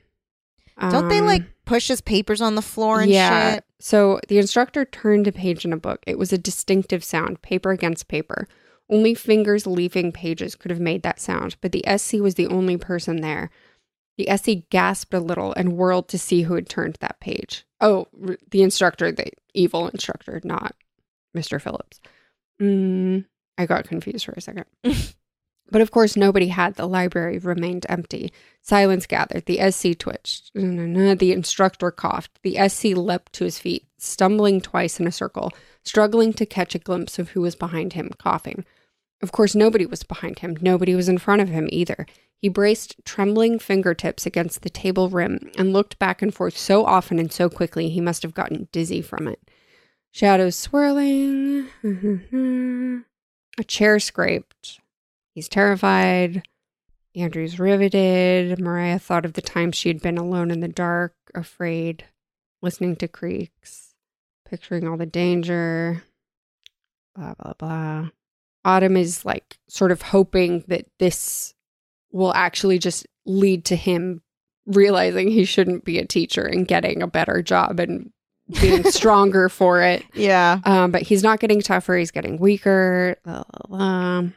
Don't 0.80 1.10
they 1.10 1.20
Um, 1.20 1.26
like 1.26 1.44
push 1.66 1.88
his 1.88 2.02
papers 2.02 2.42
on 2.42 2.56
the 2.56 2.62
floor 2.62 3.02
and 3.02 3.12
yeah. 3.12 3.56
shit? 3.56 3.66
So 3.80 4.20
the 4.28 4.38
instructor 4.38 4.86
turned 4.86 5.28
a 5.28 5.32
page 5.32 5.66
in 5.66 5.74
a 5.74 5.78
book. 5.78 6.02
It 6.08 6.18
was 6.18 6.34
a 6.34 6.38
distinctive 6.38 7.04
sound, 7.04 7.42
paper 7.42 7.72
against 7.72 8.08
paper. 8.08 8.48
Only 8.90 9.14
fingers 9.14 9.66
leafing 9.66 10.12
pages 10.12 10.56
could 10.56 10.72
have 10.72 10.80
made 10.80 11.04
that 11.04 11.20
sound, 11.20 11.56
but 11.62 11.72
the 11.72 11.84
SC 11.98 12.16
was 12.16 12.36
the 12.36 12.48
only 12.48 12.78
person 12.78 13.22
there. 13.22 13.50
The 14.18 14.28
SC 14.38 14.70
gasped 14.70 15.14
a 15.14 15.20
little 15.20 15.54
and 15.54 15.74
whirled 15.74 16.08
to 16.10 16.20
see 16.20 16.44
who 16.44 16.54
had 16.54 16.70
turned 16.70 16.98
that 17.00 17.20
page. 17.20 17.66
Oh, 17.82 18.08
the 18.52 18.62
instructor, 18.62 19.12
the 19.12 19.32
evil 19.54 19.88
instructor, 19.88 20.40
not 20.44 20.76
Mr. 21.36 21.62
Phillips. 21.62 22.00
Mm, 22.62 23.26
I 23.58 23.66
got 23.66 23.88
confused 23.88 24.26
for 24.26 24.34
a 24.34 24.42
second. 24.42 24.66
but 25.72 25.82
of 25.82 25.90
course, 25.90 26.16
nobody 26.16 26.50
had. 26.50 26.76
The 26.76 26.88
library 26.88 27.40
remained 27.40 27.88
empty. 27.90 28.32
Silence 28.62 29.08
gathered. 29.08 29.46
The 29.48 29.72
SC 29.72 29.98
twitched. 29.98 30.52
The 30.54 31.34
instructor 31.34 31.90
coughed. 31.90 32.40
The 32.44 32.70
SC 32.70 32.96
leapt 32.96 33.34
to 33.34 33.46
his 33.46 33.58
feet, 33.58 33.88
stumbling 33.98 34.62
twice 34.62 35.00
in 35.00 35.08
a 35.08 35.12
circle, 35.12 35.52
struggling 35.84 36.34
to 36.34 36.46
catch 36.46 36.76
a 36.76 36.80
glimpse 36.80 37.18
of 37.18 37.30
who 37.30 37.42
was 37.42 37.56
behind 37.56 37.94
him, 37.94 38.12
coughing. 38.20 38.66
Of 39.24 39.32
course, 39.32 39.56
nobody 39.56 39.86
was 39.86 40.04
behind 40.04 40.40
him. 40.40 40.58
Nobody 40.60 40.94
was 40.96 41.08
in 41.08 41.18
front 41.18 41.42
of 41.42 41.48
him 41.48 41.70
either. 41.72 42.06
He 42.36 42.50
braced 42.50 42.98
trembling 43.06 43.58
fingertips 43.58 44.26
against 44.26 44.64
the 44.64 44.70
table 44.70 45.08
rim 45.08 45.50
and 45.58 45.72
looked 45.72 45.98
back 45.98 46.22
and 46.22 46.34
forth 46.34 46.58
so 46.58 46.86
often 46.86 47.18
and 47.18 47.32
so 47.32 47.50
quickly 47.50 47.88
he 47.88 48.02
must 48.02 48.22
have 48.24 48.34
gotten 48.34 48.68
dizzy 48.74 49.02
from 49.02 49.30
it. 49.30 49.40
Shadows 50.12 50.58
swirling. 50.58 51.70
a 53.58 53.64
chair 53.64 53.98
scraped. 54.02 54.82
He's 55.34 55.48
terrified. 55.48 56.44
Andrew's 57.16 57.60
riveted. 57.60 58.60
Mariah 58.60 59.00
thought 59.00 59.24
of 59.24 59.34
the 59.34 59.42
time 59.42 59.72
she 59.72 59.88
had 59.88 60.02
been 60.02 60.18
alone 60.18 60.52
in 60.52 60.60
the 60.60 60.68
dark, 60.68 61.16
afraid, 61.34 62.04
listening 62.62 62.98
to 62.98 63.08
creaks, 63.08 63.96
picturing 64.46 64.86
all 64.86 64.98
the 64.98 65.06
danger. 65.06 66.04
Blah, 67.16 67.36
blah, 67.36 67.54
blah. 67.58 68.10
Autumn 68.66 68.98
is 68.98 69.26
like 69.26 69.58
sort 69.68 69.92
of 69.92 70.02
hoping 70.02 70.64
that 70.68 70.86
this 71.00 71.54
will 72.12 72.34
actually 72.34 72.80
just 72.80 73.08
lead 73.26 73.66
to 73.66 73.76
him 73.76 74.22
realizing 74.66 75.30
he 75.30 75.46
shouldn't 75.46 75.84
be 75.84 76.00
a 76.00 76.06
teacher 76.06 76.44
and 76.44 76.68
getting 76.68 77.02
a 77.02 77.08
better 77.08 77.42
job 77.42 77.80
and 77.80 78.12
being 78.62 78.84
stronger 78.92 79.50
for 79.50 79.82
it. 79.82 80.04
Yeah. 80.14 80.60
Um, 80.64 80.92
but 80.92 81.02
he's 81.02 81.24
not 81.24 81.40
getting 81.40 81.62
tougher. 81.62 81.96
He's 81.96 82.12
getting 82.12 82.38
weaker. 82.38 83.18
Blah, 83.24 83.44
blah, 83.44 83.78
blah. 83.78 84.30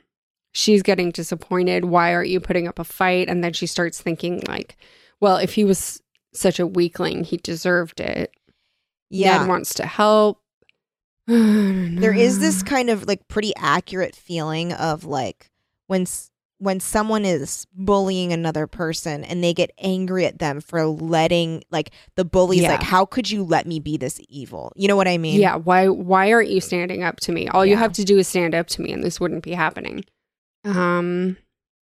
She's 0.52 0.82
getting 0.82 1.10
disappointed. 1.10 1.84
Why 1.84 2.14
aren't 2.14 2.30
you 2.30 2.40
putting 2.40 2.66
up 2.66 2.78
a 2.78 2.84
fight? 2.84 3.28
And 3.28 3.44
then 3.44 3.52
she 3.52 3.66
starts 3.66 4.00
thinking, 4.00 4.42
like, 4.48 4.76
well, 5.20 5.36
if 5.36 5.54
he 5.54 5.64
was 5.64 6.00
such 6.32 6.58
a 6.58 6.66
weakling, 6.66 7.24
he 7.24 7.36
deserved 7.36 8.00
it. 8.00 8.32
Yeah. 9.10 9.38
Ned 9.38 9.48
wants 9.48 9.74
to 9.74 9.86
help. 9.86 10.40
there 12.00 12.12
is 12.14 12.38
this 12.38 12.62
kind 12.62 12.88
of 12.90 13.06
like 13.06 13.26
pretty 13.28 13.52
accurate 13.56 14.14
feeling 14.14 14.72
of 14.72 15.04
like 15.04 15.50
when 15.88 16.06
when 16.58 16.80
someone 16.80 17.24
is 17.24 17.66
bullying 17.74 18.32
another 18.32 18.66
person 18.66 19.24
and 19.24 19.42
they 19.44 19.52
get 19.52 19.70
angry 19.78 20.24
at 20.24 20.38
them 20.38 20.60
for 20.60 20.86
letting 20.86 21.62
like 21.70 21.90
the 22.14 22.24
bully's 22.24 22.62
Yeah. 22.62 22.70
like 22.72 22.82
how 22.82 23.04
could 23.04 23.30
you 23.30 23.42
let 23.44 23.66
me 23.66 23.78
be 23.80 23.96
this 23.96 24.20
evil 24.28 24.72
you 24.76 24.88
know 24.88 24.96
what 24.96 25.08
i 25.08 25.18
mean 25.18 25.40
Yeah, 25.40 25.56
why 25.56 25.88
why 25.88 26.32
aren't 26.32 26.48
you 26.48 26.60
standing 26.60 27.02
up 27.02 27.18
to 27.20 27.32
me? 27.32 27.48
All 27.48 27.66
you 27.66 27.76
have 27.76 27.92
to 27.94 28.04
do 28.04 28.18
is 28.18 28.28
stand 28.28 28.54
up 28.54 28.68
to 28.68 28.82
me 28.82 28.92
and 28.92 29.02
this 29.04 29.20
wouldn't 29.20 29.42
be 29.44 29.52
happening. 29.52 30.04
Um 30.64 31.36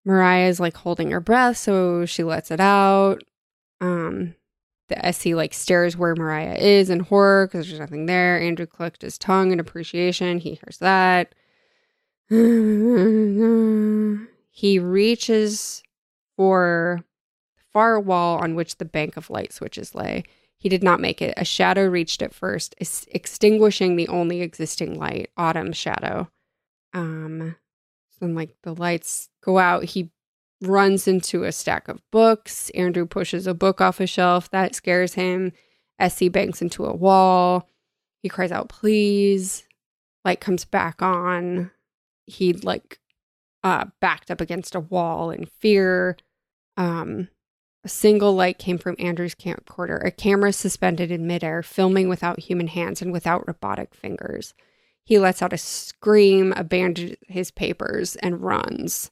mariah 0.05 0.47
is 0.47 0.59
like 0.59 0.77
holding 0.77 1.11
her 1.11 1.19
breath, 1.19 1.57
so 1.57 2.05
she 2.05 2.23
lets 2.23 2.51
it 2.51 2.59
out. 2.59 3.21
Um 3.81 4.35
the 4.87 5.11
SC 5.11 5.27
like 5.27 5.53
stares 5.53 5.97
where 5.97 6.15
Mariah 6.15 6.55
is 6.55 6.89
in 6.89 7.01
horror 7.01 7.47
because 7.47 7.67
there's 7.67 7.79
nothing 7.79 8.05
there. 8.05 8.39
Andrew 8.39 8.65
clicked 8.65 9.01
his 9.01 9.17
tongue 9.17 9.51
in 9.51 9.59
appreciation. 9.59 10.39
He 10.39 10.59
hears 10.63 10.77
that. 10.79 11.33
he 14.49 14.79
reaches 14.79 15.83
for 16.35 17.03
the 17.57 17.63
far 17.73 17.99
wall 17.99 18.37
on 18.39 18.55
which 18.55 18.77
the 18.77 18.85
bank 18.85 19.17
of 19.17 19.29
light 19.29 19.53
switches 19.53 19.95
lay. 19.95 20.23
He 20.57 20.69
did 20.69 20.83
not 20.83 20.99
make 20.99 21.21
it. 21.21 21.33
A 21.37 21.45
shadow 21.45 21.85
reached 21.85 22.21
it 22.21 22.33
first, 22.33 22.73
ex- 22.79 23.05
extinguishing 23.11 23.95
the 23.95 24.07
only 24.07 24.41
existing 24.41 24.97
light, 24.97 25.29
Autumn's 25.37 25.77
shadow. 25.77 26.29
Um, 26.93 27.55
then 28.19 28.35
like 28.35 28.55
the 28.63 28.73
lights 28.73 29.29
go 29.43 29.57
out. 29.57 29.83
He 29.83 30.09
runs 30.61 31.07
into 31.07 31.43
a 31.43 31.51
stack 31.51 31.87
of 31.87 32.01
books. 32.11 32.69
Andrew 32.71 33.05
pushes 33.05 33.47
a 33.47 33.53
book 33.53 33.81
off 33.81 33.99
a 33.99 34.07
shelf. 34.07 34.49
That 34.51 34.75
scares 34.75 35.13
him. 35.13 35.51
SC 36.05 36.31
banks 36.31 36.61
into 36.61 36.85
a 36.85 36.95
wall. 36.95 37.69
He 38.21 38.29
cries 38.29 38.51
out, 38.51 38.69
please. 38.69 39.67
Light 40.23 40.39
comes 40.39 40.65
back 40.65 41.01
on. 41.01 41.71
He 42.25 42.53
like 42.53 42.99
uh 43.63 43.85
backed 44.01 44.31
up 44.31 44.41
against 44.41 44.75
a 44.75 44.79
wall 44.79 45.31
in 45.31 45.45
fear. 45.45 46.17
Um 46.77 47.29
a 47.83 47.89
single 47.89 48.33
light 48.33 48.57
came 48.57 48.79
from 48.79 48.95
Andrew's 48.97 49.35
camcorder, 49.35 50.03
a 50.03 50.09
camera 50.09 50.51
suspended 50.51 51.11
in 51.11 51.27
midair, 51.27 51.61
filming 51.61 52.09
without 52.09 52.39
human 52.39 52.65
hands 52.65 52.99
and 52.99 53.11
without 53.11 53.47
robotic 53.47 53.93
fingers. 53.93 54.55
He 55.03 55.19
lets 55.19 55.43
out 55.43 55.53
a 55.53 55.57
scream, 55.57 56.51
abandons 56.57 57.15
his 57.27 57.51
papers, 57.51 58.15
and 58.15 58.41
runs. 58.41 59.11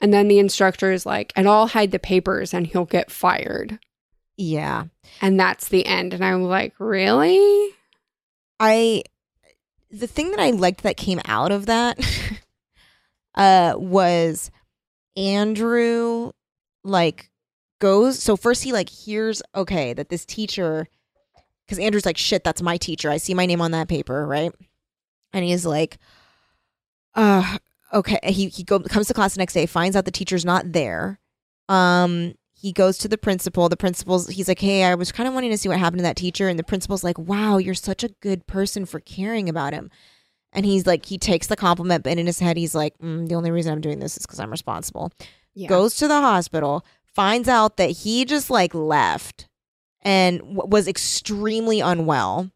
And 0.00 0.12
then 0.12 0.28
the 0.28 0.38
instructor 0.38 0.92
is 0.92 1.06
like, 1.06 1.32
and 1.36 1.48
I'll 1.48 1.68
hide 1.68 1.90
the 1.90 1.98
papers 1.98 2.52
and 2.52 2.66
he'll 2.66 2.84
get 2.84 3.10
fired. 3.10 3.78
yeah 4.36 4.84
And 5.20 5.40
that's 5.40 5.68
the 5.68 5.86
end. 5.86 6.12
And 6.12 6.24
I'm 6.24 6.42
like, 6.42 6.74
really? 6.78 7.70
I 8.60 9.02
the 9.90 10.06
thing 10.06 10.30
that 10.32 10.40
I 10.40 10.50
liked 10.50 10.82
that 10.82 10.96
came 10.96 11.20
out 11.26 11.52
of 11.52 11.66
that 11.66 11.98
uh 13.34 13.74
was 13.76 14.50
Andrew 15.16 16.32
like 16.84 17.30
goes 17.80 18.18
so 18.18 18.36
first 18.36 18.64
he 18.64 18.72
like 18.72 18.88
hears 18.88 19.42
okay 19.54 19.92
that 19.92 20.08
this 20.08 20.24
teacher 20.24 20.88
cuz 21.68 21.78
Andrew's 21.78 22.06
like 22.06 22.16
shit 22.16 22.42
that's 22.44 22.62
my 22.62 22.76
teacher 22.76 23.10
I 23.10 23.18
see 23.18 23.34
my 23.34 23.46
name 23.46 23.60
on 23.60 23.70
that 23.72 23.88
paper 23.88 24.26
right 24.26 24.52
and 25.32 25.44
he's 25.44 25.66
like 25.66 25.98
uh 27.14 27.58
okay 27.96 28.18
he 28.24 28.48
he 28.48 28.62
go, 28.62 28.78
comes 28.80 29.08
to 29.08 29.14
class 29.14 29.34
the 29.34 29.38
next 29.38 29.54
day 29.54 29.66
finds 29.66 29.96
out 29.96 30.04
the 30.04 30.10
teacher's 30.10 30.44
not 30.44 30.72
there. 30.72 31.18
Um 31.68 32.34
he 32.58 32.72
goes 32.72 32.96
to 32.98 33.08
the 33.08 33.18
principal 33.18 33.68
the 33.68 33.76
principal's 33.76 34.28
he's 34.28 34.48
like 34.48 34.60
hey 34.60 34.82
i 34.84 34.94
was 34.94 35.12
kind 35.12 35.28
of 35.28 35.34
wanting 35.34 35.50
to 35.50 35.58
see 35.58 35.68
what 35.68 35.78
happened 35.78 35.98
to 35.98 36.04
that 36.04 36.16
teacher 36.16 36.48
and 36.48 36.58
the 36.58 36.64
principal's 36.64 37.04
like 37.04 37.18
wow 37.18 37.58
you're 37.58 37.74
such 37.74 38.02
a 38.02 38.08
good 38.20 38.46
person 38.46 38.86
for 38.86 39.00
caring 39.00 39.48
about 39.48 39.72
him. 39.72 39.90
And 40.52 40.64
he's 40.64 40.86
like 40.86 41.04
he 41.04 41.18
takes 41.18 41.48
the 41.48 41.56
compliment 41.56 42.02
but 42.04 42.16
in 42.16 42.26
his 42.26 42.38
head 42.38 42.56
he's 42.56 42.74
like 42.74 42.96
mm, 42.98 43.28
the 43.28 43.34
only 43.34 43.50
reason 43.50 43.72
i'm 43.72 43.80
doing 43.80 43.98
this 43.98 44.16
is 44.16 44.26
because 44.26 44.40
i'm 44.40 44.50
responsible. 44.50 45.12
Yeah. 45.54 45.68
goes 45.68 45.96
to 45.96 46.08
the 46.08 46.20
hospital 46.20 46.84
finds 47.04 47.48
out 47.48 47.76
that 47.78 47.90
he 47.90 48.24
just 48.24 48.50
like 48.50 48.74
left 48.74 49.48
and 50.02 50.38
w- 50.40 50.66
was 50.66 50.88
extremely 50.88 51.80
unwell 51.80 52.50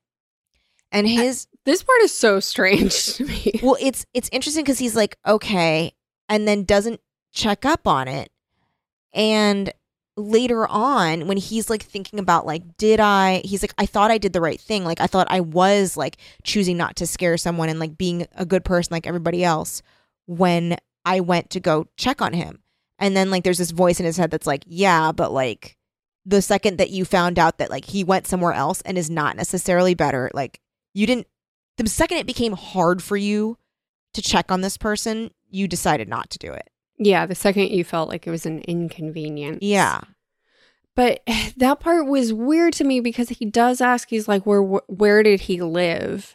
and 0.92 1.06
his 1.08 1.46
This 1.64 1.82
part 1.82 2.00
is 2.02 2.12
so 2.12 2.40
strange 2.40 3.06
to 3.14 3.24
me. 3.24 3.60
well 3.62 3.76
it's 3.80 4.06
it's 4.14 4.28
interesting 4.32 4.64
because 4.64 4.78
he's 4.78 4.96
like 4.96 5.16
okay 5.26 5.92
and 6.28 6.46
then 6.46 6.64
doesn't 6.64 7.00
check 7.32 7.64
up 7.64 7.86
on 7.86 8.08
it. 8.08 8.30
And 9.12 9.72
later 10.16 10.66
on 10.66 11.26
when 11.26 11.36
he's 11.36 11.70
like 11.70 11.82
thinking 11.82 12.18
about 12.18 12.44
like 12.44 12.76
did 12.76 13.00
i 13.00 13.40
he's 13.44 13.62
like 13.62 13.72
i 13.78 13.86
thought 13.86 14.10
i 14.10 14.18
did 14.18 14.32
the 14.32 14.40
right 14.40 14.60
thing. 14.60 14.84
Like 14.84 15.00
i 15.00 15.06
thought 15.06 15.26
i 15.30 15.40
was 15.40 15.96
like 15.96 16.16
choosing 16.42 16.76
not 16.76 16.96
to 16.96 17.06
scare 17.06 17.36
someone 17.36 17.68
and 17.68 17.78
like 17.80 17.96
being 17.96 18.26
a 18.36 18.44
good 18.44 18.64
person 18.64 18.92
like 18.92 19.06
everybody 19.06 19.42
else 19.44 19.82
when 20.26 20.76
i 21.04 21.20
went 21.20 21.50
to 21.50 21.60
go 21.60 21.86
check 21.96 22.20
on 22.20 22.32
him. 22.32 22.62
And 22.98 23.16
then 23.16 23.30
like 23.30 23.44
there's 23.44 23.58
this 23.58 23.70
voice 23.70 23.98
in 23.98 24.06
his 24.06 24.16
head 24.18 24.30
that's 24.30 24.46
like 24.46 24.64
yeah 24.66 25.12
but 25.12 25.32
like 25.32 25.76
the 26.26 26.42
second 26.42 26.76
that 26.78 26.90
you 26.90 27.04
found 27.06 27.38
out 27.38 27.56
that 27.58 27.70
like 27.70 27.86
he 27.86 28.04
went 28.04 28.26
somewhere 28.26 28.52
else 28.52 28.82
and 28.82 28.98
is 28.98 29.08
not 29.08 29.36
necessarily 29.36 29.94
better 29.94 30.30
like 30.34 30.60
you 30.92 31.06
didn't 31.06 31.26
the 31.76 31.88
second 31.88 32.18
it 32.18 32.26
became 32.26 32.52
hard 32.52 33.02
for 33.02 33.16
you 33.16 33.56
to 34.14 34.20
check 34.22 34.50
on 34.52 34.60
this 34.60 34.76
person 34.76 35.30
you 35.50 35.66
decided 35.68 36.08
not 36.08 36.28
to 36.30 36.38
do 36.38 36.52
it 36.52 36.68
Yeah, 36.98 37.26
the 37.26 37.34
second 37.34 37.70
you 37.70 37.84
felt 37.84 38.08
like 38.08 38.26
it 38.26 38.30
was 38.30 38.44
an 38.46 38.60
inconvenience. 38.60 39.58
yeah 39.62 40.00
But 40.96 41.22
that 41.56 41.80
part 41.80 42.06
was 42.06 42.32
weird 42.32 42.72
to 42.74 42.84
me 42.84 43.00
because 43.00 43.28
he 43.30 43.44
does 43.46 43.80
ask, 43.80 44.08
he's 44.10 44.28
like, 44.28 44.44
where 44.44 44.62
where 44.62 45.22
did 45.22 45.40
he 45.42 45.62
live? 45.62 46.34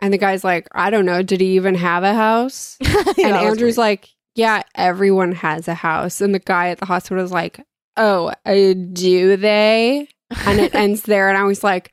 And 0.00 0.12
the 0.12 0.18
guy's 0.18 0.42
like, 0.42 0.66
I 0.72 0.90
don't 0.90 1.06
know. 1.06 1.22
Did 1.22 1.40
he 1.40 1.54
even 1.54 1.76
have 1.76 2.02
a 2.02 2.12
house? 2.14 2.76
and 3.22 3.36
Andrew's 3.36 3.78
like, 3.78 4.08
yeah, 4.34 4.62
everyone 4.74 5.30
has 5.32 5.68
a 5.68 5.74
house. 5.74 6.20
And 6.20 6.34
the 6.34 6.40
guy 6.40 6.70
at 6.70 6.78
the 6.78 6.86
hospital 6.86 7.22
is 7.22 7.30
like, 7.30 7.60
oh, 7.96 8.32
uh, 8.44 8.74
do 8.92 9.36
they? 9.36 10.08
And 10.44 10.58
it 10.58 10.74
ends 10.84 11.02
there. 11.02 11.28
And 11.28 11.38
I 11.38 11.44
was 11.44 11.62
like, 11.62 11.92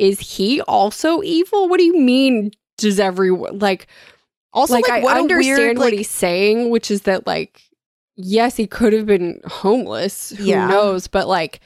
is 0.00 0.18
he 0.20 0.60
also 0.62 1.22
evil? 1.22 1.68
What 1.68 1.78
do 1.78 1.84
you 1.84 1.98
mean? 1.98 2.52
Does 2.78 2.98
everyone 2.98 3.58
like? 3.58 3.86
Also, 4.52 4.72
like, 4.74 4.88
like, 4.88 5.02
I 5.02 5.04
what 5.04 5.16
understand 5.16 5.58
weird, 5.58 5.78
what 5.78 5.84
like- 5.86 5.94
he's 5.94 6.10
saying, 6.10 6.70
which 6.70 6.90
is 6.90 7.02
that 7.02 7.26
like, 7.26 7.62
yes, 8.16 8.56
he 8.56 8.66
could 8.66 8.92
have 8.92 9.06
been 9.06 9.40
homeless. 9.46 10.30
Who 10.30 10.44
Yeah. 10.44 10.66
knows? 10.66 11.06
But 11.06 11.28
like, 11.28 11.60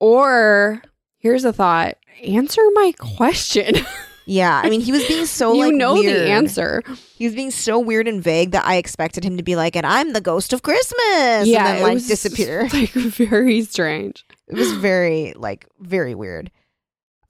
or 0.00 0.82
here's 1.18 1.44
a 1.44 1.52
thought: 1.52 1.96
answer 2.24 2.62
my 2.74 2.92
question. 2.98 3.74
Yeah, 4.24 4.60
I 4.64 4.70
mean, 4.70 4.80
he 4.80 4.92
was 4.92 5.04
being 5.08 5.26
so 5.26 5.52
you 5.52 5.64
like 5.64 5.74
know 5.74 5.94
weird. 5.94 6.14
the 6.14 6.30
answer. 6.30 6.84
He 7.16 7.24
was 7.26 7.34
being 7.34 7.50
so 7.50 7.80
weird 7.80 8.06
and 8.06 8.22
vague 8.22 8.52
that 8.52 8.64
I 8.64 8.76
expected 8.76 9.24
him 9.24 9.36
to 9.36 9.42
be 9.42 9.56
like, 9.56 9.74
"And 9.74 9.84
I'm 9.84 10.12
the 10.12 10.20
ghost 10.20 10.52
of 10.52 10.62
Christmas," 10.62 11.48
yeah, 11.48 11.66
and 11.66 11.66
then 11.66 11.76
it 11.78 11.82
like 11.82 11.94
was 11.94 12.06
disappear. 12.06 12.68
Like 12.72 12.90
very 12.92 13.62
strange. 13.62 14.24
It 14.46 14.54
was 14.54 14.70
very 14.74 15.32
like 15.36 15.66
very 15.80 16.14
weird. 16.14 16.52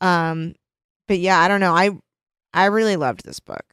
Um, 0.03 0.55
but 1.09 1.19
yeah, 1.19 1.39
I 1.41 1.49
don't 1.49 1.61
know. 1.61 1.75
I 1.75 1.91
I 2.53 2.67
really 2.67 2.97
loved 2.97 3.25
this 3.25 3.41
book. 3.41 3.65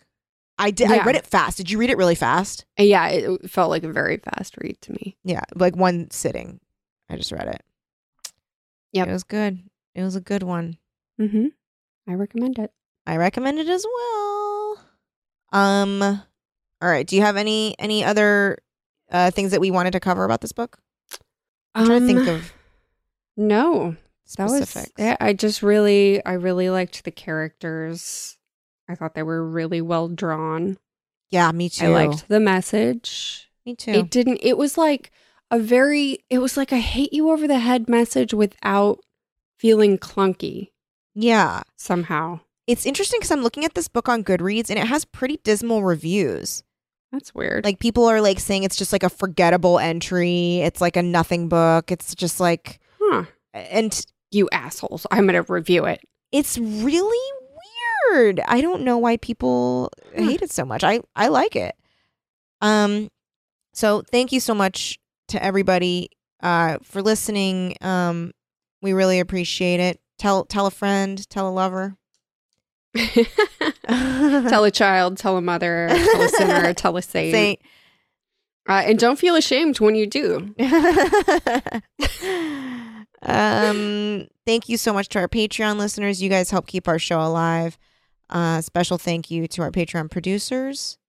I 0.58 0.72
did. 0.72 0.92
I 0.92 1.04
read 1.04 1.16
it 1.16 1.26
fast. 1.26 1.58
Did 1.58 1.70
you 1.72 1.78
read 1.78 1.90
it 1.90 1.98
really 1.98 2.16
fast? 2.16 2.66
Yeah, 2.78 3.08
it 3.08 3.50
felt 3.50 3.70
like 3.70 3.84
a 3.84 3.92
very 3.92 4.18
fast 4.18 4.56
read 4.62 4.80
to 4.82 4.92
me. 4.92 5.18
Yeah, 5.24 5.42
like 5.56 5.76
one 5.76 6.12
sitting. 6.12 6.60
I 7.10 7.16
just 7.16 7.32
read 7.32 7.48
it. 7.48 7.64
Yeah, 8.92 9.06
it 9.06 9.12
was 9.12 9.24
good. 9.24 9.60
It 9.96 10.04
was 10.04 10.16
a 10.16 10.22
good 10.22 10.44
one. 10.44 10.78
Mm-hmm. 11.20 11.48
I 12.10 12.14
recommend 12.16 12.60
it. 12.60 12.72
I 13.08 13.18
recommend 13.18 13.60
it 13.60 13.68
as 13.70 13.86
well. 13.86 14.78
Um, 15.52 16.02
all 16.02 16.90
right. 16.90 17.08
Do 17.08 17.16
you 17.16 17.22
have 17.22 17.38
any 17.38 17.76
any 17.80 18.04
other 18.04 18.58
uh 19.12 19.32
things 19.32 19.52
that 19.52 19.62
we 19.62 19.72
wanted 19.72 19.92
to 19.92 20.00
cover 20.00 20.24
about 20.26 20.42
this 20.42 20.52
book? 20.52 20.78
I'm 21.74 21.86
trying 21.86 22.02
to 22.02 22.06
think 22.08 22.20
Um, 22.20 22.28
of 22.36 22.54
No, 23.38 23.96
that 24.36 24.50
was. 24.50 24.70
specifics. 24.70 24.94
yeah, 24.98 25.18
I 25.20 25.34
just 25.34 25.64
really, 25.64 26.24
I 26.26 26.34
really 26.34 26.70
liked 26.70 27.04
the 27.04 27.12
characters. 27.12 28.38
I 28.88 28.96
thought 28.96 29.14
they 29.14 29.24
were 29.24 29.48
really 29.48 29.82
well 29.82 30.08
drawn. 30.08 30.78
yeah, 31.30 31.52
me 31.52 31.70
too. 31.70 31.86
I 31.86 32.08
liked 32.08 32.28
the 32.28 32.40
message. 32.40 33.50
me 33.66 33.76
too. 33.76 33.92
It 33.92 34.10
didn't. 34.10 34.40
It 34.42 34.58
was 34.58 34.78
like 34.78 35.12
a 35.52 35.60
very. 35.60 36.20
It 36.30 36.40
was 36.40 36.58
like 36.58 36.72
a 36.72 36.78
hate 36.78 37.14
you 37.14 37.32
over 37.32 37.48
the 37.48 37.60
head 37.60 37.88
message 37.90 38.34
without 38.34 39.00
feeling 39.60 39.98
clunky 39.98 40.70
yeah. 41.14 41.62
somehow. 41.76 42.40
It's 42.68 42.86
interesting 42.86 43.20
because 43.20 43.32
I'm 43.32 43.44
looking 43.44 43.66
at 43.66 43.74
this 43.74 43.88
book 43.88 44.08
on 44.08 44.24
Goodreads 44.24 44.70
and 44.70 44.80
it 44.80 44.88
has 44.88 45.06
pretty 45.06 45.40
dismal 45.44 45.84
reviews. 45.84 46.64
That's 47.12 47.34
weird. 47.34 47.66
Like 47.66 47.80
people 47.80 48.06
are 48.06 48.22
like 48.22 48.40
saying 48.40 48.64
it's 48.64 48.76
just 48.76 48.94
like 48.94 49.04
a 49.04 49.10
forgettable 49.10 49.80
entry. 49.80 50.60
It's 50.60 50.80
like 50.80 50.96
a 50.96 51.02
nothing 51.02 51.50
book. 51.50 51.92
It's 51.92 52.14
just 52.14 52.40
like 52.40 52.80
huh? 53.02 53.26
and 53.54 54.06
You 54.32 54.48
assholes! 54.52 55.06
I'm 55.12 55.26
gonna 55.26 55.44
review 55.44 55.86
it. 55.86 56.02
it's 56.32 56.58
really 56.58 57.32
weird. 58.14 58.40
I 58.48 58.62
don't 58.62 58.84
know 58.84 58.98
why 58.98 59.18
people 59.18 59.92
Hmm. 60.16 60.24
hate 60.30 60.42
it 60.42 60.52
so 60.52 60.66
much. 60.66 60.84
I 60.84 61.02
I 61.16 61.28
like 61.30 61.56
it. 61.56 61.76
Um 62.62 63.10
so 63.74 64.02
thank 64.12 64.32
you 64.32 64.40
so 64.40 64.54
much 64.54 65.00
to 65.30 65.44
everybody 65.44 66.10
uh 66.42 66.78
for 66.84 67.02
listening. 67.02 67.76
Um 67.82 68.32
we 68.82 68.94
really 68.94 69.20
appreciate 69.20 69.80
it. 69.80 70.00
Tell 70.20 70.46
tell 70.46 70.66
a 70.68 70.72
friend, 70.72 71.28
tell 71.30 71.48
a 71.50 71.52
lover. 71.52 71.96
tell 73.88 74.64
a 74.64 74.72
child, 74.72 75.18
tell 75.18 75.38
a 75.38 75.42
mother, 75.42 75.88
tell 75.90 76.22
a 76.22 76.30
sinner, 76.30 76.74
tell 76.76 76.98
a 76.98 77.02
saint. 77.02 77.34
Saint. 77.34 77.60
Uh, 78.68 78.84
and 78.86 79.00
don't 79.00 79.18
feel 79.18 79.36
ashamed 79.36 79.80
when 79.80 79.96
you 79.96 80.06
do. 80.06 80.54
Um, 83.24 84.28
thank 84.46 84.70
you 84.70 84.78
so 84.78 84.94
much 84.94 85.10
to 85.10 85.20
our 85.20 85.28
Patreon 85.28 85.78
listeners. 85.78 86.22
You 86.22 86.30
guys 86.30 86.52
help 86.52 86.68
keep 86.68 86.88
our 86.88 87.00
show 87.00 87.22
alive. 87.22 87.78
Uh, 88.30 88.62
special 88.62 88.98
thank 88.98 89.32
you 89.32 89.48
to 89.48 89.62
our 89.64 89.72
Patreon 89.72 90.12
producers 90.12 91.00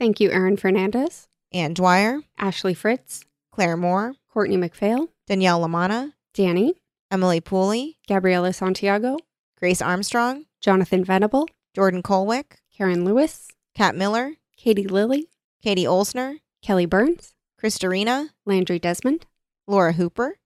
Thank 0.00 0.18
you, 0.18 0.30
Aaron 0.30 0.56
Fernandez, 0.56 1.28
Ann 1.52 1.74
Dwyer, 1.74 2.22
Ashley 2.38 2.72
Fritz, 2.72 3.22
Claire 3.52 3.76
Moore, 3.76 4.14
Courtney 4.30 4.56
McPhail, 4.56 5.08
Danielle 5.26 5.60
Lamana, 5.60 6.14
Danny, 6.32 6.80
Emily 7.10 7.42
Pooley, 7.42 7.96
Gabriela 8.08 8.54
Santiago, 8.54 9.18
Grace 9.58 9.82
Armstrong, 9.82 10.46
Jonathan 10.62 11.04
Venable, 11.04 11.46
Jordan 11.74 12.02
Colwick, 12.02 12.62
Karen 12.74 13.04
Lewis, 13.04 13.48
Kat 13.74 13.94
Miller, 13.94 14.36
Katie 14.56 14.88
Lilly, 14.88 15.28
Katie 15.62 15.84
Olsner, 15.84 16.36
Kelly 16.62 16.86
Burns, 16.86 17.34
Christarina, 17.62 18.30
Landry 18.46 18.78
Desmond, 18.78 19.26
Laura 19.66 19.92
Hooper, 19.92 20.38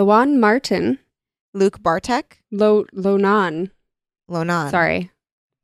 Lawan 0.00 0.38
Martin, 0.38 0.98
Luke 1.52 1.82
Bartek, 1.82 2.42
Lo 2.50 2.86
Lonan. 2.94 3.70
Lonan. 4.30 4.70
Sorry, 4.70 5.10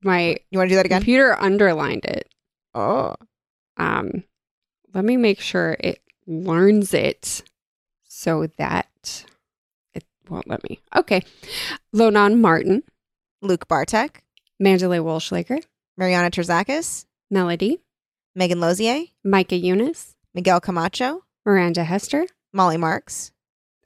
my 0.03 0.37
You 0.51 0.59
want 0.59 0.68
to 0.68 0.72
do 0.72 0.76
that 0.76 0.84
again? 0.84 1.01
computer 1.01 1.34
underlined 1.41 2.05
it. 2.05 2.28
Oh. 2.74 3.14
Um, 3.78 4.24
let 4.93 5.07
me 5.07 5.16
make 5.16 5.41
sure 5.41 5.76
it 5.80 6.03
learns 6.26 6.93
it 6.93 7.45
so 8.05 8.47
that 8.59 9.24
it 9.95 10.05
won't 10.28 10.49
let 10.49 10.62
me. 10.68 10.80
Okay, 10.95 11.22
Lonan 11.95 12.39
Martin, 12.39 12.82
Luke 13.41 13.66
Bartek, 13.68 14.22
Mandalay 14.61 14.99
Walschlager, 14.99 15.62
Mariana 15.97 16.30
Terzakis, 16.30 17.07
Melody, 17.30 17.80
Megan 18.34 18.61
Lozier, 18.61 19.05
Micah 19.24 19.57
Eunice, 19.57 20.14
Miguel 20.34 20.61
Camacho, 20.61 21.22
Miranda 21.47 21.84
Hester, 21.84 22.26
Molly 22.53 22.76
Marks, 22.76 23.32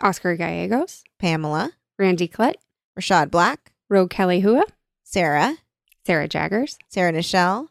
Oscar 0.00 0.36
Gallegos, 0.36 1.04
Pamela, 1.18 1.72
Randy 1.98 2.28
Klett, 2.28 2.54
Rashad 2.98 3.30
Black, 3.30 3.72
Rogue 3.88 4.10
Kelly 4.10 4.40
Hua, 4.40 4.64
Sarah, 5.02 5.56
Sarah 6.04 6.28
Jaggers, 6.28 6.78
Sarah 6.88 7.12
Nichelle, 7.12 7.68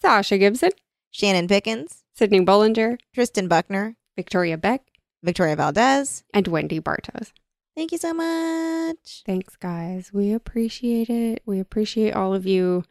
Sasha 0.00 0.38
Gibson, 0.38 0.70
Shannon 1.10 1.48
Pickens, 1.48 2.04
Sydney 2.14 2.40
Bollinger, 2.40 2.98
Tristan 3.14 3.48
Buckner, 3.48 3.96
Victoria 4.16 4.56
Beck, 4.56 4.82
Victoria 5.22 5.56
Valdez. 5.56 6.24
and 6.32 6.46
Wendy 6.48 6.80
Bartos. 6.80 7.32
Thank 7.74 7.92
you 7.92 7.98
so 7.98 8.14
much. 8.14 9.22
Thanks, 9.26 9.56
guys. 9.56 10.10
We 10.12 10.32
appreciate 10.32 11.10
it. 11.10 11.42
We 11.44 11.60
appreciate 11.60 12.14
all 12.14 12.32
of 12.34 12.46
you. 12.46 12.84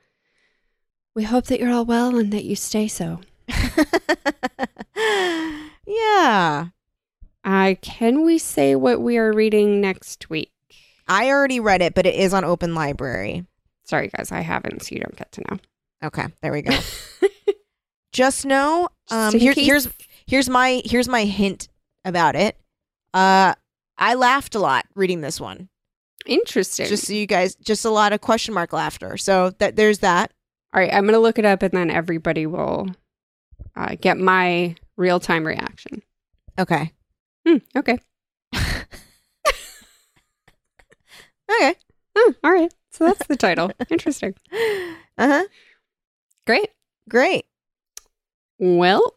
We 1.16 1.24
hope 1.24 1.46
that 1.46 1.60
you're 1.60 1.72
all 1.72 1.86
well 1.86 2.18
and 2.18 2.32
that 2.34 2.44
you 2.44 2.56
stay 2.56 2.88
so. 2.88 3.22
yeah. 5.88 6.68
Uh, 7.46 7.76
can 7.82 8.24
we 8.26 8.38
say 8.40 8.76
what 8.76 9.00
we 9.00 9.18
are 9.18 9.32
reading 9.32 9.80
next 9.80 10.30
week? 10.30 10.52
I 11.08 11.30
already 11.30 11.60
read 11.60 11.82
it, 11.82 11.94
but 11.94 12.06
it 12.08 12.16
is 12.16 12.34
on 12.34 12.44
Open 12.44 12.74
Library. 12.74 13.46
Sorry, 13.84 14.08
guys, 14.10 14.32
I 14.32 14.42
haven't, 14.42 14.82
so 14.82 14.96
you 14.96 15.02
don't 15.02 15.16
get 15.16 15.32
to 15.34 15.42
know. 15.50 15.60
Okay, 16.04 16.26
there 16.42 16.52
we 16.52 16.64
go. 16.64 16.76
Just 18.12 18.46
know, 18.46 18.90
um, 19.12 19.32
Just 19.34 19.44
here, 19.44 19.54
case- 19.54 19.66
here's 19.66 19.88
here's 20.26 20.50
my 20.50 20.82
here's 20.86 21.08
my 21.08 21.26
hint 21.26 21.68
about 22.04 22.36
it. 22.36 22.58
Uh, 23.14 23.54
I 23.98 24.16
laughed 24.16 24.56
a 24.56 24.60
lot 24.60 24.86
reading 24.96 25.22
this 25.22 25.40
one. 25.40 25.70
Interesting. 26.26 26.88
Just 26.88 27.06
so 27.08 27.14
you 27.14 27.28
guys, 27.28 27.56
just 27.56 27.86
a 27.86 27.90
lot 27.90 28.14
of 28.14 28.22
question 28.22 28.54
mark 28.54 28.74
laughter. 28.74 29.18
So 29.18 29.52
that 29.60 29.76
there's 29.76 30.00
that. 30.00 30.32
all 30.74 30.80
right, 30.82 30.92
I'm 30.92 31.04
going 31.04 31.14
to 31.14 31.20
look 31.20 31.38
it 31.38 31.46
up 31.46 31.62
and 31.62 31.72
then 31.74 31.92
everybody 31.92 32.48
will 32.48 32.88
uh, 33.76 33.96
get 34.00 34.18
my 34.18 34.76
real 34.98 35.20
time 35.20 35.46
reaction. 35.46 36.02
Okay. 36.58 36.92
Hmm, 37.48 37.58
okay. 37.76 37.98
Okay. 41.48 41.76
Oh, 42.16 42.34
all 42.44 42.52
right. 42.52 42.74
So 42.92 43.06
that's 43.06 43.28
the 43.28 43.36
title. 43.36 43.72
Interesting. 43.90 44.34
Uh 44.52 45.28
huh. 45.28 45.44
Great. 46.48 46.70
Great. 47.10 47.46
Well, 48.58 49.16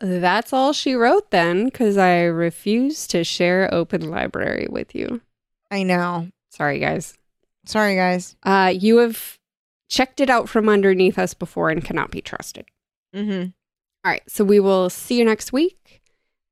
that's 0.00 0.52
all 0.52 0.72
she 0.72 0.94
wrote 0.94 1.30
then, 1.30 1.66
because 1.66 1.96
I 1.96 2.24
refuse 2.24 3.06
to 3.08 3.24
share 3.24 3.72
Open 3.72 4.10
Library 4.10 4.66
with 4.68 4.94
you. 4.94 5.22
I 5.70 5.82
know. 5.82 6.28
Sorry, 6.50 6.78
guys. 6.78 7.16
Sorry, 7.64 7.96
guys. 7.96 8.36
Uh, 8.42 8.72
you 8.76 8.98
have 8.98 9.38
checked 9.88 10.20
it 10.20 10.28
out 10.28 10.48
from 10.48 10.68
underneath 10.68 11.18
us 11.18 11.32
before 11.32 11.70
and 11.70 11.84
cannot 11.84 12.10
be 12.10 12.20
trusted. 12.20 12.66
Mm-hmm. 13.14 13.48
All 14.04 14.10
right. 14.12 14.22
So 14.28 14.44
we 14.44 14.60
will 14.60 14.90
see 14.90 15.18
you 15.18 15.24
next 15.24 15.52
week. 15.52 16.02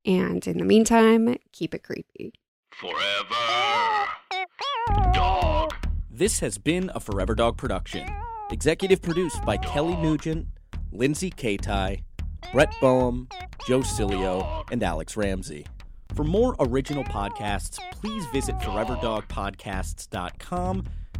And 0.06 0.46
in 0.46 0.58
the 0.58 0.64
meantime, 0.64 1.36
keep 1.52 1.74
it 1.74 1.82
creepy. 1.82 2.32
Forever. 2.72 4.06
Dog. 5.12 5.74
This 6.10 6.40
has 6.40 6.58
been 6.58 6.90
a 6.94 7.00
Forever 7.00 7.34
Dog 7.34 7.56
production. 7.56 8.06
Executive 8.50 9.00
produced 9.00 9.42
by 9.44 9.56
Kelly 9.56 9.96
Nugent, 9.96 10.46
Lindsay 10.92 11.30
Katai, 11.30 12.02
Brett 12.52 12.72
Boehm, 12.80 13.28
Joe 13.66 13.80
Cilio, 13.80 14.64
and 14.70 14.82
Alex 14.82 15.16
Ramsey. 15.16 15.64
For 16.14 16.24
more 16.24 16.54
original 16.60 17.04
podcasts, 17.04 17.78
please 17.92 18.26
visit 18.26 18.56
foreverdogpodcasts.com 18.58 20.84